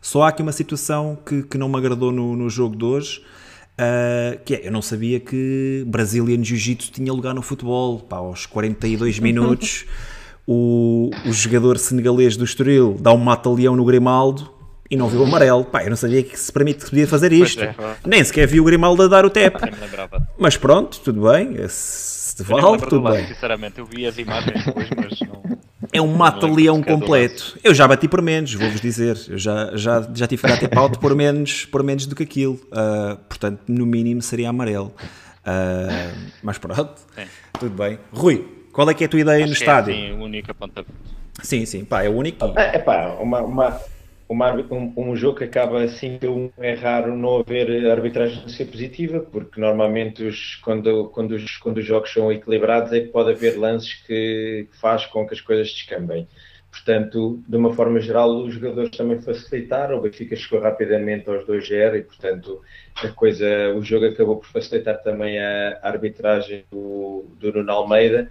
[0.00, 3.22] Só há aqui uma situação que, que não me agradou no, no jogo de hoje,
[3.74, 7.98] Uh, que é, eu não sabia que Brazilian Jiu-Jitsu tinha lugar no futebol.
[7.98, 9.84] Pá, aos 42 minutos,
[10.46, 14.48] o, o jogador senegalês do Estoril dá um mata-leão no Grimaldo
[14.88, 15.64] e não viu o amarelo.
[15.64, 17.64] Pá, eu não sabia que se permite que podia fazer isto.
[17.64, 17.74] É,
[18.06, 19.56] Nem sequer vi o Grimaldo a dar o tap.
[20.38, 21.56] Mas pronto, tudo bem.
[22.42, 23.26] Vale, tudo bem.
[23.26, 25.58] Sinceramente, eu vi as imagens depois, mas não.
[25.92, 27.56] É um mata-leão completo.
[27.62, 29.16] Eu já bati por menos, vou-vos dizer.
[29.28, 32.22] Eu já, já, já tive que dar tap out por menos, por menos do que
[32.24, 32.54] aquilo.
[32.54, 34.92] Uh, portanto, no mínimo seria amarelo.
[35.46, 37.26] Uh, mas pronto, é.
[37.60, 37.98] tudo bem.
[38.12, 39.94] Rui, qual é que é a tua ideia Acho no estádio?
[39.94, 40.84] É, sim, única ponta.
[41.42, 42.44] Sim, sim, pá, é o único.
[42.58, 43.80] É, é pá, uma, uma,
[44.28, 49.60] um, um, jogo que acaba assim um é raro não haver arbitragem ser positiva, porque
[49.60, 53.94] normalmente os, quando, quando, os, quando os jogos são equilibrados é que pode haver lances
[54.06, 56.26] que, faz com que as coisas descambem.
[56.70, 59.98] Portanto, de uma forma geral, os jogadores também facilitaram.
[59.98, 62.60] O Benfica chegou rapidamente aos 2-0 e, portanto,
[62.96, 68.28] a coisa, o jogo acabou por facilitar também a, arbitragem do, do Nuno Almeida.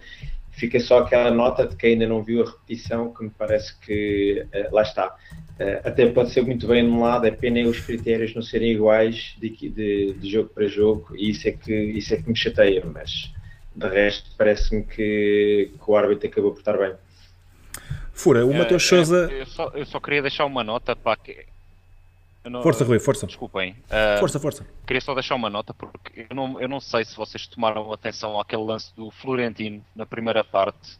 [0.51, 4.45] Fica só aquela nota de que ainda não viu a repetição, que me parece que
[4.53, 5.15] uh, lá está.
[5.59, 9.49] Uh, até pode ser muito bem anulado, é pena os critérios não serem iguais de,
[9.49, 13.31] de, de, jogo para jogo, e isso é que, isso é que me chateia, mas
[13.75, 16.95] de resto parece-me que, que o árbitro acabou por estar bem.
[18.13, 19.29] Fura, o uh, Matheus Souza.
[19.31, 21.45] Eu só, eu só queria deixar uma nota para que.
[22.45, 23.25] Não, força, Rui, força.
[23.25, 23.71] Desculpem.
[23.71, 24.67] Uh, força, força.
[24.85, 28.39] Queria só deixar uma nota, porque eu não, eu não sei se vocês tomaram atenção
[28.39, 30.99] àquele lance do Florentino na primeira parte,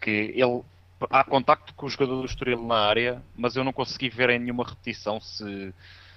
[0.00, 0.62] que ele
[1.10, 4.38] há contacto com o jogador do Estoril na área, mas eu não consegui ver em
[4.38, 5.72] nenhuma repetição se,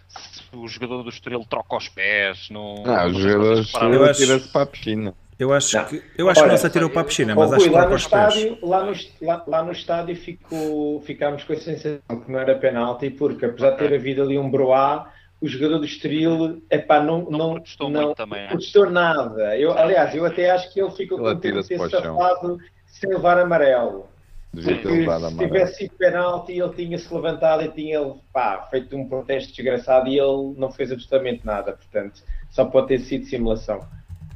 [0.08, 2.50] se o jogador do Estoril troca os pés.
[2.50, 5.14] Não, não, o jogador do Estoril atira-se para a piscina.
[5.40, 5.86] Eu acho não.
[5.86, 7.88] que, eu acho Olha, que não se atirou para a piscina, mas acho que lá
[7.88, 12.40] no estádio, lá no, lá, lá, no estádio ficou, ficámos com a sensação que não
[12.40, 17.00] era penalti, porque apesar de ter havido ali um broá, o jogador do Estoril epá,
[17.00, 18.48] não, não, não protestou, não, também, é?
[18.48, 19.58] protestou nada.
[19.58, 24.10] Eu, aliás, eu até acho que ele ficou contente de ter safado sem levar amarelo.
[24.52, 28.00] Devia ter se tivesse sido penalti, ele tinha-se levantado e tinha
[28.34, 31.74] pá, feito um protesto desgraçado e ele não fez absolutamente nada.
[31.74, 33.88] Portanto, só pode ter sido simulação.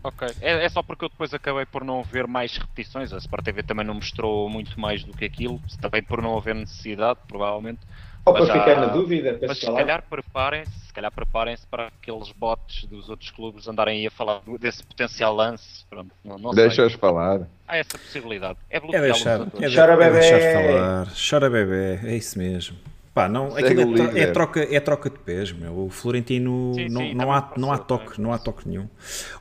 [0.04, 0.28] Ok.
[0.42, 3.12] É, é só porque eu depois acabei por não ver mais repetições.
[3.14, 5.60] A Sport TV também não mostrou muito mais do que aquilo.
[5.82, 7.80] Também por não haver necessidade, provavelmente.
[8.24, 9.80] Só para já- ficar na dúvida, para Mas se falar.
[9.80, 14.42] calhar preparem-se, se calhar preparem-se para aqueles bots dos outros clubes andarem aí a falar
[14.60, 15.84] desse potencial lance.
[15.90, 16.64] Pronto, não, não sei.
[16.68, 17.42] Deixa-os falar.
[17.68, 18.58] Há essa possibilidade.
[18.70, 19.62] É É deixar, a todos.
[19.62, 20.20] é, de- Chora, é bebê.
[20.20, 21.08] deixar falar.
[21.30, 22.78] Chora bebê, é isso mesmo.
[23.14, 25.86] Pá, não, é, tro- é troca, é troca de pés, meu.
[25.86, 28.40] O Florentino Sim, não, sim, não, também há, me não, há pareceu, toque, não há
[28.40, 28.90] toque nenhum.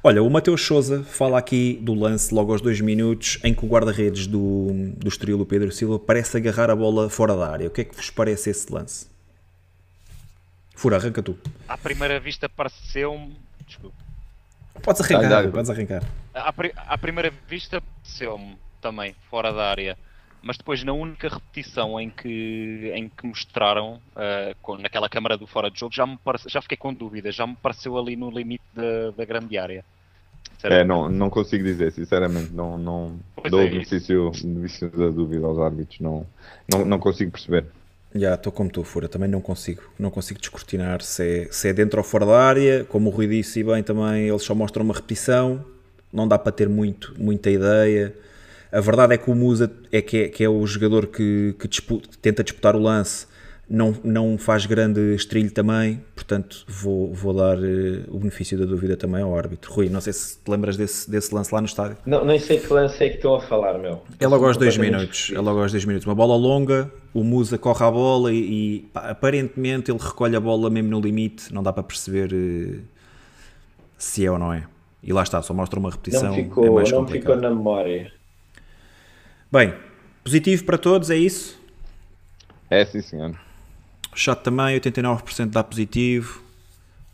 [0.05, 3.69] Olha, o Mateus Souza fala aqui do lance logo aos dois minutos em que o
[3.69, 4.67] guarda-redes do,
[4.99, 7.67] do Estoril, o Pedro Silva, parece agarrar a bola fora da área.
[7.69, 9.07] O que é que vos parece esse lance?
[10.75, 11.39] Fura, arranca tu.
[11.67, 13.37] À primeira vista pareceu-me.
[13.67, 13.97] Desculpa.
[14.83, 15.51] Podes arrancar, Dá-lhe, dá-lhe.
[15.53, 16.03] podes arrancar.
[16.35, 19.97] À, pri- à primeira vista pareceu-me também, fora da área.
[20.43, 25.47] Mas depois, na única repetição em que, em que mostraram, ah, com, naquela câmara do
[25.47, 27.35] fora de jogo, já, me parece, já fiquei com dúvidas.
[27.35, 29.85] Já me pareceu ali no limite da, da grande área.
[30.65, 32.53] É, não, não consigo dizer, sinceramente.
[32.53, 36.01] Não, não Pois dou é o benefício, benefício da dúvida aos árbitros.
[36.01, 36.27] Não,
[36.71, 37.67] não, não consigo perceber.
[38.15, 41.73] Já, estou como tu, Fura, também não consigo, não consigo descortinar se é, se é
[41.73, 44.85] dentro ou fora da área, como o Rui disse e bem também, eles só mostram
[44.85, 45.65] uma repetição,
[46.13, 48.15] não dá para ter muito, muita ideia.
[48.73, 51.69] A verdade é que o Musa é que é, que é o jogador que, que
[51.69, 53.27] dispu- que tenta disputar o lance,
[53.69, 58.97] não, não faz grande estrilho também, portanto vou, vou dar eh, o benefício da dúvida
[58.97, 59.73] também ao árbitro.
[59.73, 61.97] Rui, não sei se te lembras desse, desse lance lá no estádio.
[62.05, 64.03] Não, nem sei que lance é que estão a falar, meu.
[64.19, 65.31] É logo aos dois minutos.
[65.35, 66.07] É logo aos dois minutos.
[66.07, 68.37] Uma bola longa, o Musa corre a bola e,
[68.77, 71.53] e, pá, aparentemente ele recolhe a bola mesmo no limite.
[71.53, 72.81] Não dá para perceber eh,
[73.97, 74.65] se é ou não é.
[75.03, 76.25] E lá está, só mostra uma repetição.
[76.31, 77.35] Não é ficou, mais não complicado.
[77.37, 78.13] ficou na memória.
[79.53, 79.75] Bem,
[80.25, 81.61] positivo para todos, é isso.
[82.71, 83.39] É, sim, senhor.
[84.15, 86.43] Chato também, 89% dá positivo,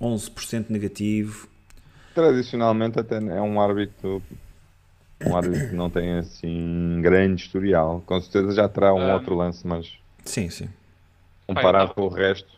[0.01, 1.49] 11% negativo.
[2.15, 4.23] Tradicionalmente até é um árbitro
[5.27, 8.05] um árbitro que não tem assim grande historial.
[8.07, 9.15] Com certeza já terá um Ah.
[9.15, 9.93] outro lance, mas
[10.25, 10.69] Sim, sim.
[11.47, 12.49] comparado Pai, com o resto.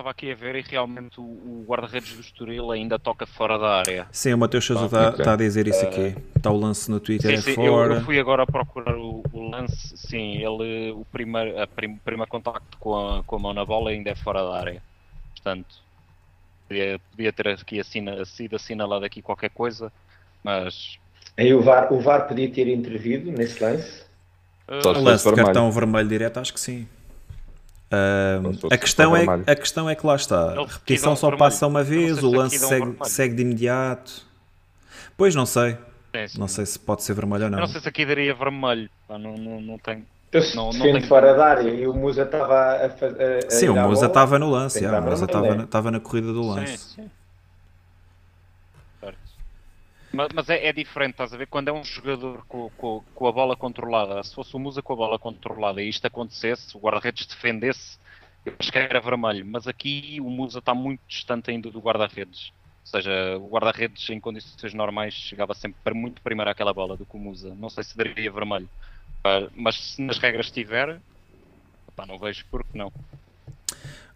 [0.00, 3.80] Estava aqui a ver e realmente o, o guarda-redes do Estoril ainda toca fora da
[3.80, 4.06] área.
[4.10, 5.24] Sim, o Mateus Sousa Ah, está ok.
[5.26, 6.16] tá a dizer isso aqui.
[6.34, 7.94] Está o lance no Twitter Sim, sim, eu, fora.
[7.96, 9.94] eu fui agora procurar o, o lance.
[9.98, 13.90] Sim, ele, o primeiro, a prim, primeiro contacto com a, com a mão na bola
[13.90, 14.82] ainda é fora da área.
[15.34, 15.68] Portanto,
[16.66, 19.92] podia, podia ter aqui assina, sido assinalado aqui qualquer coisa,
[20.42, 20.96] mas.
[21.36, 24.02] Aí o VAR, o VAR podia ter intervido nesse lance.
[24.66, 25.44] uh, O lance de vermelho.
[25.44, 26.88] cartão vermelho direto, acho que sim.
[28.70, 30.52] A, questão é, a questão é que lá está.
[30.52, 34.24] A repetição só passa uma Não vez, o lance segue, segue de imediato.
[35.16, 35.72] Pois não sei.
[36.14, 36.38] sim, sim.
[36.38, 37.58] Não sei se pode ser vermelho ou Eu não.
[37.60, 38.88] não sei se aqui daria vermelho.
[39.08, 40.04] pá, não, não, não tenho.
[40.32, 43.50] Eu Não- não tenho- fora da área e o Musa estava a fazer.
[43.50, 44.80] Sim, o Musa estava no lance.
[44.80, 45.54] Já, o Musa estava é.
[45.56, 46.78] na, estava na corrida do Sim, lance.
[46.78, 46.94] sim.
[46.96, 47.10] Certo.
[50.12, 51.46] Mas, mas é, é diferente, estás a ver?
[51.46, 54.92] Quando é um jogador com, com, com a bola controlada, se fosse o Musa com
[54.92, 57.98] a bola controlada e isto acontecesse, o guarda-redes defendesse,
[58.44, 59.46] eu acho que era vermelho.
[59.46, 62.52] Mas aqui o Musa está muito distante ainda do guarda-redes.
[62.84, 67.06] Ou seja, o guarda-redes em condições normais chegava sempre para muito primeiro àquela bola do
[67.06, 67.54] que o Musa.
[67.54, 68.68] Não sei se daria vermelho.
[69.22, 71.00] Ah, Mas se nas regras estiver,
[72.06, 72.92] não vejo por que não.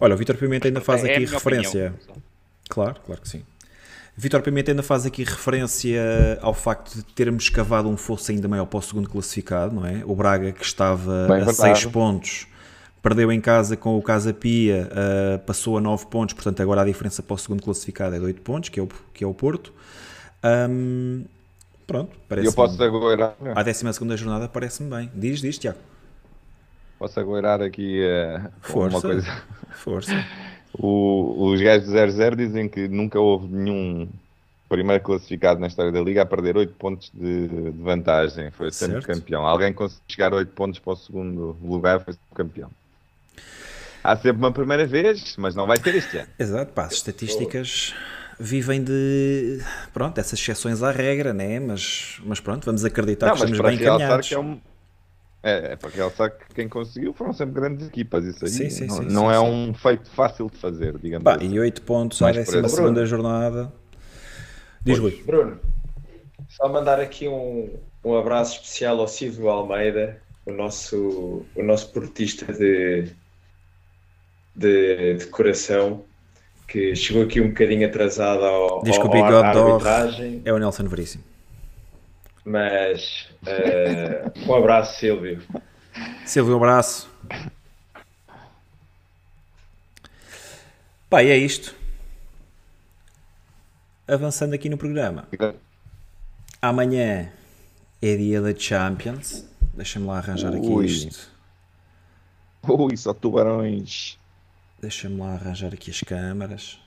[0.01, 1.95] Olha, o Vitor Pimenta ainda faz É aqui referência.
[1.95, 2.23] opinião.
[2.69, 3.45] Claro, claro que sim.
[4.17, 6.01] Vitor Pimenta ainda faz aqui referência
[6.41, 10.03] ao facto de termos cavado um fosso ainda maior para o segundo classificado, não é?
[10.07, 11.79] O Braga, que estava Bem a verdade.
[11.81, 12.47] 6 pontos,
[13.03, 16.85] perdeu em casa com o Casa Pia, ah, passou a 9 pontos, portanto agora a
[16.85, 19.35] diferença para o segundo classificado é de 8 pontos, que é o, que é o
[19.35, 19.73] Porto.
[20.45, 21.25] Ahm,
[21.85, 25.11] pronto, E parece eu posso agoirar, À 12 jornada parece-me bem.
[25.13, 25.79] Diz, diz, Tiago.
[27.01, 28.01] posso agoirar aqui
[28.39, 29.01] uma Força.
[29.01, 29.43] coisa.
[29.73, 30.13] Força.
[30.77, 34.09] O- os gajos do 0-0 dizem que nunca houve nenhum
[34.69, 38.51] primeiro classificado na história da Liga a perder 8 pontos de, de vantagem.
[38.51, 39.07] Foi sempre Certo.
[39.07, 39.47] campeão.
[39.47, 42.71] Alguém conseguiu chegar a 8 pontos para o segundo lugar, foi sempre campeão.
[44.03, 46.29] Há sempre uma primeira vez, mas não vai ser este ano.
[46.39, 47.95] Exato, pá, as estatísticas
[48.39, 49.61] vivem de
[49.93, 51.61] pronto, essas exceções à regra, né?
[51.61, 54.29] Mas, mas pronto, vamos acreditar não, que estamos bem encaminhados.
[54.29, 54.61] que é um.
[55.47, 58.25] É, é para realçar que quem conseguiu foram sempre grandes equipas.
[58.25, 59.69] Isso aí Sim, sim, não, sim, não sim, é sim.
[59.71, 61.53] um feito fácil de fazer, digamos Pá, assim.
[61.53, 62.77] e 8 pontos à Mais por 12 esse.
[62.77, 63.73] segunda jornada.
[64.83, 65.23] Diz Rui.
[65.27, 65.61] Bruno,
[66.49, 67.71] só mandar aqui um,
[68.03, 73.11] um abraço especial ao Silvio Almeida, o nosso, o nosso portista de,
[74.55, 76.05] de, de coração,
[76.69, 79.73] que chegou aqui um bocadinho atrasado ao, Diz que o à dó.
[79.73, 81.25] arbitragem, É o Nelson Veríssimo.
[82.45, 85.43] Mas eh, um abraço, Silvio.
[86.27, 87.09] Silvio, um abraço.
[91.09, 91.75] Pá, e é isto.
[94.07, 95.29] Avançando aqui no programa.
[96.61, 97.33] Amanhã
[98.03, 99.47] é dia da Champions.
[99.73, 100.87] Deixa-me lá arranjar aqui Ui.
[100.87, 101.31] isto.
[102.69, 104.19] Ui, só tubarões.
[104.81, 106.79] Deixa-me lá arranjar aqui as câmaras.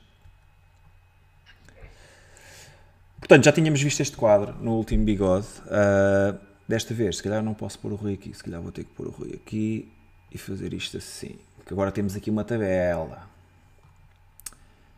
[3.20, 5.48] Portanto, já tínhamos visto este quadro no último bigode.
[5.68, 6.36] Ah,
[6.68, 8.34] desta vez, se calhar não posso pôr o Rui aqui.
[8.34, 9.92] Se calhar vou ter que pôr o Rui aqui
[10.32, 11.36] e fazer isto assim.
[11.66, 13.28] Que agora temos aqui uma tabela.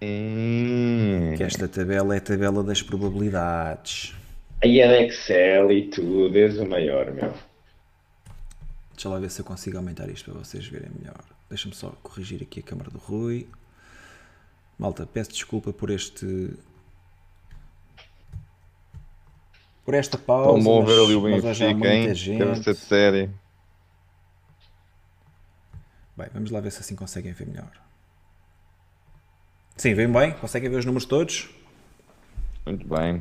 [0.02, 1.34] Hum.
[1.36, 4.16] Que esta tabela é a tabela das probabilidades.
[4.62, 7.34] Aí é Excel e tudo, és o maior, meu.
[8.94, 11.24] Deixa lá ver se eu consigo aumentar isto para vocês verem melhor.
[11.50, 13.48] Deixa-me só corrigir aqui a câmara do Rui.
[14.78, 16.52] Malta, peço desculpa por este.
[19.90, 20.60] Por esta pausa.
[20.60, 22.14] Estão a mover ali o mas Benfica, hein?
[22.14, 22.64] gente.
[22.64, 23.30] ser de série.
[26.16, 27.72] Bem, vamos lá ver se assim conseguem ver melhor.
[29.78, 30.34] Sim, vem bem?
[30.34, 31.50] Conseguem ver os números todos?
[32.68, 33.20] Muito bem.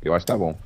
[0.00, 0.56] Eu acho que está bom.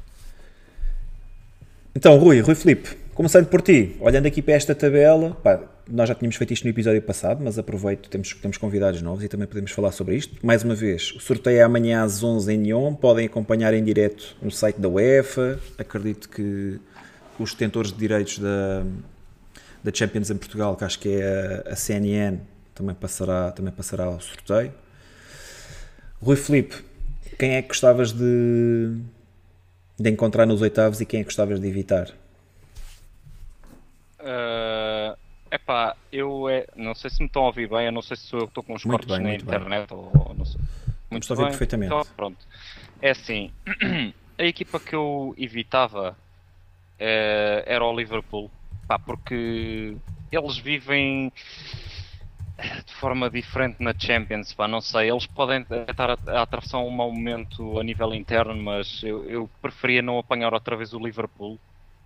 [1.95, 6.15] Então, Rui, Rui Filipe, começando por ti, olhando aqui para esta tabela, pá, nós já
[6.15, 9.73] tínhamos feito isto no episódio passado, mas aproveito, temos, temos convidados novos e também podemos
[9.73, 10.37] falar sobre isto.
[10.41, 14.37] Mais uma vez, o sorteio é amanhã às 11 em Nyon, podem acompanhar em direto
[14.41, 16.79] no site da UEFA, acredito que
[17.41, 18.85] os detentores de direitos da,
[19.83, 22.39] da Champions em Portugal, que acho que é a, a CNN,
[22.73, 24.73] também passará, também passará ao sorteio.
[26.23, 26.77] Rui Filipe,
[27.37, 28.97] quem é que gostavas de,
[29.99, 32.15] de encontrar nos oitavos e quem é que gostavas de evitar?
[34.29, 35.17] É
[35.51, 38.25] epá, eu é, não sei se me estão a ouvir bem, eu não sei se
[38.25, 39.55] sou eu que estou com os Muito cortes bem, na muito bem.
[39.55, 40.61] internet ou, não sei.
[41.05, 41.95] Estamos a ouvir perfeitamente.
[41.95, 42.47] Então, pronto.
[43.01, 43.51] É assim,
[44.39, 46.17] a equipa que eu evitava
[46.99, 48.51] eh, era o Liverpool,
[48.87, 49.97] pá, porque
[50.31, 51.33] eles vivem
[52.85, 56.91] de forma diferente na Champions, pá, não sei, eles podem estar a, a atravessar um
[56.91, 61.59] mau momento a nível interno, mas eu, eu preferia não apanhar outra vez o Liverpool,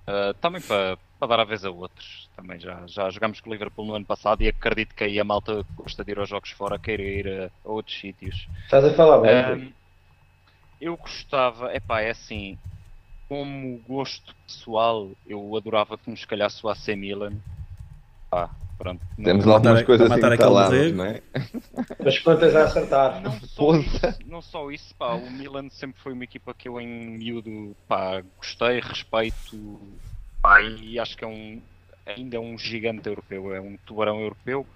[0.04, 2.28] Uh, também para, para dar a vez a outros.
[2.34, 5.24] Também já, já jogámos com o Liverpool no ano passado e acredito que aí a
[5.24, 8.48] malta gosta de ir aos jogos fora queira ir a, a outros sítios.
[8.64, 9.40] Estás a falar bem?
[9.48, 9.72] Um,
[10.80, 12.58] eu gostava, epá, é assim,
[13.28, 17.40] como gosto pessoal, eu adorava que nos calhasse o AC Milan.
[18.30, 19.04] Pá, pronto.
[19.16, 20.92] não- Temos Para algumas coisas assim matar instaladas, borrego.
[20.92, 21.22] não é?
[22.00, 23.20] Mas quantas a acertar?
[23.22, 26.80] Não só, isso, não só isso, pá, o Milan sempre foi uma equipa que eu
[26.80, 26.86] em
[27.18, 30.11] miúdo, pá, gostei, respeito, pá,
[30.60, 31.62] e acho que é um,
[32.06, 34.66] ainda é um gigante europeu, é um tubarão europeu,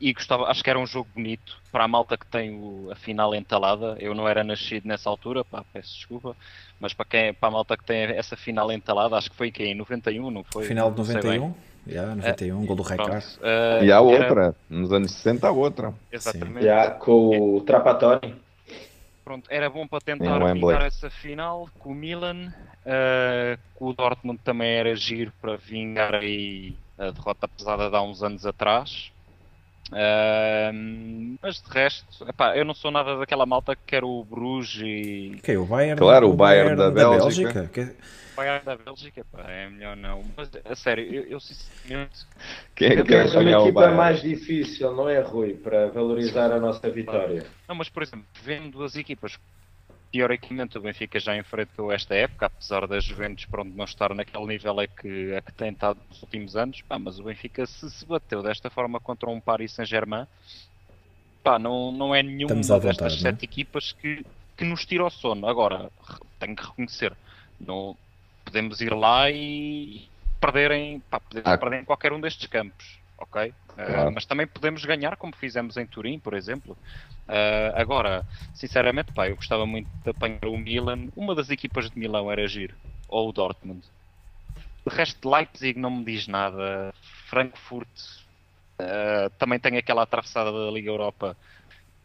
[0.00, 2.94] e gostava, acho que era um jogo bonito, para a malta que tem o- a
[2.94, 6.36] final entalada, eu não era nascido nessa altura, pá, peço desculpa,
[6.78, 9.64] mas para, quem, para a malta que tem essa final entalada, acho que foi que
[9.64, 10.66] em 91, não foi?
[10.66, 11.40] Final de Não sei bem.
[11.40, 11.54] 91?
[11.86, 13.38] Já, 91, gol do Pronto, Rijkaard.
[13.42, 15.92] eh, E há era- outra, nos anos 60 há outra.
[16.12, 16.64] Exatamente.
[16.64, 18.36] Já com o Trapatóni.
[19.30, 22.52] Pronto, era bom para tentar vingar essa final com o Milan,
[23.76, 28.24] com o Dortmund também era giro para vingar aí a derrota pesada de há uns
[28.24, 29.12] anos atrás.
[29.92, 30.72] Eh,
[31.40, 35.36] mas de resto, epá, eu não sou nada daquela malta que quer o Bruges e
[35.38, 37.68] Ok, o Bayern, Claro, o Bayern da Bélgica.
[37.72, 37.94] que-
[38.40, 40.24] Bayern da Bélgica, epá, é melhor não.
[40.34, 42.26] Mas a sério, eu, eu sinceramente
[42.74, 45.54] Quem é que quer uma equipa mais difícil, não é, Rui?
[45.54, 47.46] Para valorizar a nossa vitória.
[47.68, 49.38] Não, mas por exemplo, vendo duas equipas,
[50.10, 54.80] teoricamente o Benfica já enfrentou esta época, apesar da Juventus pronto, não estar naquele nível
[54.80, 58.06] é que, é que tem estado nos últimos anos, pá, mas o Benfica se se
[58.06, 60.26] bateu desta forma contra um Paris Saint-Germain,
[61.44, 63.32] pá, não, não é nenhuma à destas não é?
[63.32, 64.24] sete equipas que,
[64.56, 65.46] que nos tira o sono.
[65.46, 65.90] Agora,
[66.38, 67.12] tenho que reconhecer,
[67.60, 67.94] não
[68.50, 70.08] podemos ir lá e
[70.40, 71.56] perderem, pá, podemos Ah.
[71.56, 73.50] perder em qualquer um destes campos, ok?
[73.50, 74.12] Uh, Claro.
[74.12, 76.76] mas também podemos ganhar como fizemos em Turim, por exemplo.
[77.28, 81.08] Uh, agora, sinceramente, pá, eu gostava muito de apanhar o Milan.
[81.14, 82.74] Uma das equipas de Milão era giro,
[83.08, 83.82] ou o Dortmund.
[84.86, 86.92] De resto, Leipzig não me diz nada.
[87.28, 87.88] Frankfurt
[88.80, 91.36] uh, também tem aquela atravessada da Liga Europa,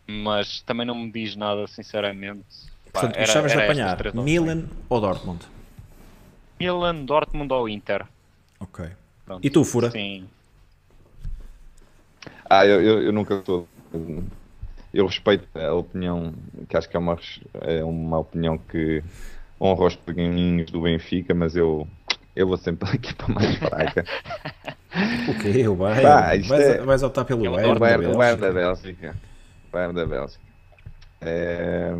[0.05, 2.45] mas também não me diz nada, sinceramente.
[2.93, 4.13] Pá, Portanto, era- gostavas de apanhar.
[4.13, 5.43] Milan ou Dortmund?
[6.59, 8.05] Milan, Dortmund ou Inter.
[8.59, 8.85] Ok.
[9.25, 9.45] Pronto.
[9.45, 9.91] E tu, Fura?
[9.91, 10.27] Sim.
[12.49, 13.67] Ah, eu, eu, eu nunca sou.
[14.93, 16.33] Eu respeito a opinião,
[16.69, 17.17] que acho que é uma,
[17.61, 19.03] é uma opinião que
[19.59, 21.87] honra os pequenininhos do Benfica, mas eu,
[22.35, 24.05] eu vou sempre pela equipa mais fraca.
[25.27, 25.67] O quê?
[25.67, 26.03] O Bayern?
[26.03, 29.15] Pá, vais, é- vais optar pelo É o O Bayern, da Bayern, Bayern da Bélgica.
[29.67, 30.41] O Bayern da Bélgica.
[31.21, 31.91] É,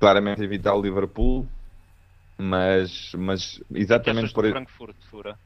[0.00, 1.46] claramente evitar o Liverpool,
[2.38, 4.48] mas, mas exatamente por.
[4.48, 5.38] Frankfurt, Fura?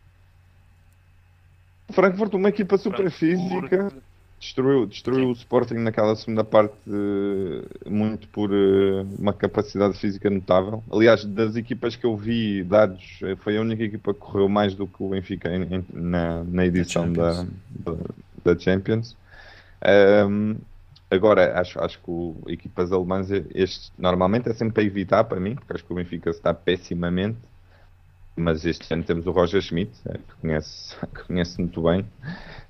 [1.90, 3.90] Frankfurt, uma equipa super física,
[4.38, 10.82] destruiu, destruiu o Sporting naquela segunda parte uh, muito por uh, uma capacidade física notável.
[10.92, 14.74] Aliás, das equipas que eu vi dados, eh, foi a única equipa que correu mais
[14.74, 17.96] do que o Benfica em, em, na, na edição da, da,
[18.44, 19.16] da Champions.
[20.28, 20.56] Um,
[21.10, 25.54] agora, acho, acho que o, equipas alemãs, este normalmente é sempre para evitar para mim,
[25.54, 27.38] porque acho que o Benfica está pessimamente
[28.38, 32.06] mas este ano temos o Roger Schmidt, é, que conhece, que conhece muito bem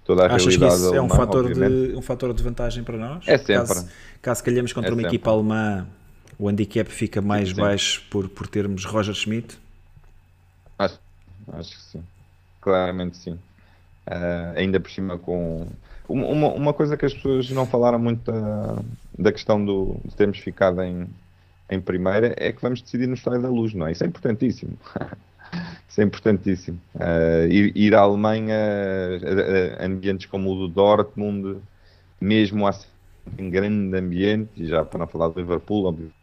[0.04, 2.82] toda a Achas realidade que isso alemã, é um fator, de, um fator de vantagem
[2.82, 3.28] para nós?
[3.28, 3.68] É sempre.
[3.68, 3.88] Caso,
[4.22, 5.16] caso calhemos contra é uma sempre.
[5.16, 5.86] equipa alemã,
[6.38, 7.60] o handicap fica mais sim, sim.
[7.60, 9.58] baixo por, por termos Roger Schmidt?
[10.78, 10.98] Acho,
[11.52, 12.02] acho que sim.
[12.60, 13.32] Claramente sim.
[13.32, 15.68] Uh, ainda por cima com...
[16.08, 18.82] Uma, uma coisa que as pessoas não falaram muito da,
[19.18, 21.06] da questão do, de termos ficado em,
[21.70, 23.92] em primeira é que vamos decidir no estádio da luz, não é?
[23.92, 24.78] Isso é importantíssimo.
[25.88, 26.80] Isso é importantíssimo.
[26.94, 28.56] Uh, ir, ir, à Alemanha,
[29.80, 31.60] ambientes como o do Dortmund,
[32.20, 32.88] mesmo assim,
[33.38, 36.14] em grande ambiente, e já para não falar do Liverpool, obviamente.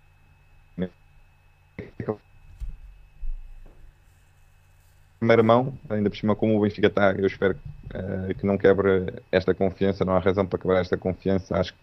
[5.19, 7.57] Primeira mão, ainda por cima, como o Benfica está, eu espero
[7.93, 11.57] uh, que não quebre esta confiança, não há razão para quebrar esta confiança.
[11.57, 11.79] Acho que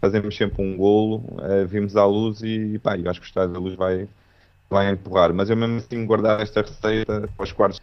[0.00, 3.54] fazemos sempre um golo, uh, vimos à luz e pá, eu acho que o Estádio
[3.54, 4.08] da Luz vai,
[4.70, 7.80] vai empurrar, mas eu mesmo assim guardar esta receita para os quartos.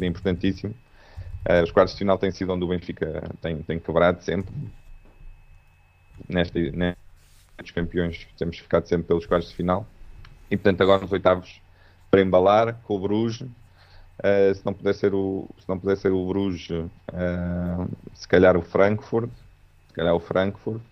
[0.00, 0.74] É importantíssimo.
[1.48, 4.54] Uh, os quartos de final têm sido onde o Benfica tem, tem quebrado sempre.
[6.28, 9.86] Nesta, nestes campeões temos ficado sempre pelos quartos de final.
[10.50, 11.60] E portanto agora nos oitavos
[12.10, 13.46] para embalar com o Bruges
[14.20, 18.54] Uh, se não puder ser o se não puder ser o Bruges uh, se calhar
[18.54, 19.30] o Frankfurt
[19.88, 20.82] se calhar o Frankfurt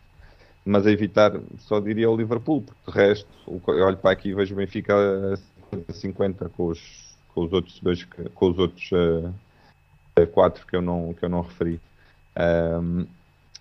[0.64, 4.34] mas a evitar só diria o Liverpool porque de resto eu olho para aqui e
[4.34, 8.02] vejo o Benfica a 50 com os, com os outros dois
[8.34, 11.78] com os outros uh, quatro que eu não que eu não referi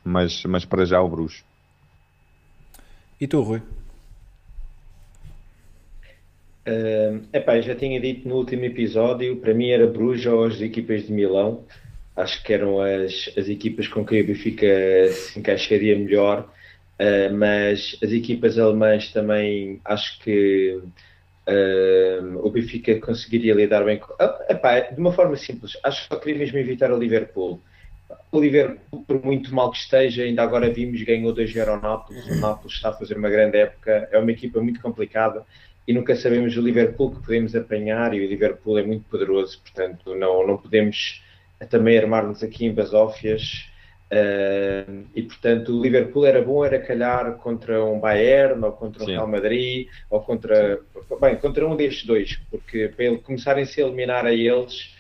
[0.02, 1.44] mas mas para já o Bruges
[3.20, 3.62] e tu Rui
[6.68, 11.08] Uh, epá, já tinha dito no último episódio, para mim era Bruges ou as equipas
[11.08, 11.64] de Milão.
[12.14, 14.68] Acho que eram as, as equipas com quem o Benfica
[15.14, 16.52] se encaixaria melhor.
[17.00, 20.78] Uh, mas as equipas alemãs também acho que
[21.48, 24.12] uh, o Benfica conseguiria lidar bem com.
[24.14, 27.62] Uh, epá, de uma forma simples, acho que só queria mesmo evitar o Liverpool.
[28.32, 32.26] O Liverpool, por muito mal que esteja, ainda agora vimos, ganhou 2-0 ao Nápoles.
[32.28, 35.46] O Nápoles está a fazer uma grande época, é uma equipa muito complicada
[35.88, 40.14] e nunca sabemos o Liverpool que podemos apanhar e o Liverpool é muito poderoso, portanto
[40.16, 41.24] não, não podemos
[41.70, 43.70] também armar-nos aqui em basófias
[44.12, 49.06] uh, e portanto o Liverpool era bom era calhar contra um Bayern ou contra um
[49.06, 49.12] Sim.
[49.14, 50.82] Real Madrid ou contra
[51.22, 54.94] bem, contra um destes dois, porque para ele começarem-se a eliminar a eles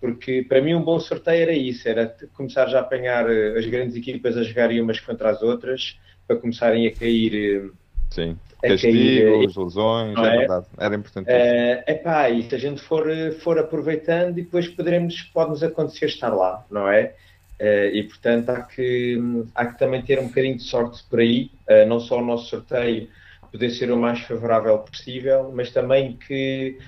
[0.00, 3.66] porque para mim um bom sorteio era isso, era começar já a apanhar eh, as
[3.66, 7.70] grandes equipas a jogarem umas contra as outras para começarem a cair eh,
[8.10, 8.36] Sim.
[8.62, 10.20] Castigos, lesões, é?
[10.20, 10.38] é?
[10.38, 10.66] verdade.
[10.78, 11.30] Era importante.
[11.30, 13.06] É, epá, e se a gente for,
[13.40, 17.14] for aproveitando e depois poderemos, pode-nos acontecer estar lá, não é?
[17.58, 19.18] Uh, e portanto há que,
[19.54, 22.46] há que também ter um bocadinho de sorte por aí, uh, não só o nosso
[22.46, 23.08] sorteio
[23.52, 26.78] poder ser o mais favorável possível, mas também que,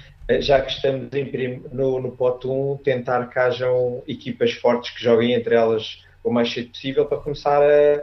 [0.41, 5.33] já que estamos em, no, no pote 1, tentar que hajam equipas fortes que joguem
[5.33, 8.03] entre elas o mais cedo possível para começar a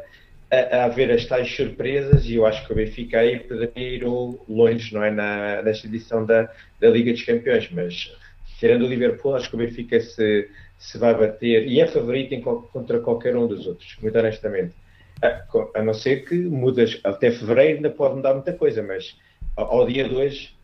[0.52, 4.04] a, a haver as tais surpresas e eu acho que o Benfica aí poderia ir
[4.04, 6.50] longe não é, na, nesta edição da,
[6.80, 8.16] da Liga dos Campeões, mas
[8.58, 12.42] tirando o Liverpool, acho que o Benfica se, se vai bater e é favorito em,
[12.42, 14.74] contra qualquer um dos outros, muito honestamente.
[15.22, 15.44] A,
[15.76, 19.18] a, não ser que mudas até fevereiro ainda pode mudar muita coisa, mas
[19.56, 20.56] ao, ao dia de hoje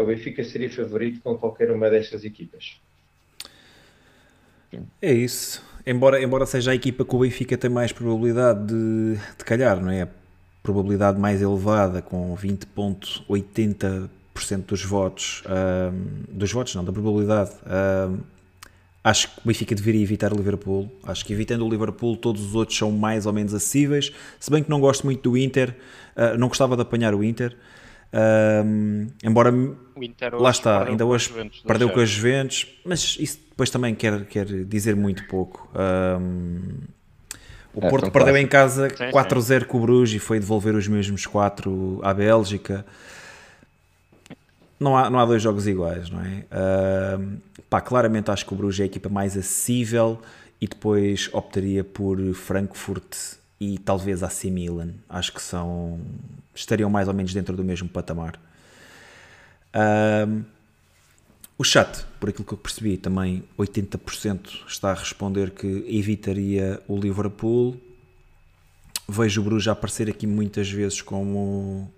[0.00, 2.80] o Benfica seria favorito com qualquer uma destas equipas.
[5.00, 9.44] É isso embora, embora seja a equipa que o Benfica tem mais probabilidade de, de
[9.44, 10.02] calhar, não é?
[10.02, 10.08] A
[10.62, 14.10] probabilidade mais elevada, com 20,80%
[14.66, 17.52] dos votos, um, dos votos não, da probabilidade.
[17.66, 18.18] Um,
[19.02, 20.92] acho que o Benfica deveria evitar o Liverpool.
[21.04, 24.12] Acho que evitando o Liverpool, todos os outros são mais ou menos acessíveis.
[24.38, 25.74] Se bem que não gosto muito do Inter,
[26.14, 27.56] uh, não gostava de apanhar o Inter.
[28.12, 29.52] Um, embora
[30.32, 31.30] lá está, ainda hoje
[31.66, 35.68] perdeu com as Juventus, mas isso depois também quer, quer dizer muito pouco.
[35.74, 36.78] Um,
[37.74, 41.26] o é, Porto perdeu em casa 4-0 com o Bruges e foi devolver os mesmos
[41.26, 42.84] 4 à Bélgica.
[44.80, 46.44] Não há, não há dois jogos iguais, não é?
[47.18, 50.20] Um, pá, claramente acho que o Bruges é a equipa mais acessível
[50.60, 54.94] e depois optaria por Frankfurt e talvez AC Milan.
[55.08, 56.00] Acho que são
[56.54, 58.38] estariam mais ou menos dentro do mesmo patamar.
[59.74, 60.44] Um,
[61.56, 66.96] o chat, por aquilo que eu percebi, também 80% está a responder que evitaria o
[66.96, 67.76] Liverpool.
[69.08, 71.90] Vejo o Bruges aparecer aqui muitas vezes como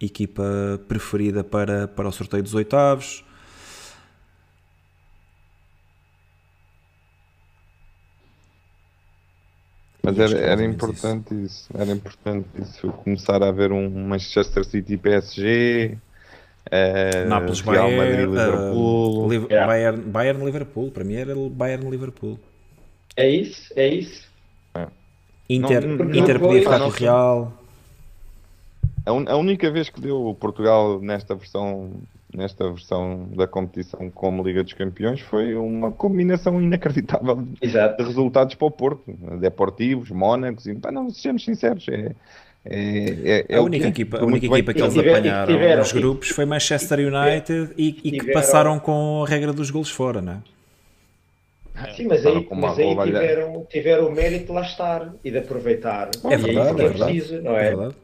[0.00, 3.24] equipa preferida para, para o sorteio dos oitavos.
[10.02, 11.44] Mas era, era importante isso.
[11.44, 11.68] isso.
[11.74, 15.96] era importante isso, começar a haver um Manchester City PSG,
[16.66, 19.66] uh, Nápoles, Real Bayern, Madrid, Liverpool, uh, Liv yeah.
[19.66, 22.38] Bayern, Bayern, Liverpool, para mim era Bayern, Liverpool.
[23.16, 24.28] É isso, é isso.
[24.74, 24.88] É.
[25.48, 27.52] Inter, não, não, Inter podia ficar com o Real.
[29.04, 31.92] A, un, a única vez que deu Portugal nesta versão
[32.34, 38.02] nesta versão da competição como Liga dos Campeões foi uma combinação inacreditável Exato.
[38.02, 39.02] de resultados para o Porto,
[39.38, 42.12] Deportivos, Mónacos, e pá, não, sejamos sinceros, é,
[42.64, 46.44] é, é, a única equipa, a única equipa que eles apanharam tiveram, nos grupos foi
[46.44, 50.38] Manchester United e, e, que passaram com a regra dos golos fora, não é?
[51.96, 56.10] Sim, mas aí, mas aí tiveram, tiveram o mérito de lá estar e de aproveitar.
[56.24, 57.66] É verdade, é, é, verdade, preciso, não é?
[57.66, 57.94] é verdade.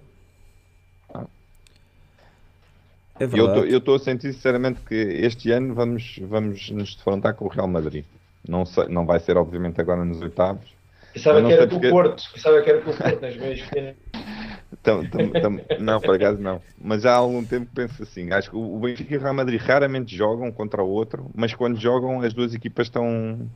[3.20, 7.48] É eu estou a sentir sinceramente que este ano vamos, vamos nos defrontar com o
[7.48, 8.04] Real Madrid.
[8.48, 10.66] Não, sei, não vai ser, obviamente, agora nos oitavos.
[11.12, 11.88] Pensava que era com porque...
[11.88, 12.22] o Porto.
[12.32, 13.60] Pensava que era com o Porto nas meias
[14.82, 16.60] tam, tam, tam, não, por acaso não.
[16.80, 18.30] Mas já há algum tempo penso assim.
[18.32, 21.78] Acho que o Benfica e o Real Madrid raramente jogam contra o outro, mas quando
[21.78, 23.48] jogam as duas equipas estão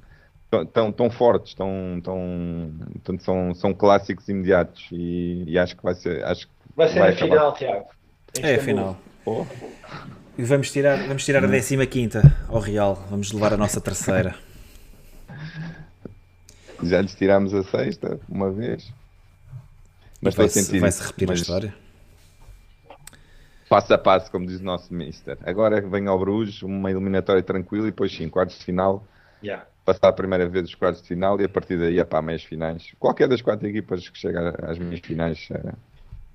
[0.72, 2.72] tão, tão fortes, tão, tão,
[3.02, 6.24] tão, são, são clássicos imediatos e, e acho que vai ser.
[6.24, 7.30] Acho que vai ser vai a acabar.
[7.30, 7.86] final, Tiago.
[8.42, 8.98] É a final.
[9.24, 9.46] Oh.
[10.36, 12.94] E vamos tirar, vamos tirar a 15 quinta ao Real.
[13.08, 14.34] Vamos levar a nossa terceira.
[16.82, 18.92] Já lhes tirámos a sexta uma vez.
[20.20, 21.38] Mas vai-se vai -se repetir mas...
[21.38, 21.74] a história?
[23.68, 25.38] Passo a passo, como diz o nosso Mister.
[25.46, 29.02] Agora vem ao Bruges, uma eliminatória tranquila e depois sim, quartos de final.
[29.42, 29.64] Yeah.
[29.84, 32.44] Passar a primeira vez os quartos de final e a partir daí é para meias
[32.44, 32.92] finais.
[32.98, 35.72] Qualquer das quatro equipas que chega às meias finais é,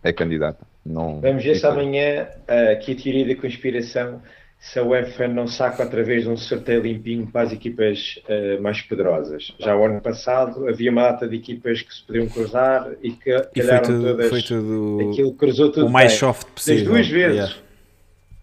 [0.09, 0.65] é candidata.
[0.87, 4.21] Não, Vamos ver se amanhã, uh, aqui a teoria da conspiração,
[4.57, 8.81] se a UEFA não saca outra vez um sorteio limpinho para as equipas uh, mais
[8.81, 9.53] poderosas.
[9.59, 13.29] Já o ano passado havia uma data de equipas que se podiam cruzar e que
[13.55, 14.29] e foi tudo, todas.
[14.29, 16.19] Foi tudo aquilo cruzou tudo o mais bem.
[16.19, 16.85] soft possível.
[16.85, 17.37] Das duas vezes.
[17.37, 17.55] Yeah.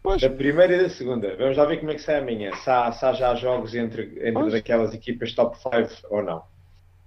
[0.02, 0.20] Pois.
[0.20, 1.34] Da primeira e da segunda.
[1.36, 2.52] Vamos lá ver como é que sai amanhã.
[2.56, 5.72] Se há, se há já jogos entre, entre aquelas equipas top 5
[6.10, 6.42] ou não.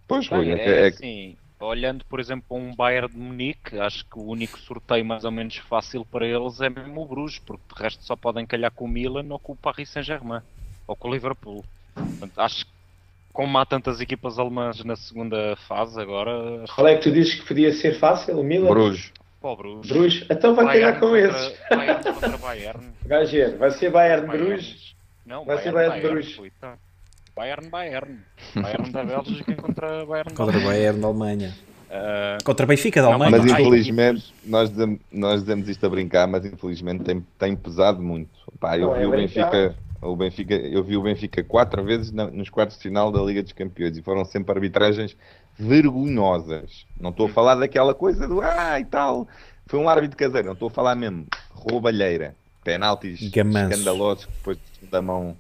[0.08, 4.06] Pois, Bem, é, é, é, assim, olhando, por exemplo, para um Bayern de Munique, acho
[4.06, 7.64] que o único sorteio mais ou menos fácil para eles é mesmo o Bruges, porque
[7.76, 10.42] de resto só podem calhar com o Milan ou com o Paris Saint-Germain
[10.88, 11.66] ou com o Liverpool.
[11.94, 12.72] Portanto, acho que
[13.34, 16.66] como há tantas equipas alemãs na segunda fase agora.
[16.74, 18.40] Qual é que tu dizes que podia ser fácil?
[18.40, 18.70] O Milan?
[18.70, 19.14] Bruges.
[19.40, 19.92] Pô, Bruges.
[19.92, 20.28] Bruges.
[20.30, 21.60] Então vai calhar com contra, esses.
[21.70, 22.88] Bayern contra Bayern.
[23.06, 24.96] Gajer, vai ser Bayern, Bayern Bruges.
[25.24, 26.52] Não, vai Bayern, ser Bayern, Bayern Bruges.
[27.38, 28.20] Bayern, Bayern.
[28.56, 31.54] Bayern da Bélgica contra Bayern da Contra Bayern da Alemanha.
[31.88, 33.32] Uh, Contra Benfica da Alemanha.
[33.32, 38.30] Mas infelizmente, nós dizemos, nós dizemos isto a brincar, mas infelizmente tem, tem pesado muito.
[38.60, 42.28] Pá, eu, vi é o Benfica, o Benfica, eu vi o Benfica quatro vezes na,
[42.28, 45.16] nos quartos de final da Liga dos Campeões e foram sempre arbitragens
[45.58, 46.86] vergonhosas.
[47.00, 49.28] Não estou a falar daquela coisa do ah e tal.
[49.68, 51.26] Foi um árbitro caseiro, não estou a falar mesmo.
[51.52, 53.72] Roubalheira, penaltis Gamanço.
[53.72, 54.58] escandalosos que depois
[54.92, 55.38] da mão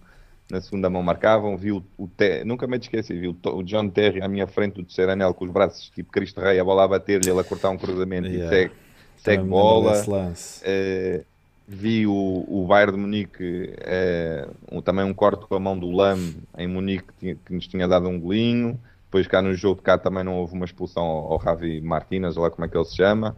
[0.50, 2.10] na segunda mão marcavam, vi o, o
[2.46, 5.46] nunca me esqueci, vi o, o, John Terry à minha frente do terceiro anel com
[5.46, 8.46] os braços tipo Cristo Rei, a bola a bater-lhe, ele a cortar um cruzamento yeah.
[8.46, 8.74] e segue,
[9.18, 9.94] segue bola.
[10.02, 11.26] Uh,
[11.68, 15.92] vi o, o Bayern de Munique uh, um, também um corte com a mão do
[15.92, 16.18] Lam
[16.58, 18.80] em Munique que, que, nos tinha dado um golinho.
[19.06, 22.38] Depois cá no jogo de cá também não houve uma expulsão ao, ao Javi Martínez,
[22.38, 23.36] ou lá como é que ele se chama.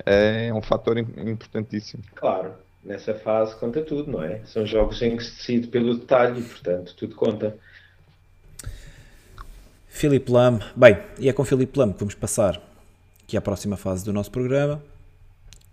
[0.00, 2.02] Uh, é um fator importantíssimo.
[2.14, 2.54] Claro
[2.84, 4.40] nessa fase conta tudo, não é?
[4.46, 7.56] São jogos em que se decide pelo detalhe, portanto, tudo conta.
[9.88, 12.60] Filipe Lam, bem, e é com Filipe Lam que vamos passar
[13.22, 14.82] aqui à próxima fase do nosso programa.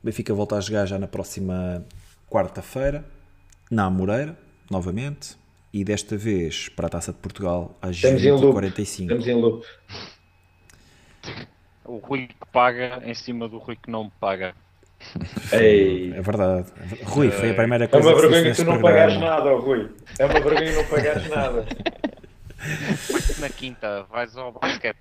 [0.01, 1.85] O Benfica volta a jogar já na próxima
[2.29, 3.05] quarta-feira,
[3.71, 4.37] na Amoreira,
[4.69, 5.37] novamente,
[5.73, 9.01] e desta vez para a Taça de Portugal às 20h45.
[9.01, 9.65] Estamos em loop.
[11.85, 14.53] O Rui que paga em cima do Rui que não paga.
[15.51, 16.13] Ei.
[16.13, 16.67] É verdade.
[17.03, 19.89] Rui, foi a primeira coisa É uma vergonha que tu não pagares nada, Rui.
[20.19, 21.65] É uma vergonha não pagares nada.
[23.39, 24.97] Na quinta, vais ao basquete.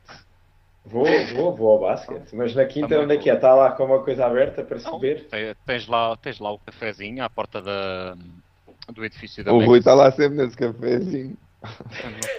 [0.85, 2.35] Vou, vou, vou ao basquete.
[2.35, 3.35] Mas na quinta, Também onde é que é?
[3.35, 5.27] Está lá com uma coisa aberta para se ver?
[5.67, 8.17] Tens lá, tens lá o cafezinho à porta da,
[8.93, 11.37] do edifício da O Rui está lá sempre nesse cafezinho.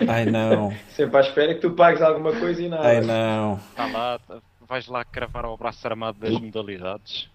[0.07, 0.73] Ai não.
[0.89, 2.87] Sempre à espera que tu pagues alguma coisa e nada.
[2.87, 3.59] Ai não.
[3.71, 4.19] Está lá,
[4.67, 7.29] vais lá cravar ao braço armado das modalidades.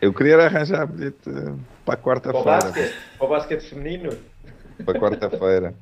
[0.00, 2.92] Eu queria arranjar bilhete para Para quarta-feira.
[3.18, 4.10] para o basquete feminino.
[4.84, 5.74] Para quarta-feira.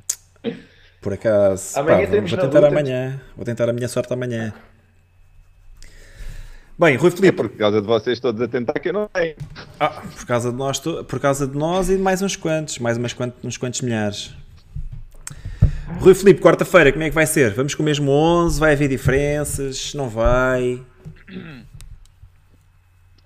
[1.01, 2.67] Por acaso, Amanhã pá, vou, tentar luta.
[2.69, 3.21] amanhã.
[3.37, 4.53] Vou tentar a minha sorte amanhã.
[6.79, 9.35] Bem, Rui É Filipe, por causa de vocês todos a tentar que eu não tenho.
[9.81, 12.97] ah, por, causa de nós, por causa de nós e de mais uns quantos, mais
[12.97, 14.35] umas quant- uns quantos milhares.
[16.01, 17.53] Rui Filipe, quarta-feira, como é que vai ser?
[17.55, 18.59] Vamos com o mesmo 11?
[18.59, 19.93] Vai haver diferenças?
[19.95, 20.81] Não vai?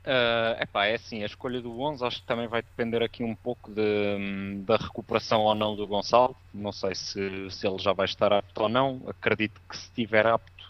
[0.09, 3.35] É epá, é assim, a escolha do 11 acho que também vai depender aqui um
[3.35, 6.37] pouco de- da recuperação ou não do Gonçalo.
[6.53, 9.03] Não sei se, se ele já vai estar apto ou não.
[9.09, 10.65] Acredito que se estiver apto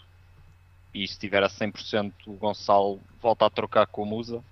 [0.93, 4.43] e estiver a 100% o Gonçalo volta a trocar com o Musa.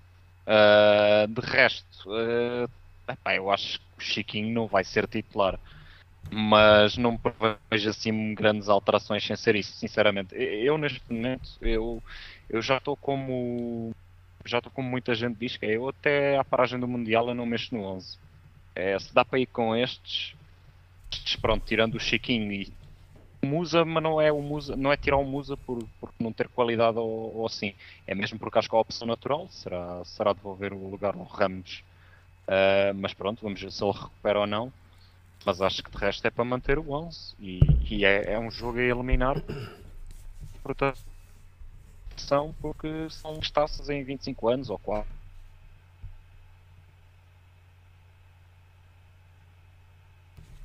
[0.48, 5.60] Ah, de resto, ah, epá, eu acho que o Chiquinho não vai ser titular.
[6.32, 7.20] Mas não
[7.72, 10.36] vejo assim grandes alterações sem ser isso, sinceramente.
[10.36, 12.04] Eu neste momento, eu,
[12.50, 13.92] eu já estou como
[14.46, 17.36] já estou como muita gente diz que é, eu até à paragem do Mundial eu
[17.36, 18.18] não mexo no 11.
[18.76, 20.36] É, se dá para ir com estes,
[21.42, 22.74] pronto, tirando o Chiquinho e
[23.42, 26.32] o Musa, mas não é o Musa, não é tirar o Musa por, por não
[26.32, 27.74] ter qualidade ou, ou assim.
[28.06, 31.84] É mesmo porque acho que a opção natural será, será devolver o lugar ao Ramos.
[32.48, 34.72] Ah, mas pronto, vamos ver se ele recupera ou não.
[35.46, 37.60] Mas acho que de resto é para manter o 11 e,
[37.90, 39.36] e é, é um jogo a eliminar.
[40.64, 41.00] Portanto,
[42.22, 45.08] são porque são taças em 25 anos ou 4.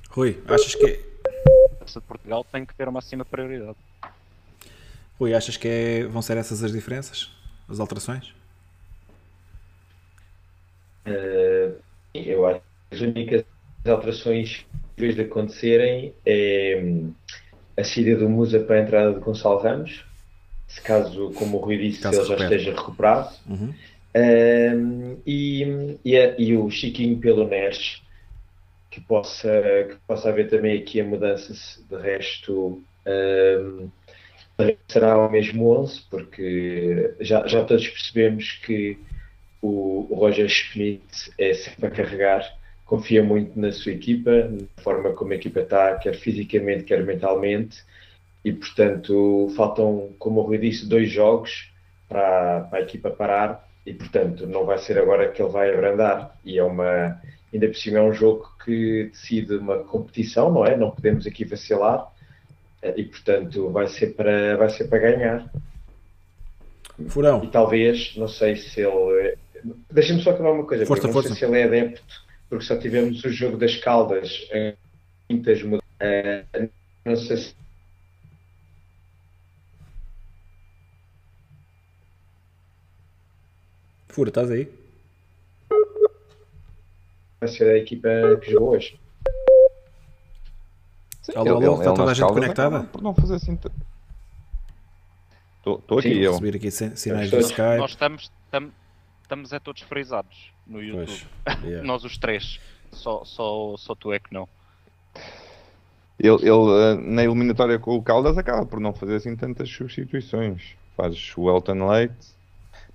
[0.09, 0.99] Rui, achas que
[1.71, 3.77] A taça de Portugal tem que ter uma máxima prioridade.
[5.19, 7.29] Rui, achas que é- vão ser essas as diferenças?
[7.69, 8.33] As alterações?
[11.05, 11.71] Eh,
[12.13, 13.45] eu acho que as únicas
[13.85, 14.65] alterações
[14.95, 17.13] possíveis de acontecerem é hum,
[17.77, 20.05] a saída do Musa para a entrada de Gonçalo Ramos,
[20.73, 23.29] se caso, como o Rui disse, Caso ele já esteja recuperado.
[23.49, 23.73] Uhum.
[24.13, 28.01] Um, e, e, a- e o Chiquinho pelo Neres,
[28.89, 29.49] que possa,
[29.89, 31.53] que possa haver também aqui a mudança,
[31.89, 33.89] de resto um,
[34.87, 38.97] será o mesmo 11, porque já, já todos percebemos que
[39.61, 45.11] o, o Roger Schmidt é sempre a carregar, confia muito na sua equipa, na forma
[45.13, 47.77] como a equipa está, quer fisicamente, quer mentalmente,
[48.43, 51.71] e portanto faltam, como o Rui disse, dois jogos
[52.09, 56.35] para, para a equipa parar e portanto não vai ser agora que ele vai abrandar.
[56.43, 57.19] E é uma
[57.53, 60.75] ainda por cima é um jogo que decide uma competição não é?
[60.75, 62.11] Não podemos aqui vacilar.
[62.95, 65.51] E portanto vai ser para vai ser para ganhar.
[66.99, 69.37] E Furão, talvez não sei se ele
[69.91, 71.29] deixa-me só acabar uma coisa Força, não força.
[71.29, 72.03] sei se ele é adepto
[72.49, 74.73] porque só tivemos o jogo das Caldas em
[75.29, 76.43] quintas muda- eh,
[77.05, 77.55] não sei se
[84.11, 84.69] Fura, estás aí?
[87.39, 88.09] vai ser a equipa
[88.41, 88.99] que jogou hoje
[91.23, 92.83] Sim, Alô, alô, está toda a gente conectada?
[92.85, 93.53] Por não fazer assim.
[93.53, 93.71] Estou
[95.99, 96.31] aqui Sim, eu.
[96.31, 97.77] Receber aqui sin- sinais do Skype.
[97.77, 98.71] Nós estamos, tam-
[99.21, 101.05] estamos é todos frisados no YouTube.
[101.45, 101.85] Pois, yeah.
[101.85, 102.59] Nós os três.
[102.91, 104.49] Só, só, só tu é que não.
[106.19, 110.75] Ele, ele, eh, na eliminatória com o Caldas acaba por não fazer assim tantas substituições.
[110.97, 112.40] Faz o Elton Leite.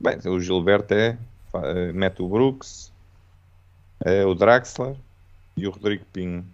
[0.00, 1.16] Bem, o Gilberto é.
[1.54, 2.92] eh, Mete o Brooks.
[4.04, 4.94] eh, o Draxler.
[5.56, 6.44] E o Rodrigo Pinho.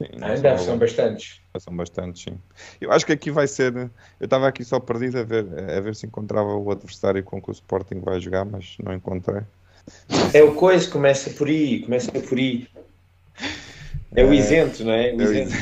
[0.00, 2.38] Sim, não ainda são- são bastantes São bastantes, sim.
[2.80, 3.74] Eu acho que aqui vai ser.
[3.74, 5.46] Eu estava aqui só perdido a ver,
[5.76, 9.42] a ver se encontrava o adversário com que o Sporting vai jogar, mas não encontrei.
[10.34, 12.66] É o coisa, começa por aí, começa por aí.
[14.14, 15.12] É o isento, não é?
[15.14, 15.54] O É o isento.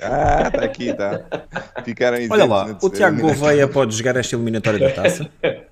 [0.00, 1.24] Ah, está aqui, está.
[1.84, 5.30] Ficaram Olha isentos lá, antes o Tiago Gouveia pode jogar esta eliminatória da taça?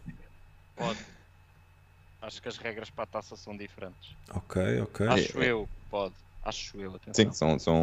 [2.27, 4.17] Acho que as regras para a taça são diferentes.
[4.35, 5.07] Ok, ok.
[5.07, 6.15] Acho eu que pode.
[6.43, 7.25] Acho eu, atenção.
[7.25, 7.81] Sim, são, são,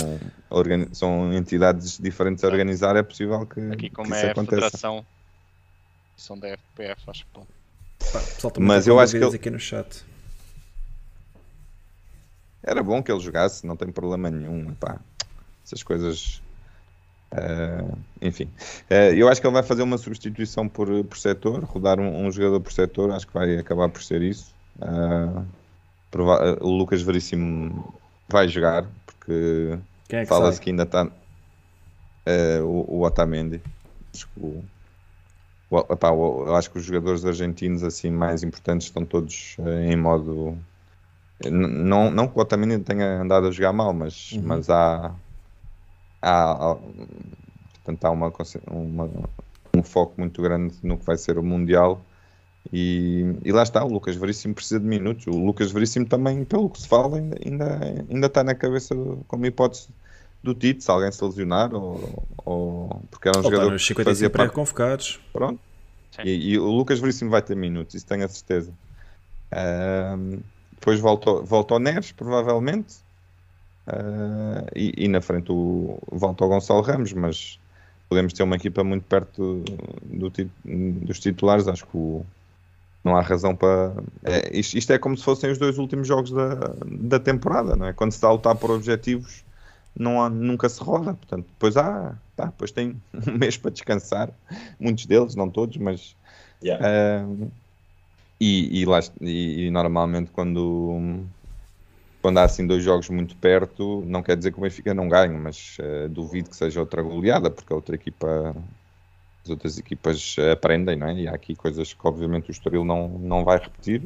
[0.49, 4.32] organi- são entidades diferentes a organizar, é possível que, Aqui que como isso é a
[4.32, 4.56] aconteça.
[4.56, 5.06] federação,
[6.18, 7.48] são da FPF, acho que pode.
[8.11, 10.03] Pá, pessoal Mas eu acho que ele- aqui no chat.
[12.61, 14.74] Era bom que ele jogasse, não tem problema nenhum.
[14.76, 14.99] Pá.
[15.65, 16.41] Essas coisas.
[17.34, 18.49] Eh, enfim,
[18.89, 22.31] Eh, eu acho que ele vai fazer uma substituição por, por setor, rodar um, um
[22.31, 24.55] jogador por setor, acho que vai acabar por ser isso.
[24.81, 25.45] Ah,
[26.41, 28.01] eh, o Lucas Veríssimo
[28.31, 29.80] vai jogar, porque
[30.10, 31.10] é fala-se que ainda está
[32.64, 33.61] o, o Otamendi.
[34.14, 34.64] Acho que o-
[35.69, 35.85] o-
[36.45, 39.57] o- acho que os jogadores argentinos assim mais importantes estão todos
[39.89, 40.57] em modo
[41.51, 44.43] não, não que o Otamendi tenha andado a jogar mal, mas, Uhum.
[44.43, 45.15] mas há,
[46.23, 48.33] há, há, portanto, há uma,
[48.71, 49.09] uma-
[49.75, 52.01] um foco muito grande no que vai ser o Mundial.
[52.71, 55.27] E, e lá está, o Lucas Veríssimo precisa de minutos.
[55.27, 59.23] O Lucas Veríssimo também, pelo que se fala, ainda, ainda, ainda está na cabeça do,
[59.27, 59.89] como hipótese
[60.41, 63.83] do Tite, se alguém se lesionar, ou, ou porque era um Ou está jogador que
[63.83, 64.49] 55 fazia parte.
[64.49, 65.19] pré-convocados.
[65.33, 65.59] Pronto.
[66.23, 68.71] E, e o Lucas Veríssimo vai ter minutos, isso tenho a certeza.
[70.79, 72.95] Depois volta, ao- volta ao Neres, provavelmente.
[73.88, 77.60] Ah, e, e na frente o, volta ao Gonçalo Ramos, mas
[78.10, 79.64] podemos ter uma equipa muito perto
[80.03, 81.68] do ti- dos titulares.
[81.68, 82.26] Acho que o-
[83.03, 83.93] não há razão para.
[84.23, 86.55] é, isto, isto é como se fossem os dois últimos jogos da,
[86.85, 87.93] da temporada, não é?
[87.93, 89.43] Quando se está a lutar por objetivos,
[89.97, 91.14] não há, nunca se roda.
[91.14, 94.31] Portanto, depois há, tá, depois tem um mês para descansar.
[94.80, 96.15] Muitos deles, não todos, mas
[96.64, 96.80] Yeah.
[96.81, 97.49] Ahm,
[98.39, 101.26] e, e lá, e, e normalmente quando,
[102.23, 105.37] quando há assim dois jogos muito perto, não quer dizer que o Benfica não ganhe,
[105.37, 108.55] mas eh, duvido que seja outra goleada, porque a outra equipa,
[109.43, 111.13] as outras equipas aprendem, não é?
[111.15, 114.03] E há aqui coisas que obviamente o Estoril não, não vai repetir,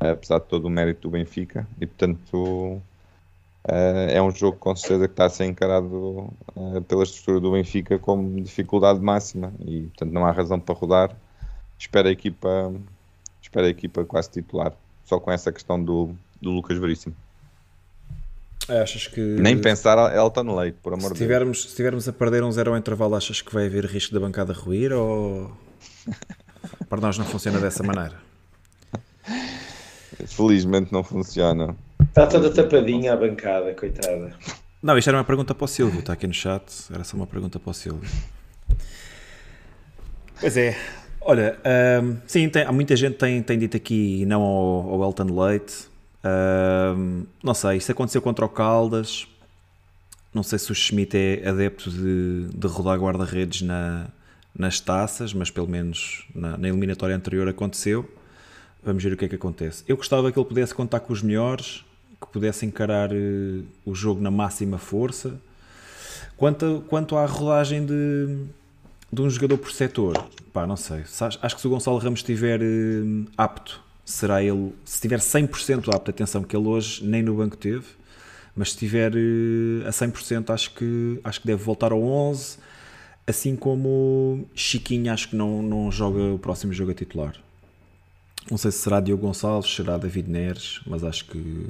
[0.00, 2.82] eh, apesar de todo o mérito do Benfica, e portanto
[3.66, 6.30] eh, é um jogo com certeza que está a ser encarado
[6.86, 11.16] pela estrutura do Benfica como dificuldade máxima e portanto não há razão para rodar
[11.78, 12.72] espera a equipa
[13.42, 17.16] espera a equipa quase titular só com essa questão do, do Lucas Veríssimo
[18.68, 19.20] Achas que.
[19.20, 22.52] nem pensar a Elton Leite por amor de Deus tivermos, se tivermos a perder um
[22.52, 25.50] zero ao intervalo, achas que vai haver risco da bancada ruir ou.
[26.88, 28.16] Para nós não funciona dessa maneira?
[30.26, 31.76] felizmente não funciona
[32.08, 34.32] Está toda tapadinha a bancada, coitada.
[34.82, 36.62] Não, isto era uma pergunta para o Silvio, está aqui no chat.
[36.92, 38.08] Era só uma pergunta para o Silvio.
[40.40, 40.76] Pois é.
[41.20, 41.58] Olha,
[42.02, 45.87] hum, sim, tem- há muita gente tem, tem dito aqui não ao, ao Elton Leite.
[46.24, 49.26] Hum, não sei, isso aconteceu contra o Caldas.
[50.34, 54.06] Não sei se o Schmidt é adepto de, de rodar guarda-redes na,
[54.54, 58.08] nas taças, mas pelo menos na, na eliminatória anterior aconteceu.
[58.82, 59.82] Vamos ver o que é que acontece.
[59.88, 61.84] Eu gostava que ele pudesse contar com os melhores,
[62.20, 65.40] que pudesse encarar eh, o jogo na máxima força.
[66.36, 68.44] Quanto, quanto à rodagem de,
[69.12, 70.14] de um jogador por setor,
[70.52, 71.04] pá, não sei.
[71.06, 74.72] Se ach- Acho que se o Gonçalo Ramos estiver eh, apto, será ele.
[74.84, 77.84] Se estiver 100% apto, atenção, que ele hoje nem no banco teve,
[78.56, 82.58] mas se estiver eh, a 100%, acho que, acho que deve voltar ao 11.
[83.26, 87.34] Assim como Chiquinho, acho que não, não joga o próximo jogo a titular.
[88.50, 91.66] Não sei se será Diogo Gonçalves, será David Neres, mas acho que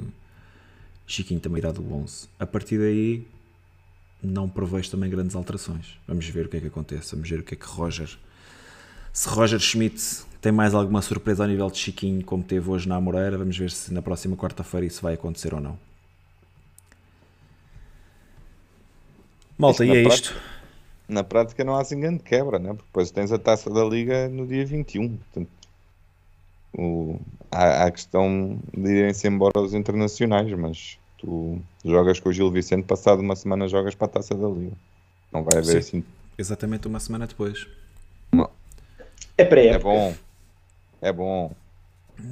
[1.05, 2.29] Chiquinho também irá do 11.
[2.39, 3.27] A partir daí,
[4.23, 5.97] não prevejo também grandes alterações.
[6.07, 7.11] Vamos ver o que é que acontece.
[7.13, 8.09] Vamos ver o que é que Roger.
[9.11, 12.95] Se Roger Schmidt tem mais alguma surpresa ao nível de Chiquinho, como teve hoje na
[12.95, 15.77] Amoreira, vamos ver se na próxima quarta-feira isso vai acontecer ou não.
[19.57, 20.41] Malta, Isto e é na isto.
[21.07, 22.69] na prática não há assim grande quebra né?
[22.69, 25.49] porque depois tens a taça da Liga no dia 21 portanto
[26.73, 27.19] o,
[27.51, 32.51] há, há a questão de irem-se embora os internacionais mas tu jogas com o Gil
[32.51, 34.75] Vicente passado uma semana jogas para a taça da Liga
[35.31, 35.99] não vai haver Sim.
[35.99, 36.03] assim
[36.37, 37.67] Exatamente uma semana depois.
[39.37, 40.15] É para é bom
[41.01, 41.51] é bom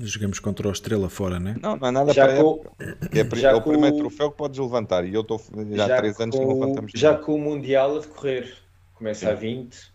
[0.01, 1.55] Jogamos contra o Estrela fora, né?
[1.61, 2.71] Não, não é nada Já para com- época.
[3.13, 5.41] É, já é o com primeiro troféu que podes levantar e eu estou
[5.71, 7.23] já há três anos que não levantamos já nada.
[7.23, 8.57] com o Mundial a decorrer.
[8.95, 9.31] Começa Sim.
[9.31, 9.93] a 20.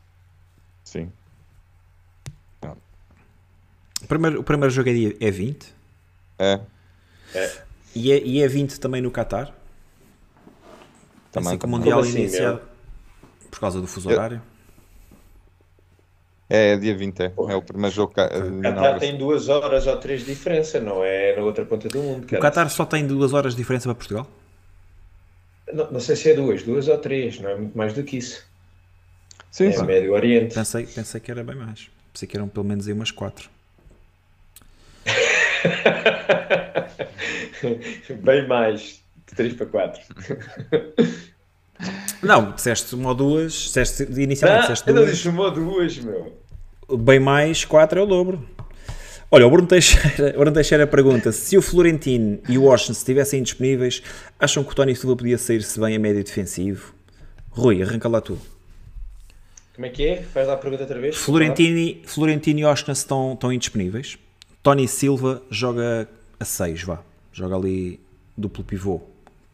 [0.85, 1.13] Sim.
[4.03, 5.75] O primeiro, o primeiro jogo é, dia, é 20
[6.39, 6.61] É,
[7.95, 9.53] e é, e é 20 também no Qatar.
[11.31, 11.69] Também, assim que o.
[11.69, 12.61] Mundial Como assim, iniciado
[13.51, 14.43] por causa do fuso Eu- horário.
[16.55, 17.33] É, é dia 20, é.
[17.49, 18.13] É o primeiro jogo.
[18.15, 21.89] ca- de Qatar tem duas horas ou três de diferença, não é na outra ponta
[21.89, 22.25] do mundo.
[22.25, 22.41] O.
[22.41, 24.27] Qatar só tem duas horas de diferença para Portugal?
[25.73, 28.19] Não, não sei se é duas, duas ou três, não é muito mais do que
[28.19, 28.45] isso.
[29.51, 29.85] Sim, é sim.
[29.85, 30.55] Médio Oriente.
[30.55, 31.89] Pensei, pensei que era bem mais.
[32.13, 33.49] Pensei que eram pelo menos aí umas 4.
[38.23, 40.03] Bem mais de 3 para 4.
[42.23, 43.53] Não, disseste uma ou duas.
[43.53, 45.17] Disseste, inicialmente Ah, disseste eu não duas.
[45.17, 46.42] disse uma ou duas, meu.
[46.91, 48.47] Bem mais 4 é o dobro.
[49.31, 53.43] Olha, o Bruno Teixeira, o Bruno Teixeira pergunta se o Florentino e o Washington estivessem
[53.43, 54.03] disponíveis,
[54.39, 56.95] acham que o Tony Silva podia sair-se bem a médio defensivo?
[57.51, 58.39] Rui, arranca lá tu.
[59.75, 60.23] Como é que é?
[60.23, 61.17] Faz lá a pergunta outra vez.
[61.17, 64.19] Florentino, Florentino e Washington estão, estão indisponíveis.
[64.63, 66.07] Tony Silva joga
[66.39, 67.03] a 6, vá.
[67.33, 67.99] Joga ali
[68.37, 69.01] duplo pivô,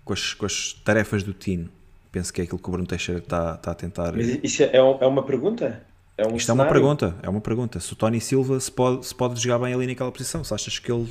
[0.05, 1.69] com as, com as tarefas do Tino.
[2.11, 4.13] Penso que é aquilo que o Bruno Teixeira está, está a tentar.
[4.13, 5.87] Mas isso é, é uma pergunta?
[6.19, 7.79] É um Isto é uma pergunta, é uma pergunta.
[7.79, 10.77] Se o Tony Silva se pode, se pode jogar bem ali naquela posição, se achas
[10.77, 11.09] que ele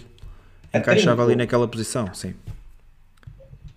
[0.74, 1.22] encaixava trinco.
[1.22, 2.36] ali naquela posição, sim.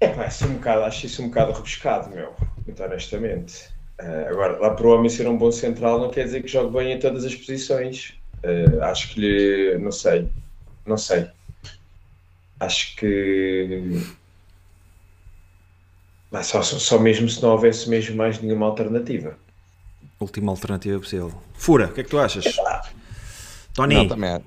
[0.00, 2.34] É pá, isso é um bocado, acho isso um bocado rebuscado, meu.
[2.66, 3.68] Muito honestamente.
[4.02, 6.76] Uh, agora, lá para o homem ser um bom central não quer dizer que jogue
[6.76, 8.14] bem em todas as posições.
[8.42, 9.78] Uh, acho que lhe.
[9.78, 10.28] Não sei.
[10.84, 11.28] Não sei.
[12.58, 14.02] Acho que.
[16.28, 19.38] Mas só, só mesmo se não houvesse mesmo mais nenhuma alternativa.
[20.20, 21.32] Última alternativa possível.
[21.54, 22.44] Fura, o que é que tu achas?
[23.74, 23.94] Tony?
[23.94, 24.44] Não, também,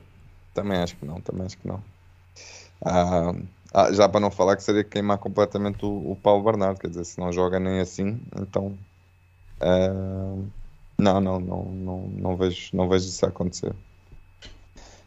[0.53, 1.19] também acho que não.
[1.19, 1.83] Também acho que não.
[2.85, 3.33] Ah,
[3.73, 7.03] ah, já para não falar que seria queimar completamente o, o Paulo Bernardo, quer dizer,
[7.05, 8.77] se não joga nem assim, então
[9.63, 10.45] Uh,
[10.97, 13.73] não, não, não, não, não, vejo, não vejo isso acontecer.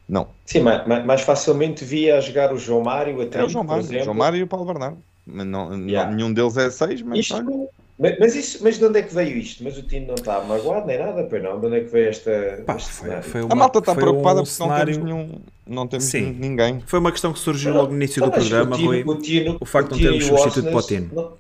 [0.09, 0.29] Não.
[0.45, 3.89] Sim, mais, mais facilmente via jogar o João Mário, até é o João Mário, por
[3.89, 4.05] exemplo.
[4.05, 4.99] João Mário e o Paulo Bernardo.
[5.27, 6.11] Não, yeah.
[6.11, 7.69] Nenhum deles é seis, mas, isto,
[7.99, 9.65] mas, mas, isso, mas de onde é que veio isto?
[9.65, 11.59] Mas o time não está magoado nem nada, pois não?
[11.59, 12.63] De onde é que veio esta.
[12.67, 14.99] Pá, foi, foi uma, a malta está preocupada um porque cenário...
[14.99, 16.37] não temos, nenhum, não temos Sim.
[16.39, 16.83] ninguém.
[16.87, 18.77] Foi uma questão que surgiu logo no início do programa.
[18.77, 21.33] O, tino, foi o, tino, o facto de não termos substituto para o Tino.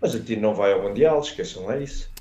[0.00, 2.12] Mas o Tino não vai ao Mundial, esqueçam lá isso.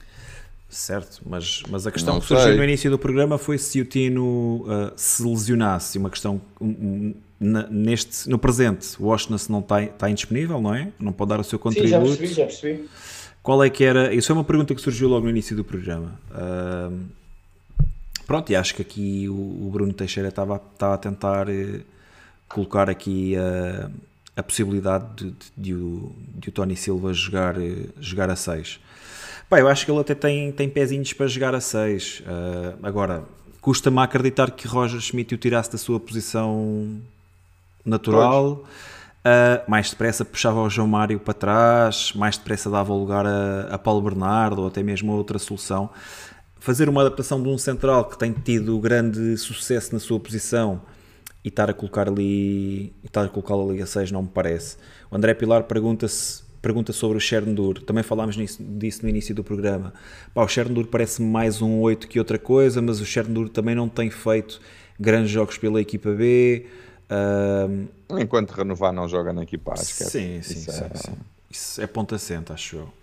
[0.69, 2.57] Certo, mas, mas a questão não que surgiu sei.
[2.57, 5.97] no início do programa foi se o Tino uh, se lesionasse.
[5.97, 10.87] Uma questão um, na, neste, no presente, o Washington não está, está indisponível, não é?
[10.97, 11.89] Não pode dar o seu contributo.
[11.89, 12.89] Sim, já percebi, já percebi.
[13.43, 14.13] Qual é que era?
[14.13, 16.17] Isso é uma pergunta que surgiu logo no início do programa.
[16.31, 16.97] Uh,
[18.25, 21.81] pronto, e acho que aqui o, o Bruno Teixeira estava, estava a tentar uh,
[22.47, 23.91] colocar aqui a,
[24.37, 28.79] a possibilidade de, de, de, o, de, o, Tony Silva jogar, eh, jogar a 6.
[29.49, 32.21] Pá, eu acho que ele até tem, tem pezinhos para jogar a 6.
[32.21, 33.25] Uh, agora,
[33.59, 36.97] custa-me acreditar que Roger Schmidt o tirasse da sua posição
[37.85, 38.63] natural.
[39.23, 43.77] Uh, mais depressa puxava o João Mário para trás, mais depressa dava lugar a, a
[43.77, 45.89] Paulo Bernardo ou até mesmo a outra solução.
[46.59, 50.81] Fazer uma adaptação de um central que tem tido grande sucesso na sua posição
[51.43, 54.77] e estar a colocar ali, estar a colocá-lo ali a 6 não me parece.
[55.09, 59.43] O André Pilar pergunta-se pergunta sobre o Chernobyl, também falámos nisso, disso no início do
[59.43, 59.93] programa.
[60.33, 63.89] Pá, o Chernobyl parece mais um 8 que outra coisa, mas o Chernobyl também não
[63.89, 64.61] tem feito
[64.97, 66.65] grandes jogos pela equipa B.
[67.13, 68.19] Uh...
[68.19, 70.09] Enquanto renovar não joga na equipa A, esquece.
[70.09, 70.97] Sim, sim, isso, sim, é...
[70.97, 71.13] sim.
[71.49, 72.93] isso é ponta assente, acho eu.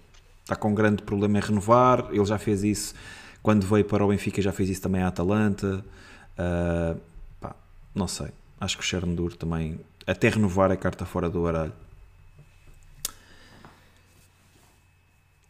[0.42, 2.94] Está com um grande problema em renovar, ele já fez isso
[3.42, 5.84] quando veio para o Benfica, já fez isso também à Atalanta.
[6.32, 7.00] Uh,
[7.40, 7.54] pá,
[7.94, 8.28] não sei,
[8.60, 11.72] acho que o Chernobyl também, até renovar, é carta fora do baralho.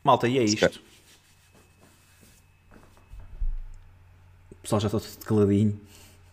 [0.05, 0.81] Malta, e é isto.
[4.53, 5.81] O pessoal já está tudo caladinho.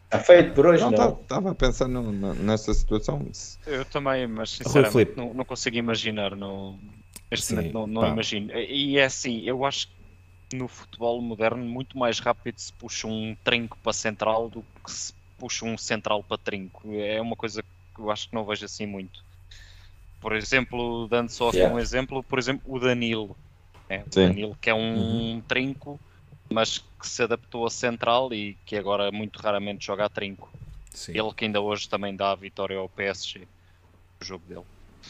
[0.07, 1.19] Está feito por hoje, não?
[1.21, 3.25] Estava pensando nessa situação.
[3.65, 6.35] Eu também, mas sinceramente não, não consigo imaginar.
[6.35, 6.79] No,
[7.29, 8.51] este Sim, não, não imagino.
[8.53, 9.89] E é assim, eu acho
[10.49, 14.91] que no futebol moderno muito mais rápido se puxa um trinco para central do que
[14.91, 16.89] se puxa um central para trinco.
[16.93, 19.21] É uma coisa que eu acho que não vejo assim muito.
[20.21, 21.73] Por exemplo, dando só yeah.
[21.73, 23.35] um exemplo, por exemplo, o Danilo
[23.89, 24.03] né?
[24.05, 25.41] O Danilo, que é um uhum.
[25.47, 25.99] trinco,
[26.49, 30.49] mas que se adaptou a central e que agora muito raramente joga a trinco.
[30.91, 31.11] Sim.
[31.17, 33.47] Ele que ainda hoje também dá a vitória ao PSG,
[34.19, 34.65] o jogo dele.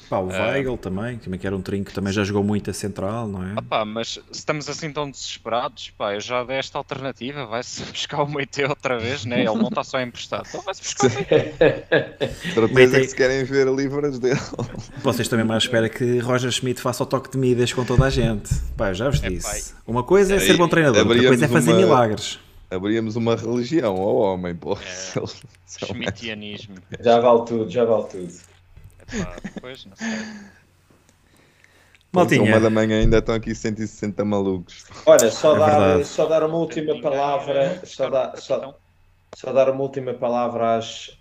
[0.09, 2.73] Pá, o Weigl uh, também, também que era um trinco, também já jogou muito a
[2.73, 3.59] central, não é?
[3.59, 8.23] Opá, mas se estamos assim tão desesperados, pá, eu já dei esta alternativa, vai-se buscar
[8.23, 9.39] o Meite outra vez, né?
[9.41, 11.09] Ele não está só emprestado, então vai-se buscar o
[12.73, 12.87] Meite.
[12.87, 14.39] Certeza que se querem ver livros dele.
[15.03, 18.09] Vocês também mais esperam que Roger Schmidt faça o toque de Midas com toda a
[18.09, 18.53] gente.
[18.77, 19.73] Pá, eu já vos disse.
[19.73, 21.79] É, uma coisa é ser bom treinador, outra coisa é fazer uma...
[21.79, 24.73] milagres abríamos uma religião ao homem, pô.
[24.73, 26.75] É, Schmittianismo.
[26.99, 28.46] Já vale tudo, já vale tudo
[29.61, 30.07] pois, não sei.
[32.11, 32.43] Maltinha.
[32.43, 34.85] Uma da manhã ainda estão aqui 160 malucos.
[35.05, 37.81] Olha, só, é dar, só dar uma última palavra.
[37.84, 38.75] Só dar, só,
[39.35, 41.17] só dar uma última palavra às,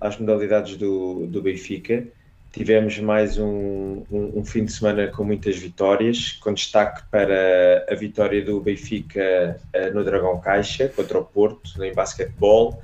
[0.00, 2.06] às modalidades do, do Benfica.
[2.50, 7.94] Tivemos mais um, um, um, fim de semana com muitas vitórias, com destaque para a
[7.94, 12.80] vitória do Benfica uh, no Dragão Caixa contra o Porto, em basquetebol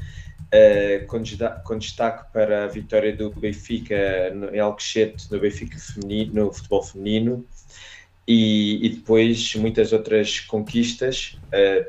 [0.55, 1.07] uh,
[1.65, 6.83] com, destaque para a vitória do Benfica no, em Alcochete, no Benfica feminino, no futebol
[6.83, 7.45] feminino,
[8.27, 11.39] e, e depois muitas outras conquistas.
[11.47, 11.85] Uh,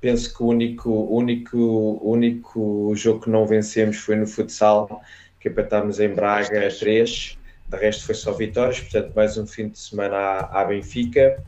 [0.00, 5.00] penso que o único, único, único jogo que não vencemos foi no futsal,
[5.40, 7.38] que empatámos em Braga 3,
[7.68, 11.42] de resto foi só vitórias, portanto mais um fim de semana à, à Benfica.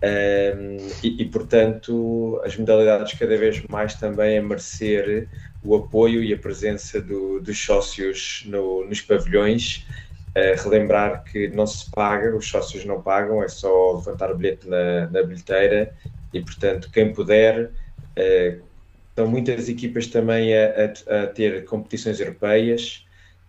[0.00, 5.28] Um, e, e, portanto as modalidades cada vez mais também a merecer
[5.68, 9.86] o apoio e a presença do, dos sócios no, nos pavilhões.
[10.30, 14.66] Uh, relembrar que não se paga, os sócios não pagam, é só levantar o bilhete
[14.66, 15.94] na, na bilheteira
[16.32, 17.70] e, portanto, quem puder.
[18.16, 18.62] Uh,
[19.10, 23.04] estão muitas equipas também a, a, a ter competições europeias.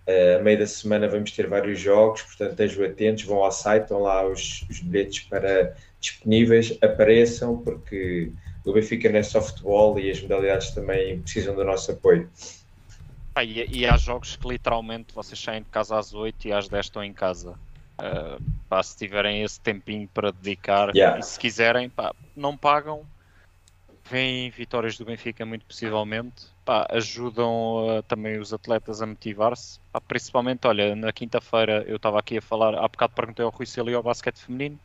[0.08, 3.84] Uh, a meio da semana vamos ter vários jogos, portanto estejam atentos, vão ao site,
[3.84, 8.32] estão lá os, os bilhetes para, disponíveis, apareçam, porque
[8.66, 12.30] o Benfica não é só futebol e as modalidades também precisam do nosso apoio.
[13.36, 16.68] Ah, e, e, há jogos que literalmente vocês saem de casa às 8 e às
[16.68, 17.52] 10 estão em casa.
[18.00, 21.20] Uh, pá, se tiverem esse tempinho para dedicar yeah.
[21.20, 23.06] e se quiserem, pá, não pagam,
[24.10, 30.66] vêm vitórias do Benfica muito possivelmente, pá, ajudam uh, também os atletas a motivar-se, principalmente,
[30.66, 34.04] olha, na quinta-feira eu estava aqui a falar, há bocado perguntei ao Rui Celio ao
[34.04, 34.80] basquete feminino,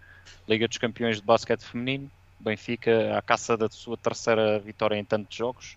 [0.48, 2.10] Liga dos Campeões de Basquete Feminino,
[2.44, 5.76] Benfica à caça da sua terceira vitória em tantos jogos,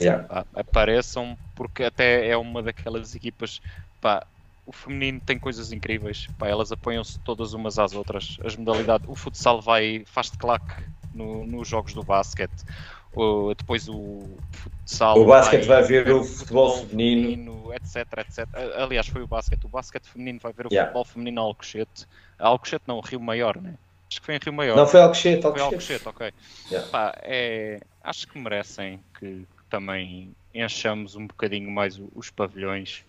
[0.00, 0.46] yeah.
[0.54, 3.60] apareçam, porque até é uma daquelas equipas,
[4.00, 4.26] pá,
[4.66, 8.38] o feminino tem coisas incríveis, pá, elas apoiam-se todas umas às outras.
[8.44, 10.82] As modalidades, o futsal vai, faz de claque
[11.14, 12.64] no, nos jogos do basquete.
[13.12, 15.18] O, depois o futsal.
[15.20, 17.30] O basquete vai, vai ver o futebol, feminino.
[17.30, 17.74] feminino.
[17.74, 18.48] etc, etc.
[18.76, 19.64] Aliás, foi o basquete.
[19.64, 20.86] O basquete feminino vai ver o yeah.
[20.88, 22.06] futebol feminino ao Alcochete.
[22.38, 23.74] Alcochete não, Rio Maior, né?
[24.14, 24.76] Acho que foi em Rio Maior.
[24.76, 25.42] Não, foi Alcochete.
[25.42, 26.32] Foi Alcochete, ok.
[26.70, 26.88] Yeah.
[26.88, 33.02] Pá, é, acho que merecem que, que também enchamos um bocadinho mais os pavilhões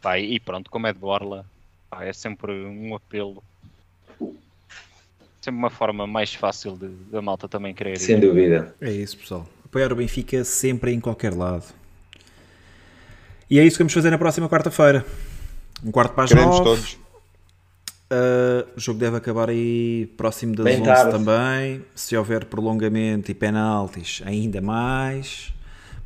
[0.00, 1.44] Pá, e pronto, como é de Borla,
[1.90, 3.42] pá, é sempre um apelo.
[4.18, 7.98] Sempre uma forma mais fácil de, da malta também querer.
[7.98, 8.20] Sem ir.
[8.20, 8.74] dúvida.
[8.80, 9.46] É isso, pessoal.
[9.64, 11.66] Apoiar o Benfica sempre em qualquer lado.
[13.50, 15.04] E é isso que vamos fazer na próxima quarta-feira.
[15.84, 16.64] Um quarto para as Queremos nove.
[16.64, 16.98] todos.
[18.12, 21.10] Uh, o jogo deve acabar aí próximo das Bem 11 tarde.
[21.12, 21.84] também.
[21.94, 25.52] Se houver prolongamento e penaltis, ainda mais.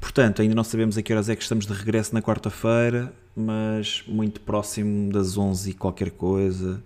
[0.00, 4.02] Portanto, ainda não sabemos a que horas é que estamos de regresso na quarta-feira mas
[4.08, 6.82] muito próximo das 11 e qualquer coisa.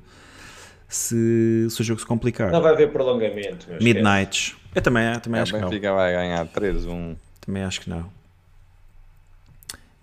[0.88, 2.50] Se, se o jogo se complicar.
[2.50, 3.68] Não vai haver prolongamento.
[3.80, 4.56] Midnights.
[4.74, 5.68] Eu também, também é, acho que não.
[5.68, 7.16] Benfica vai ganhar 3-1.
[7.40, 8.10] Também acho que não.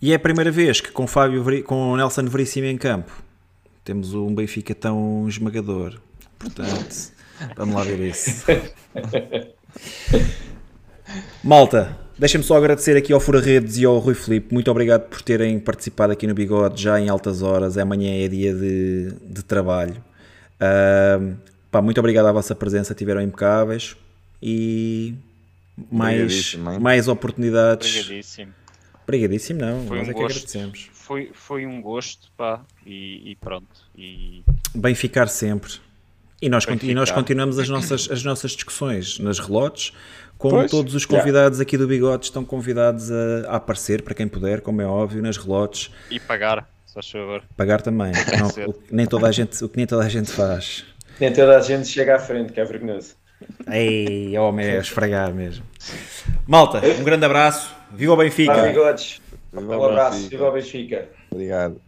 [0.01, 3.26] E é a primeira vez que com, Fábio, com o Nelson Veríssimo em campo
[3.87, 5.97] temos um Benfica tão esmagador.
[6.37, 7.13] Portanto,
[7.55, 8.43] vamos lá ver isso.
[11.41, 14.51] Malta, Deixem-me só agradecer aqui ao Fura Redes e ao Rui Filipe.
[14.51, 17.77] Muito obrigado por terem participado aqui no Bigode já em altas horas.
[17.77, 20.03] Amanhã é dia de, de trabalho.
[20.59, 21.37] Uh,
[21.69, 23.95] pá, muito obrigado à vossa presença, tiveram impecáveis
[24.41, 25.13] e
[25.91, 27.99] mais, mais oportunidades.
[27.99, 28.53] Obrigadíssimo.
[29.03, 29.85] Obrigadíssimo, não.
[29.85, 30.37] Foi nós um é que gosto.
[30.37, 30.89] agradecemos.
[31.07, 33.65] Foi, foi um gosto, pá, e, e pronto.
[33.97, 34.43] E...
[34.75, 35.73] Bem ficar sempre.
[36.41, 39.93] E nós, e nós continuamos as nossas, as nossas discussões nas relotes
[40.37, 41.61] como pois, todos os convidados yeah.
[41.63, 43.15] aqui do Bigode estão convidados a,
[43.47, 45.91] a, aparecer, para quem puder, como é óbvio, nas relotes.
[46.11, 47.43] E pagar, se faz favor.
[47.55, 50.85] Pagar também, não, o, nem toda a gente, o que nem toda a gente faz.
[51.19, 53.15] Nem toda a gente chega à frente, que é vergonhoso.
[53.71, 55.63] Ei, homem, é esfregar mesmo.
[56.45, 57.75] Malta, um grande abraço.
[57.91, 58.53] Viva o Benfica.
[58.53, 59.21] Viva bigodes.
[59.57, 60.29] Um abraço.
[60.29, 61.09] Viva o Benfica.
[61.31, 61.81] Obrigado.